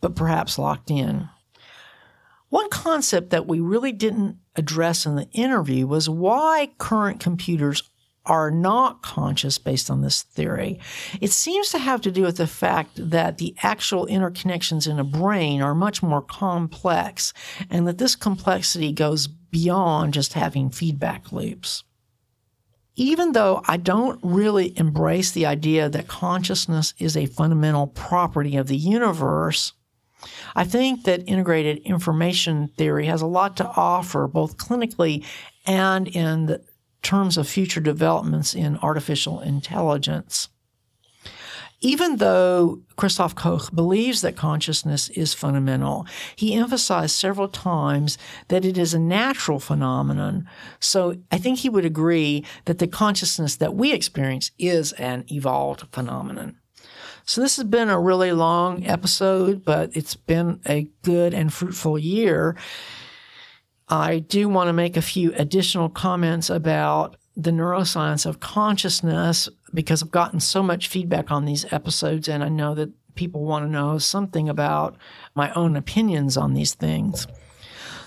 but 0.00 0.16
perhaps 0.16 0.58
locked 0.58 0.90
in. 0.90 1.28
One 2.48 2.68
concept 2.68 3.30
that 3.30 3.46
we 3.46 3.60
really 3.60 3.92
didn't 3.92 4.36
address 4.56 5.06
in 5.06 5.16
the 5.16 5.28
interview 5.32 5.86
was 5.86 6.08
why 6.08 6.72
current 6.78 7.18
computers 7.18 7.82
are 8.26 8.50
not 8.50 9.02
conscious 9.02 9.58
based 9.58 9.90
on 9.90 10.02
this 10.02 10.22
theory. 10.22 10.78
It 11.20 11.32
seems 11.32 11.70
to 11.70 11.78
have 11.78 12.00
to 12.02 12.12
do 12.12 12.22
with 12.22 12.36
the 12.36 12.46
fact 12.46 12.90
that 13.10 13.38
the 13.38 13.56
actual 13.62 14.06
interconnections 14.06 14.88
in 14.88 14.98
a 14.98 15.04
brain 15.04 15.60
are 15.60 15.74
much 15.74 16.02
more 16.02 16.22
complex 16.22 17.32
and 17.68 17.88
that 17.88 17.98
this 17.98 18.14
complexity 18.14 18.92
goes 18.92 19.26
beyond 19.26 20.14
just 20.14 20.34
having 20.34 20.70
feedback 20.70 21.32
loops 21.32 21.82
even 22.94 23.32
though 23.32 23.62
I 23.66 23.76
don't 23.76 24.20
really 24.22 24.76
embrace 24.78 25.30
the 25.30 25.46
idea 25.46 25.88
that 25.88 26.08
consciousness 26.08 26.94
is 26.98 27.16
a 27.16 27.26
fundamental 27.26 27.86
property 27.86 28.56
of 28.56 28.66
the 28.66 28.76
universe, 28.76 29.72
I 30.54 30.64
think 30.64 31.04
that 31.04 31.28
integrated 31.28 31.78
information 31.78 32.68
theory 32.76 33.06
has 33.06 33.22
a 33.22 33.26
lot 33.26 33.56
to 33.56 33.66
offer, 33.68 34.28
both 34.28 34.56
clinically 34.56 35.24
and 35.66 36.08
in 36.08 36.58
terms 37.02 37.36
of 37.36 37.48
future 37.48 37.80
developments 37.80 38.54
in 38.54 38.78
artificial 38.78 39.40
intelligence. 39.40 40.48
Even 41.84 42.16
though 42.16 42.80
Christof 42.96 43.34
Koch 43.34 43.72
believes 43.74 44.20
that 44.20 44.36
consciousness 44.36 45.08
is 45.10 45.34
fundamental, 45.34 46.06
he 46.36 46.54
emphasized 46.54 47.16
several 47.16 47.48
times 47.48 48.16
that 48.48 48.64
it 48.64 48.78
is 48.78 48.94
a 48.94 49.00
natural 49.00 49.58
phenomenon. 49.58 50.48
So 50.78 51.16
I 51.32 51.38
think 51.38 51.58
he 51.58 51.68
would 51.68 51.84
agree 51.84 52.44
that 52.66 52.78
the 52.78 52.86
consciousness 52.86 53.56
that 53.56 53.74
we 53.74 53.92
experience 53.92 54.52
is 54.60 54.92
an 54.92 55.24
evolved 55.28 55.88
phenomenon. 55.90 56.56
So 57.24 57.40
this 57.40 57.56
has 57.56 57.64
been 57.64 57.90
a 57.90 58.00
really 58.00 58.30
long 58.30 58.86
episode, 58.86 59.64
but 59.64 59.90
it's 59.96 60.14
been 60.14 60.60
a 60.66 60.88
good 61.02 61.34
and 61.34 61.52
fruitful 61.52 61.98
year. 61.98 62.56
I 63.88 64.20
do 64.20 64.48
want 64.48 64.68
to 64.68 64.72
make 64.72 64.96
a 64.96 65.02
few 65.02 65.32
additional 65.34 65.88
comments 65.88 66.48
about 66.48 67.16
the 67.36 67.50
neuroscience 67.50 68.26
of 68.26 68.40
consciousness 68.40 69.48
because 69.74 70.02
I've 70.02 70.10
gotten 70.10 70.40
so 70.40 70.62
much 70.62 70.88
feedback 70.88 71.30
on 71.30 71.44
these 71.44 71.70
episodes, 71.72 72.28
and 72.28 72.42
I 72.42 72.48
know 72.48 72.74
that 72.74 72.90
people 73.14 73.44
want 73.44 73.64
to 73.64 73.70
know 73.70 73.98
something 73.98 74.48
about 74.48 74.96
my 75.34 75.52
own 75.52 75.76
opinions 75.76 76.36
on 76.36 76.54
these 76.54 76.74
things. 76.74 77.26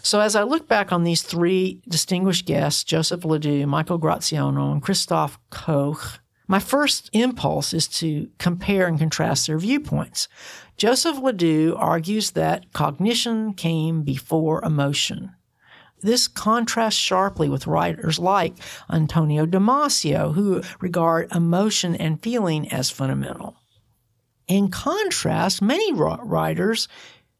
So, 0.01 0.19
as 0.19 0.35
I 0.35 0.43
look 0.43 0.67
back 0.67 0.91
on 0.91 1.03
these 1.03 1.23
three 1.23 1.81
distinguished 1.87 2.45
guests, 2.45 2.83
Joseph 2.83 3.25
LeDoux, 3.25 3.65
Michael 3.65 3.97
Graziano, 3.97 4.71
and 4.71 4.83
Christof 4.83 5.37
Koch, 5.49 6.19
my 6.47 6.59
first 6.59 7.09
impulse 7.11 7.73
is 7.73 7.87
to 7.87 8.29
compare 8.37 8.85
and 8.85 8.99
contrast 8.99 9.47
their 9.47 9.57
viewpoints. 9.57 10.27
Joseph 10.77 11.17
LeDoux 11.17 11.75
argues 11.75 12.31
that 12.31 12.71
cognition 12.71 13.53
came 13.53 14.03
before 14.03 14.63
emotion. 14.63 15.31
This 16.01 16.27
contrasts 16.27 16.99
sharply 16.99 17.49
with 17.49 17.67
writers 17.67 18.19
like 18.19 18.55
Antonio 18.89 19.45
Damasio, 19.45 20.33
who 20.33 20.61
regard 20.79 21.31
emotion 21.33 21.95
and 21.95 22.21
feeling 22.21 22.71
as 22.71 22.89
fundamental. 22.89 23.55
In 24.47 24.69
contrast, 24.69 25.61
many 25.61 25.91
writers 25.93 26.87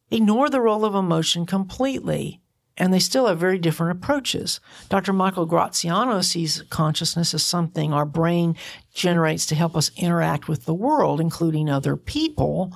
ignore 0.10 0.49
the 0.49 0.62
role 0.62 0.86
of 0.86 0.95
emotion 0.95 1.45
completely, 1.45 2.41
and 2.78 2.93
they 2.93 2.99
still 2.99 3.28
have 3.28 3.39
very 3.39 3.57
different 3.57 3.97
approaches. 3.97 4.59
Dr. 4.89 5.13
Michael 5.13 5.45
Graziano 5.45 6.21
sees 6.21 6.61
consciousness 6.69 7.34
as 7.34 7.43
something 7.43 7.93
our 7.93 8.05
brain 8.05 8.55
generates 8.93 9.45
to 9.47 9.55
help 9.55 9.76
us 9.78 9.91
interact 9.95 10.47
with 10.47 10.65
the 10.65 10.73
world, 10.73 11.21
including 11.21 11.69
other 11.69 11.95
people, 11.95 12.76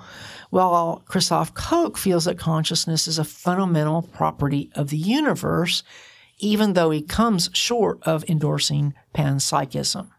while 0.50 1.04
Christof 1.10 1.54
Koch 1.54 1.98
feels 1.98 2.26
that 2.26 2.38
consciousness 2.38 3.08
is 3.08 3.20
a 3.20 3.24
fundamental 3.24 4.02
property 4.02 4.72
of 4.74 4.90
the 4.90 4.98
universe, 4.98 5.84
even 6.38 6.74
though 6.74 6.92
he 6.92 7.02
comes 7.02 7.50
short 7.54 8.00
of 8.04 8.24
endorsing 8.30 8.94
panpsychism. 9.14 10.10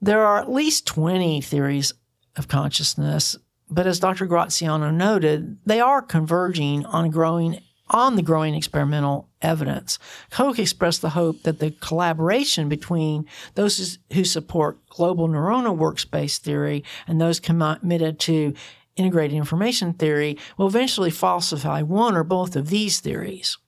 There 0.00 0.24
are 0.24 0.40
at 0.40 0.52
least 0.52 0.86
20 0.86 1.40
theories 1.40 1.94
of 2.36 2.48
consciousness, 2.48 3.36
but 3.70 3.86
as 3.86 4.00
Dr. 4.00 4.26
Graziano 4.26 4.90
noted, 4.90 5.58
they 5.64 5.80
are 5.80 6.02
converging 6.02 6.84
on 6.84 7.10
growing 7.10 7.60
on 7.92 8.16
the 8.16 8.22
growing 8.22 8.54
experimental 8.54 9.28
evidence. 9.40 9.98
Koch 10.30 10.58
expressed 10.58 11.02
the 11.02 11.10
hope 11.10 11.42
that 11.42 11.60
the 11.60 11.70
collaboration 11.70 12.68
between 12.68 13.26
those 13.54 13.98
who 14.12 14.24
support 14.24 14.84
global 14.88 15.28
neuronal 15.28 15.76
workspace 15.76 16.38
theory 16.38 16.82
and 17.06 17.20
those 17.20 17.38
committed 17.38 18.18
to 18.20 18.54
integrated 18.96 19.36
information 19.36 19.92
theory 19.92 20.36
will 20.56 20.66
eventually 20.66 21.10
falsify 21.10 21.82
one 21.82 22.16
or 22.16 22.24
both 22.24 22.56
of 22.56 22.68
these 22.68 23.00
theories. 23.00 23.58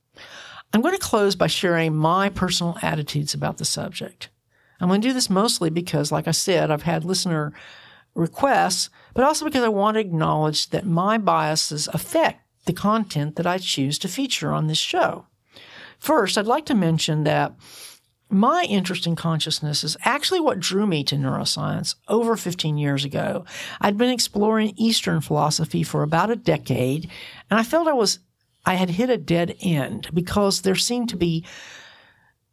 I'm 0.72 0.83
going 0.83 0.95
to 0.95 1.01
close 1.01 1.37
by 1.37 1.47
sharing 1.47 1.95
my 1.95 2.29
personal 2.31 2.77
attitudes 2.83 3.33
about 3.33 3.59
the 3.59 3.64
subject. 3.64 4.29
I'm 4.81 4.89
going 4.89 5.01
to 5.01 5.09
do 5.09 5.14
this 5.14 5.31
mostly 5.31 5.70
because, 5.70 6.11
like 6.11 6.27
I 6.27 6.33
said, 6.33 6.70
I've 6.70 6.83
had 6.83 7.05
listener 7.05 7.53
requests, 8.14 8.91
but 9.14 9.25
also 9.25 9.45
because 9.45 9.62
I 9.62 9.68
want 9.68 9.95
to 9.95 10.01
acknowledge 10.01 10.70
that 10.70 10.85
my 10.85 11.16
biases 11.16 11.89
affect 11.93 12.43
the 12.65 12.73
content 12.73 13.37
that 13.37 13.47
I 13.47 13.59
choose 13.59 13.99
to 14.01 14.09
feature 14.09 14.53
on 14.53 14.67
this 14.67 14.79
show. 14.79 15.27
First, 15.99 16.37
I'd 16.37 16.47
like 16.47 16.67
to 16.67 16.75
mention 16.75 17.25
that 17.25 17.55
my 18.31 18.67
interest 18.69 19.07
in 19.07 19.17
consciousness 19.17 19.85
is 19.85 19.97
actually 20.03 20.41
what 20.41 20.59
drew 20.59 20.87
me 20.87 21.05
to 21.05 21.17
neuroscience 21.17 21.95
over 22.09 22.37
15 22.37 22.79
years 22.79 23.05
ago. 23.05 23.45
I'd 23.81 23.99
been 23.99 24.11
exploring 24.11 24.75
Eastern 24.77 25.21
philosophy 25.21 25.83
for 25.83 26.03
about 26.03 26.31
a 26.31 26.37
decade, 26.37 27.11
and 27.51 27.61
I 27.61 27.62
felt 27.62 27.89
I 27.89 27.93
was 27.93 28.19
I 28.67 28.75
had 28.75 28.91
hit 28.91 29.11
a 29.11 29.19
dead 29.19 29.57
end 29.61 30.09
because 30.15 30.62
there 30.62 30.75
seemed 30.75 31.11
to 31.11 31.17
be 31.17 31.45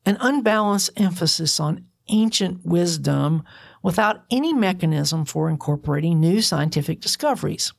an 0.05 0.17
unbalanced 0.19 0.91
emphasis 0.97 1.59
on 1.59 1.85
ancient 2.09 2.65
wisdom 2.65 3.43
without 3.81 4.25
any 4.29 4.53
mechanism 4.53 5.25
for 5.25 5.49
incorporating 5.49 6.19
new 6.19 6.41
scientific 6.41 6.99
discoveries. 6.99 7.71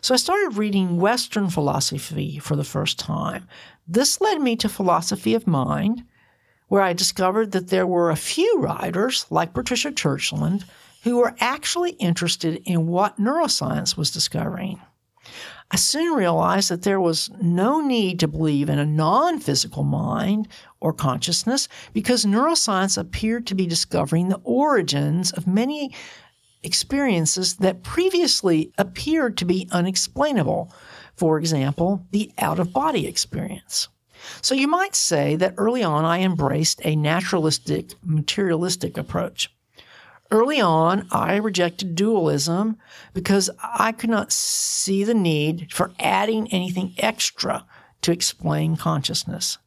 So 0.00 0.14
I 0.14 0.16
started 0.16 0.56
reading 0.56 0.98
Western 0.98 1.50
philosophy 1.50 2.38
for 2.38 2.56
the 2.56 2.64
first 2.64 2.98
time. 2.98 3.46
This 3.86 4.20
led 4.20 4.40
me 4.40 4.56
to 4.56 4.68
philosophy 4.68 5.34
of 5.34 5.46
mind, 5.46 6.04
where 6.68 6.82
I 6.82 6.92
discovered 6.92 7.52
that 7.52 7.68
there 7.68 7.86
were 7.86 8.10
a 8.10 8.16
few 8.16 8.58
writers, 8.58 9.26
like 9.30 9.54
Patricia 9.54 9.90
Churchland, 9.90 10.64
who 11.02 11.16
were 11.16 11.34
actually 11.40 11.92
interested 11.92 12.62
in 12.64 12.86
what 12.86 13.18
neuroscience 13.18 13.96
was 13.96 14.10
discovering. 14.10 14.80
I 15.72 15.76
soon 15.76 16.14
realized 16.14 16.68
that 16.70 16.82
there 16.82 17.00
was 17.00 17.30
no 17.40 17.80
need 17.80 18.18
to 18.20 18.28
believe 18.28 18.68
in 18.68 18.80
a 18.80 18.86
non 18.86 19.38
physical 19.38 19.84
mind 19.84 20.48
or 20.80 20.92
consciousness 20.92 21.68
because 21.92 22.24
neuroscience 22.24 22.98
appeared 22.98 23.46
to 23.46 23.54
be 23.54 23.66
discovering 23.66 24.28
the 24.28 24.40
origins 24.42 25.30
of 25.32 25.46
many 25.46 25.94
experiences 26.62 27.56
that 27.56 27.82
previously 27.82 28.72
appeared 28.78 29.36
to 29.38 29.44
be 29.44 29.68
unexplainable. 29.70 30.72
For 31.16 31.38
example, 31.38 32.06
the 32.10 32.32
out 32.38 32.58
of 32.58 32.72
body 32.72 33.06
experience. 33.06 33.88
So 34.42 34.54
you 34.54 34.68
might 34.68 34.94
say 34.94 35.36
that 35.36 35.54
early 35.56 35.82
on 35.82 36.04
I 36.04 36.20
embraced 36.20 36.80
a 36.84 36.96
naturalistic, 36.96 37.92
materialistic 38.04 38.98
approach. 38.98 39.50
Early 40.30 40.60
on, 40.60 41.08
I 41.10 41.36
rejected 41.36 41.96
dualism 41.96 42.76
because 43.14 43.50
I 43.62 43.90
could 43.90 44.10
not 44.10 44.30
see 44.30 45.02
the 45.02 45.14
need 45.14 45.72
for 45.72 45.92
adding 45.98 46.46
anything 46.52 46.94
extra 46.98 47.66
to 48.02 48.12
explain 48.12 48.76
consciousness. 48.76 49.58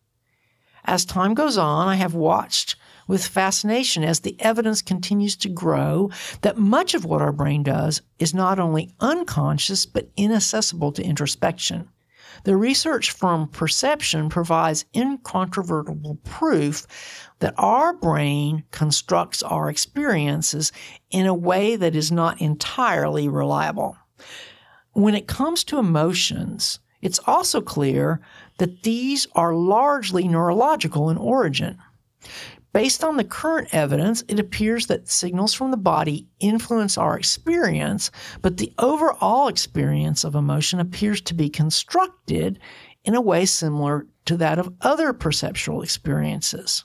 As 0.86 1.06
time 1.06 1.34
goes 1.34 1.58
on, 1.58 1.88
I 1.88 1.96
have 1.96 2.14
watched 2.14 2.76
with 3.08 3.26
fascination 3.26 4.04
as 4.04 4.22
the 4.22 4.36
evidence 4.40 4.82
continues 4.82 5.36
to 5.38 5.50
grow 5.50 6.10
that 6.42 6.58
much 6.58 6.94
of 6.94 7.06
what 7.06 7.22
our 7.22 7.32
brain 7.32 7.64
does 7.64 8.02
is 8.20 8.34
not 8.34 8.60
only 8.60 8.94
unconscious 9.00 9.86
but 9.86 10.10
inaccessible 10.16 10.92
to 10.92 11.04
introspection. 11.04 11.88
The 12.46 12.58
research 12.58 13.12
from 13.12 13.48
Perception 13.48 14.28
provides 14.30 14.86
incontrovertible 14.96 16.20
proof 16.24 16.86
that 17.40 17.54
our 17.58 17.94
brain 17.94 18.64
constructs 18.72 19.44
our 19.44 19.70
experiences 19.70 20.72
in 21.12 21.26
a 21.26 21.34
way 21.34 21.76
that 21.76 21.96
is 21.96 22.12
not 22.12 22.42
entirely 22.42 23.28
reliable. 23.28 23.98
When 24.94 25.16
it 25.16 25.28
comes 25.28 25.64
to 25.66 25.80
emotions, 25.80 26.80
it's 27.02 27.20
also 27.26 27.62
clear 27.62 28.22
that 28.58 28.84
these 28.84 29.28
are 29.36 29.54
largely 29.54 30.28
neurological 30.28 31.10
in 31.10 31.18
origin. 31.18 31.78
Based 32.74 33.04
on 33.04 33.18
the 33.18 33.24
current 33.24 33.68
evidence, 33.72 34.24
it 34.28 34.40
appears 34.40 34.88
that 34.88 35.08
signals 35.08 35.54
from 35.54 35.70
the 35.70 35.78
body 35.78 36.28
influence 36.40 36.98
our 36.98 37.16
experience, 37.16 38.10
but 38.42 38.58
the 38.58 38.74
overall 38.80 39.48
experience 39.48 40.24
of 40.24 40.34
emotion 40.34 40.80
appears 40.80 41.22
to 41.22 41.36
be 41.36 41.50
constructed 41.50 42.60
in 43.06 43.14
a 43.14 43.22
way 43.22 43.46
similar 43.46 44.08
to 44.26 44.38
that 44.38 44.58
of 44.58 44.74
other 44.82 45.14
perceptual 45.14 45.84
experiences. 45.84 46.84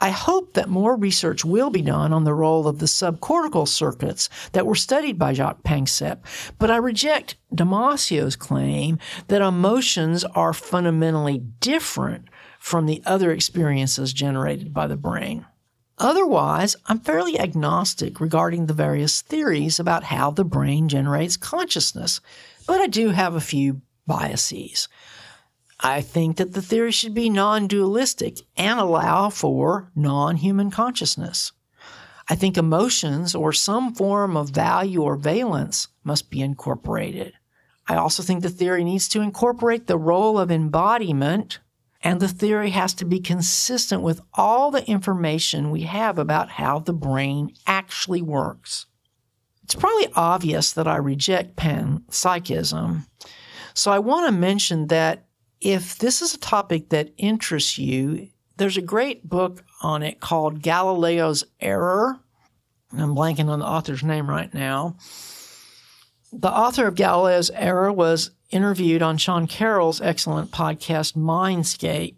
I 0.00 0.10
hope 0.10 0.54
that 0.54 0.68
more 0.68 0.96
research 0.96 1.44
will 1.44 1.70
be 1.70 1.80
done 1.80 2.12
on 2.12 2.24
the 2.24 2.34
role 2.34 2.68
of 2.68 2.80
the 2.80 2.86
subcortical 2.86 3.66
circuits 3.66 4.28
that 4.52 4.66
were 4.66 4.74
studied 4.74 5.18
by 5.18 5.32
Jaak 5.32 5.62
Panksepp, 5.62 6.18
but 6.58 6.70
I 6.70 6.76
reject 6.76 7.36
Damasio's 7.54 8.36
claim 8.36 8.98
that 9.28 9.40
emotions 9.40 10.24
are 10.24 10.52
fundamentally 10.52 11.38
different 11.60 12.28
from 12.66 12.86
the 12.86 13.00
other 13.06 13.30
experiences 13.30 14.12
generated 14.12 14.74
by 14.74 14.88
the 14.88 14.96
brain. 14.96 15.46
Otherwise, 15.98 16.74
I'm 16.86 16.98
fairly 16.98 17.38
agnostic 17.38 18.18
regarding 18.18 18.66
the 18.66 18.74
various 18.74 19.20
theories 19.20 19.78
about 19.78 20.02
how 20.02 20.32
the 20.32 20.44
brain 20.44 20.88
generates 20.88 21.36
consciousness, 21.36 22.20
but 22.66 22.80
I 22.80 22.88
do 22.88 23.10
have 23.10 23.36
a 23.36 23.40
few 23.40 23.82
biases. 24.04 24.88
I 25.78 26.00
think 26.00 26.38
that 26.38 26.54
the 26.54 26.60
theory 26.60 26.90
should 26.90 27.14
be 27.14 27.30
non 27.30 27.68
dualistic 27.68 28.40
and 28.56 28.80
allow 28.80 29.30
for 29.30 29.92
non 29.94 30.34
human 30.34 30.72
consciousness. 30.72 31.52
I 32.28 32.34
think 32.34 32.58
emotions 32.58 33.32
or 33.36 33.52
some 33.52 33.94
form 33.94 34.36
of 34.36 34.50
value 34.50 35.02
or 35.02 35.14
valence 35.14 35.86
must 36.02 36.30
be 36.30 36.40
incorporated. 36.40 37.34
I 37.86 37.94
also 37.94 38.24
think 38.24 38.42
the 38.42 38.50
theory 38.50 38.82
needs 38.82 39.06
to 39.10 39.20
incorporate 39.20 39.86
the 39.86 39.96
role 39.96 40.36
of 40.36 40.50
embodiment 40.50 41.60
and 42.06 42.20
the 42.20 42.28
theory 42.28 42.70
has 42.70 42.94
to 42.94 43.04
be 43.04 43.18
consistent 43.18 44.00
with 44.00 44.20
all 44.34 44.70
the 44.70 44.88
information 44.88 45.72
we 45.72 45.82
have 45.82 46.20
about 46.20 46.50
how 46.50 46.78
the 46.78 46.92
brain 46.92 47.52
actually 47.66 48.22
works. 48.22 48.86
It's 49.64 49.74
probably 49.74 50.06
obvious 50.14 50.72
that 50.74 50.86
I 50.86 50.98
reject 50.98 51.56
panpsychism. 51.56 53.08
So 53.74 53.90
I 53.90 53.98
want 53.98 54.28
to 54.28 54.32
mention 54.32 54.86
that 54.86 55.26
if 55.60 55.98
this 55.98 56.22
is 56.22 56.34
a 56.34 56.38
topic 56.38 56.90
that 56.90 57.12
interests 57.16 57.76
you, 57.76 58.28
there's 58.56 58.76
a 58.76 58.82
great 58.82 59.28
book 59.28 59.64
on 59.82 60.04
it 60.04 60.20
called 60.20 60.62
Galileo's 60.62 61.42
Error. 61.58 62.20
I'm 62.92 63.16
blanking 63.16 63.48
on 63.48 63.58
the 63.58 63.66
author's 63.66 64.04
name 64.04 64.30
right 64.30 64.54
now. 64.54 64.96
The 66.32 66.52
author 66.52 66.86
of 66.86 66.94
Galileo's 66.94 67.50
Error 67.50 67.92
was 67.92 68.30
interviewed 68.50 69.02
on 69.02 69.18
Sean 69.18 69.46
Carroll's 69.46 70.00
excellent 70.00 70.50
podcast, 70.50 71.16
Mindscape. 71.16 72.16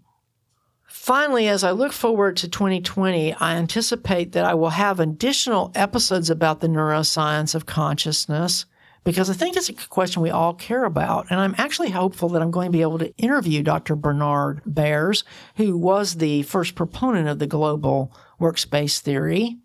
Finally, 0.86 1.48
as 1.48 1.64
I 1.64 1.70
look 1.70 1.92
forward 1.92 2.36
to 2.38 2.48
2020, 2.48 3.34
I 3.34 3.56
anticipate 3.56 4.32
that 4.32 4.44
I 4.44 4.54
will 4.54 4.70
have 4.70 5.00
additional 5.00 5.72
episodes 5.74 6.30
about 6.30 6.60
the 6.60 6.68
neuroscience 6.68 7.54
of 7.54 7.66
consciousness 7.66 8.66
because 9.04 9.30
I 9.30 9.32
think 9.32 9.56
it's 9.56 9.70
a 9.70 9.74
question 9.74 10.20
we 10.20 10.30
all 10.30 10.52
care 10.52 10.84
about. 10.84 11.28
And 11.30 11.40
I'm 11.40 11.54
actually 11.56 11.90
hopeful 11.90 12.28
that 12.30 12.42
I'm 12.42 12.50
going 12.50 12.66
to 12.66 12.76
be 12.76 12.82
able 12.82 12.98
to 12.98 13.16
interview 13.16 13.62
Dr. 13.62 13.96
Bernard 13.96 14.60
Baars, 14.66 15.24
who 15.56 15.78
was 15.78 16.16
the 16.16 16.42
first 16.42 16.74
proponent 16.74 17.28
of 17.28 17.38
the 17.38 17.46
global 17.46 18.12
workspace 18.38 18.98
theory. 18.98 19.58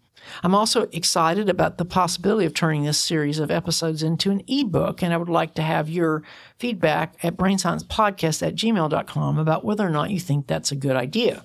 I'm 0.43 0.55
also 0.55 0.83
excited 0.91 1.49
about 1.49 1.77
the 1.77 1.85
possibility 1.85 2.45
of 2.45 2.53
turning 2.53 2.83
this 2.83 2.97
series 2.97 3.39
of 3.39 3.51
episodes 3.51 4.03
into 4.03 4.31
an 4.31 4.43
ebook, 4.47 5.01
and 5.01 5.13
I 5.13 5.17
would 5.17 5.29
like 5.29 5.55
to 5.55 5.61
have 5.61 5.89
your 5.89 6.23
feedback 6.57 7.15
at 7.23 7.37
brainsciencepodcast 7.37 8.45
at 8.45 8.55
gmail.com 8.55 9.39
about 9.39 9.65
whether 9.65 9.85
or 9.85 9.91
not 9.91 10.11
you 10.11 10.19
think 10.19 10.47
that's 10.47 10.71
a 10.71 10.75
good 10.75 10.95
idea. 10.95 11.43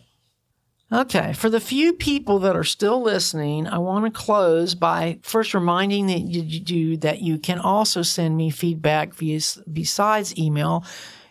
Okay, 0.90 1.34
for 1.34 1.50
the 1.50 1.60
few 1.60 1.92
people 1.92 2.38
that 2.38 2.56
are 2.56 2.64
still 2.64 3.02
listening, 3.02 3.66
I 3.66 3.76
want 3.76 4.06
to 4.06 4.10
close 4.10 4.74
by 4.74 5.18
first 5.22 5.52
reminding 5.52 6.06
that 6.06 6.20
you 6.20 6.60
do 6.60 6.96
that 6.98 7.20
you 7.20 7.38
can 7.38 7.58
also 7.58 8.00
send 8.00 8.38
me 8.38 8.48
feedback 8.48 9.12
via 9.12 9.38
besides 9.70 10.38
email, 10.38 10.82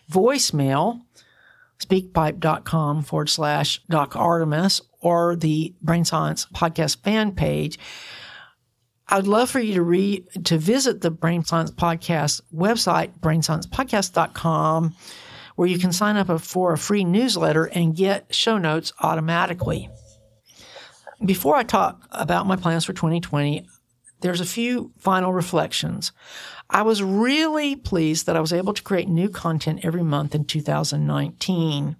voicemail, 0.08 1.00
speakpipe.com 1.80 3.02
forward 3.02 3.28
slash 3.28 3.82
Doc 3.88 4.14
Artemis 4.14 4.80
or 5.00 5.36
the 5.36 5.74
Brain 5.82 6.04
Science 6.04 6.46
Podcast 6.54 7.02
fan 7.02 7.32
page. 7.32 7.78
I'd 9.08 9.26
love 9.26 9.50
for 9.50 9.60
you 9.60 9.74
to 9.74 9.82
read 9.82 10.26
to 10.44 10.58
visit 10.58 11.00
the 11.00 11.10
Brain 11.10 11.44
Science 11.44 11.70
Podcast 11.70 12.42
website, 12.54 13.18
brainsciencepodcast.com, 13.20 14.94
where 15.56 15.68
you 15.68 15.78
can 15.78 15.92
sign 15.92 16.16
up 16.16 16.40
for 16.40 16.72
a 16.72 16.78
free 16.78 17.04
newsletter 17.04 17.64
and 17.64 17.96
get 17.96 18.34
show 18.34 18.58
notes 18.58 18.92
automatically. 19.00 19.88
Before 21.24 21.56
I 21.56 21.62
talk 21.62 22.06
about 22.10 22.46
my 22.46 22.56
plans 22.56 22.84
for 22.84 22.92
2020, 22.92 23.66
there's 24.20 24.40
a 24.40 24.46
few 24.46 24.92
final 24.98 25.32
reflections. 25.32 26.12
I 26.70 26.82
was 26.82 27.02
really 27.02 27.76
pleased 27.76 28.26
that 28.26 28.36
I 28.36 28.40
was 28.40 28.52
able 28.52 28.74
to 28.74 28.82
create 28.82 29.08
new 29.08 29.28
content 29.28 29.84
every 29.84 30.02
month 30.02 30.34
in 30.34 30.44
2019. 30.44 31.96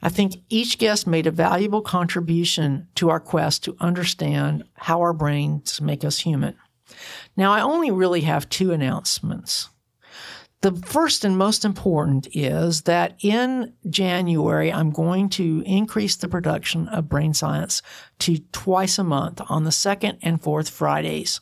I 0.00 0.08
think 0.08 0.36
each 0.48 0.78
guest 0.78 1.06
made 1.06 1.26
a 1.26 1.32
valuable 1.32 1.82
contribution 1.82 2.88
to 2.94 3.10
our 3.10 3.20
quest 3.20 3.64
to 3.64 3.76
understand 3.80 4.64
how 4.74 5.00
our 5.00 5.12
brains 5.12 5.80
make 5.80 6.04
us 6.04 6.18
human. 6.20 6.54
Now, 7.36 7.52
I 7.52 7.60
only 7.60 7.90
really 7.90 8.22
have 8.22 8.48
two 8.48 8.72
announcements. 8.72 9.68
The 10.60 10.72
first 10.72 11.24
and 11.24 11.38
most 11.38 11.64
important 11.64 12.26
is 12.32 12.82
that 12.82 13.16
in 13.22 13.74
January, 13.88 14.72
I'm 14.72 14.90
going 14.90 15.28
to 15.30 15.62
increase 15.64 16.16
the 16.16 16.28
production 16.28 16.88
of 16.88 17.08
Brain 17.08 17.32
Science 17.32 17.80
to 18.20 18.38
twice 18.50 18.98
a 18.98 19.04
month 19.04 19.40
on 19.48 19.62
the 19.62 19.70
second 19.70 20.18
and 20.20 20.42
fourth 20.42 20.68
Fridays. 20.68 21.40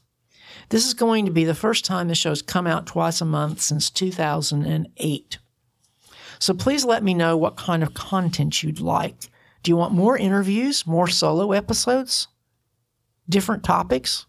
This 0.69 0.87
is 0.87 0.93
going 0.93 1.25
to 1.25 1.33
be 1.33 1.45
the 1.45 1.55
first 1.55 1.85
time 1.85 2.09
the 2.09 2.15
show's 2.15 2.43
come 2.43 2.67
out 2.67 2.87
twice 2.87 3.21
a 3.21 3.25
month 3.25 3.61
since 3.63 3.89
2008. 3.89 5.39
So 6.39 6.55
please 6.55 6.85
let 6.85 7.03
me 7.03 7.15
know 7.15 7.37
what 7.37 7.57
kind 7.57 7.83
of 7.83 7.95
content 7.95 8.63
you'd 8.63 8.81
like. 8.81 9.29
Do 9.63 9.71
you 9.71 9.77
want 9.77 9.95
more 9.95 10.17
interviews, 10.17 10.87
more 10.87 11.09
solo 11.09 11.53
episodes, 11.53 12.29
different 13.29 13.65
topics? 13.65 14.27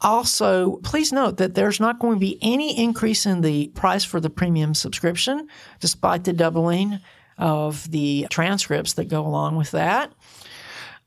Also, 0.00 0.76
please 0.84 1.12
note 1.12 1.38
that 1.38 1.54
there's 1.54 1.80
not 1.80 1.98
going 1.98 2.14
to 2.14 2.20
be 2.20 2.38
any 2.40 2.78
increase 2.78 3.26
in 3.26 3.40
the 3.40 3.68
price 3.68 4.04
for 4.04 4.20
the 4.20 4.30
premium 4.30 4.74
subscription, 4.74 5.48
despite 5.80 6.22
the 6.22 6.32
doubling 6.32 7.00
of 7.36 7.90
the 7.90 8.28
transcripts 8.30 8.92
that 8.92 9.08
go 9.08 9.26
along 9.26 9.56
with 9.56 9.72
that. 9.72 10.12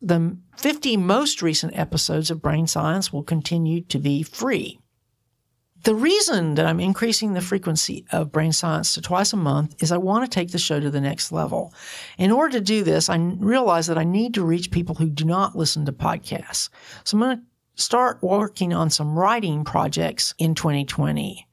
The 0.01 0.35
50 0.57 0.97
most 0.97 1.41
recent 1.41 1.77
episodes 1.77 2.31
of 2.31 2.41
Brain 2.41 2.67
Science 2.67 3.13
will 3.13 3.23
continue 3.23 3.81
to 3.83 3.97
be 3.97 4.23
free. 4.23 4.80
The 5.83 5.95
reason 5.95 6.55
that 6.55 6.67
I'm 6.67 6.79
increasing 6.79 7.33
the 7.33 7.41
frequency 7.41 8.05
of 8.11 8.31
brain 8.31 8.51
science 8.51 8.93
to 8.93 9.01
twice 9.01 9.33
a 9.33 9.37
month 9.37 9.81
is 9.81 9.91
I 9.91 9.97
want 9.97 10.23
to 10.23 10.29
take 10.29 10.51
the 10.51 10.59
show 10.59 10.79
to 10.79 10.91
the 10.91 11.01
next 11.01 11.31
level. 11.31 11.73
In 12.19 12.31
order 12.31 12.59
to 12.59 12.63
do 12.63 12.83
this, 12.83 13.09
I 13.09 13.17
realize 13.17 13.87
that 13.87 13.97
I 13.97 14.03
need 14.03 14.35
to 14.35 14.43
reach 14.43 14.69
people 14.69 14.93
who 14.93 15.09
do 15.09 15.25
not 15.25 15.55
listen 15.55 15.85
to 15.85 15.91
podcasts. 15.91 16.69
So 17.03 17.17
I'm 17.17 17.23
going 17.23 17.37
to 17.37 17.43
start 17.81 18.21
working 18.21 18.73
on 18.73 18.91
some 18.91 19.17
writing 19.17 19.63
projects 19.63 20.35
in 20.37 20.53
2020. 20.53 21.47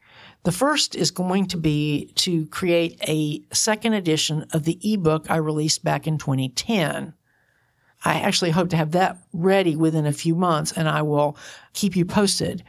The 0.44 0.52
first 0.52 0.94
is 0.94 1.10
going 1.10 1.46
to 1.46 1.56
be 1.56 2.12
to 2.16 2.46
create 2.48 2.98
a 3.08 3.42
second 3.54 3.94
edition 3.94 4.44
of 4.52 4.64
the 4.64 4.78
ebook 4.82 5.30
I 5.30 5.36
released 5.36 5.84
back 5.84 6.06
in 6.06 6.18
2010. 6.18 7.14
I 8.04 8.20
actually 8.20 8.50
hope 8.50 8.68
to 8.70 8.76
have 8.76 8.92
that 8.92 9.16
ready 9.32 9.74
within 9.74 10.06
a 10.06 10.12
few 10.12 10.34
months 10.34 10.72
and 10.72 10.86
I 10.86 11.02
will 11.02 11.36
keep 11.72 11.96
you 11.96 12.04
posted. 12.04 12.62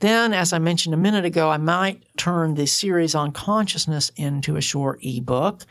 Then, 0.00 0.32
as 0.32 0.52
I 0.54 0.58
mentioned 0.58 0.94
a 0.94 0.98
minute 0.98 1.26
ago, 1.26 1.50
I 1.50 1.58
might 1.58 2.02
turn 2.16 2.54
the 2.54 2.66
series 2.66 3.14
on 3.14 3.32
consciousness 3.32 4.10
into 4.16 4.56
a 4.56 4.62
short 4.62 4.98
ebook. 5.02 5.64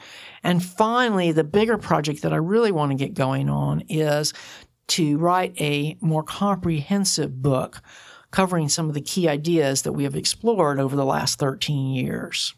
And 0.44 0.64
finally, 0.64 1.32
the 1.32 1.44
bigger 1.44 1.78
project 1.78 2.22
that 2.22 2.34
I 2.34 2.38
really 2.38 2.72
want 2.72 2.92
to 2.92 2.96
get 2.96 3.16
going 3.16 3.50
on 3.50 3.82
is 3.90 4.34
to 4.90 5.18
write 5.18 5.60
a 5.60 5.98
more 6.00 6.24
comprehensive 6.24 7.42
book 7.42 7.82
covering 8.32 8.70
some 8.70 8.88
of 8.88 8.94
the 8.94 9.02
key 9.02 9.28
ideas 9.28 9.82
that 9.82 9.94
we 9.94 10.04
have 10.04 10.16
explored 10.16 10.80
over 10.80 10.96
the 10.96 11.06
last 11.06 11.40
13 11.40 11.94
years. 11.94 12.54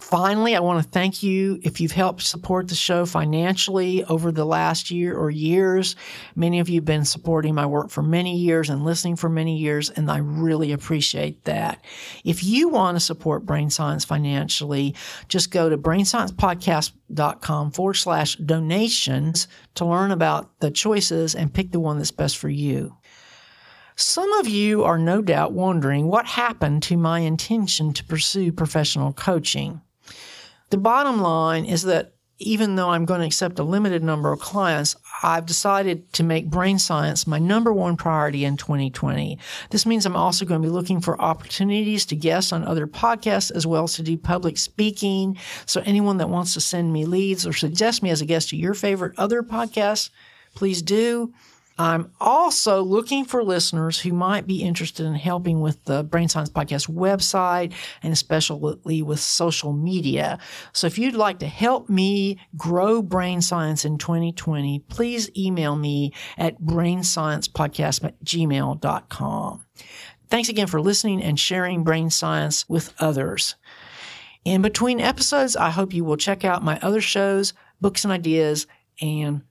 Finally, 0.00 0.54
I 0.54 0.60
want 0.60 0.82
to 0.82 0.90
thank 0.90 1.22
you 1.22 1.58
if 1.62 1.80
you've 1.80 1.92
helped 1.92 2.22
support 2.22 2.68
the 2.68 2.74
show 2.74 3.06
financially 3.06 4.04
over 4.04 4.30
the 4.30 4.44
last 4.44 4.90
year 4.90 5.16
or 5.16 5.30
years. 5.30 5.96
Many 6.34 6.60
of 6.60 6.68
you 6.68 6.76
have 6.76 6.84
been 6.84 7.04
supporting 7.04 7.54
my 7.54 7.66
work 7.66 7.90
for 7.90 8.02
many 8.02 8.36
years 8.36 8.68
and 8.68 8.84
listening 8.84 9.16
for 9.16 9.28
many 9.28 9.56
years, 9.56 9.88
and 9.90 10.10
I 10.10 10.18
really 10.18 10.72
appreciate 10.72 11.44
that. 11.44 11.82
If 12.24 12.44
you 12.44 12.68
want 12.68 12.96
to 12.96 13.00
support 13.00 13.46
Brain 13.46 13.70
Science 13.70 14.04
financially, 14.04 14.94
just 15.28 15.50
go 15.50 15.70
to 15.70 15.78
brainsciencepodcast.com 15.78 17.70
forward 17.70 17.94
slash 17.94 18.36
donations 18.36 19.48
to 19.74 19.86
learn 19.86 20.10
about 20.10 20.60
the 20.60 20.70
choices 20.70 21.34
and 21.34 21.52
pick 21.52 21.72
the 21.72 21.80
one 21.80 21.98
that's 21.98 22.10
best 22.10 22.36
for 22.36 22.50
you. 22.50 22.96
Some 23.98 24.30
of 24.34 24.46
you 24.46 24.84
are 24.84 24.98
no 24.98 25.22
doubt 25.22 25.52
wondering 25.52 26.06
what 26.08 26.26
happened 26.26 26.82
to 26.82 26.98
my 26.98 27.20
intention 27.20 27.94
to 27.94 28.04
pursue 28.04 28.52
professional 28.52 29.14
coaching. 29.14 29.80
The 30.70 30.78
bottom 30.78 31.20
line 31.20 31.64
is 31.64 31.82
that 31.82 32.12
even 32.38 32.76
though 32.76 32.90
I'm 32.90 33.06
going 33.06 33.20
to 33.20 33.26
accept 33.26 33.58
a 33.58 33.64
limited 33.64 34.02
number 34.02 34.30
of 34.30 34.40
clients, 34.40 34.94
I've 35.22 35.46
decided 35.46 36.12
to 36.14 36.22
make 36.22 36.50
brain 36.50 36.78
science 36.78 37.26
my 37.26 37.38
number 37.38 37.72
one 37.72 37.96
priority 37.96 38.44
in 38.44 38.56
2020. 38.56 39.38
This 39.70 39.86
means 39.86 40.04
I'm 40.04 40.16
also 40.16 40.44
going 40.44 40.60
to 40.60 40.66
be 40.66 40.72
looking 40.72 41.00
for 41.00 41.20
opportunities 41.20 42.04
to 42.06 42.16
guest 42.16 42.52
on 42.52 42.64
other 42.64 42.86
podcasts 42.86 43.50
as 43.50 43.66
well 43.66 43.84
as 43.84 43.94
to 43.94 44.02
do 44.02 44.18
public 44.18 44.58
speaking. 44.58 45.38
So 45.64 45.82
anyone 45.86 46.18
that 46.18 46.28
wants 46.28 46.52
to 46.54 46.60
send 46.60 46.92
me 46.92 47.06
leads 47.06 47.46
or 47.46 47.54
suggest 47.54 48.02
me 48.02 48.10
as 48.10 48.20
a 48.20 48.26
guest 48.26 48.50
to 48.50 48.56
your 48.56 48.74
favorite 48.74 49.18
other 49.18 49.42
podcasts, 49.42 50.10
please 50.54 50.82
do. 50.82 51.32
I'm 51.78 52.12
also 52.20 52.82
looking 52.82 53.26
for 53.26 53.44
listeners 53.44 54.00
who 54.00 54.12
might 54.12 54.46
be 54.46 54.62
interested 54.62 55.04
in 55.04 55.14
helping 55.14 55.60
with 55.60 55.84
the 55.84 56.02
Brain 56.04 56.28
Science 56.28 56.48
Podcast 56.48 56.88
website 56.88 57.74
and 58.02 58.12
especially 58.12 59.02
with 59.02 59.20
social 59.20 59.72
media. 59.72 60.38
So 60.72 60.86
if 60.86 60.98
you'd 60.98 61.14
like 61.14 61.38
to 61.40 61.46
help 61.46 61.90
me 61.90 62.38
grow 62.56 63.02
brain 63.02 63.42
science 63.42 63.84
in 63.84 63.98
2020, 63.98 64.80
please 64.88 65.30
email 65.36 65.76
me 65.76 66.14
at 66.38 66.60
brainsciencepodcast 66.60 68.04
at 68.04 68.24
gmail.com. 68.24 69.64
Thanks 70.28 70.48
again 70.48 70.66
for 70.66 70.80
listening 70.80 71.22
and 71.22 71.38
sharing 71.38 71.84
brain 71.84 72.10
science 72.10 72.68
with 72.68 72.94
others. 72.98 73.54
In 74.44 74.62
between 74.62 75.00
episodes, 75.00 75.56
I 75.56 75.70
hope 75.70 75.92
you 75.92 76.04
will 76.04 76.16
check 76.16 76.44
out 76.44 76.64
my 76.64 76.78
other 76.80 77.00
shows, 77.00 77.52
books 77.80 78.04
and 78.04 78.12
ideas, 78.12 78.66
and 79.00 79.42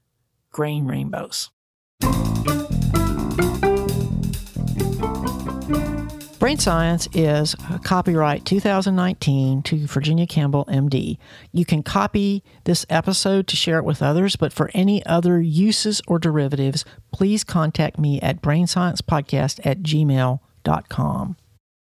grain 0.52 0.88
rainbows. 0.88 1.52
Brain 6.46 6.60
Science 6.60 7.10
is 7.12 7.56
copyright 7.84 8.46
2019 8.46 9.64
to 9.64 9.88
Virginia 9.88 10.28
Campbell, 10.28 10.64
MD. 10.66 11.18
You 11.52 11.66
can 11.66 11.82
copy 11.82 12.44
this 12.66 12.86
episode 12.88 13.48
to 13.48 13.56
share 13.56 13.80
it 13.80 13.84
with 13.84 14.04
others, 14.04 14.36
but 14.36 14.54
for 14.54 14.70
any 14.76 15.04
other 15.08 15.42
uses 15.42 16.04
or 16.08 16.20
derivatives, 16.20 16.86
please 17.12 17.44
contact 17.44 17.98
me 17.98 18.22
at 18.22 18.44
brainsciencepodcast 18.44 19.66
at 19.66 19.80
gmail.com. 19.80 21.38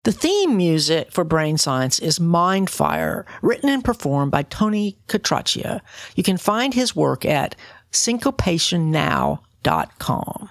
The 0.02 0.12
theme 0.12 0.56
music 0.56 1.12
for 1.12 1.22
Brain 1.22 1.56
Science 1.56 2.00
is 2.00 2.18
Mindfire, 2.18 3.26
written 3.42 3.70
and 3.70 3.84
performed 3.84 4.32
by 4.32 4.42
Tony 4.42 4.98
Catraccia. 5.06 5.80
You 6.16 6.24
can 6.24 6.38
find 6.38 6.74
his 6.74 6.96
work 6.96 7.24
at 7.24 7.54
syncopationnow.com. 7.92 10.50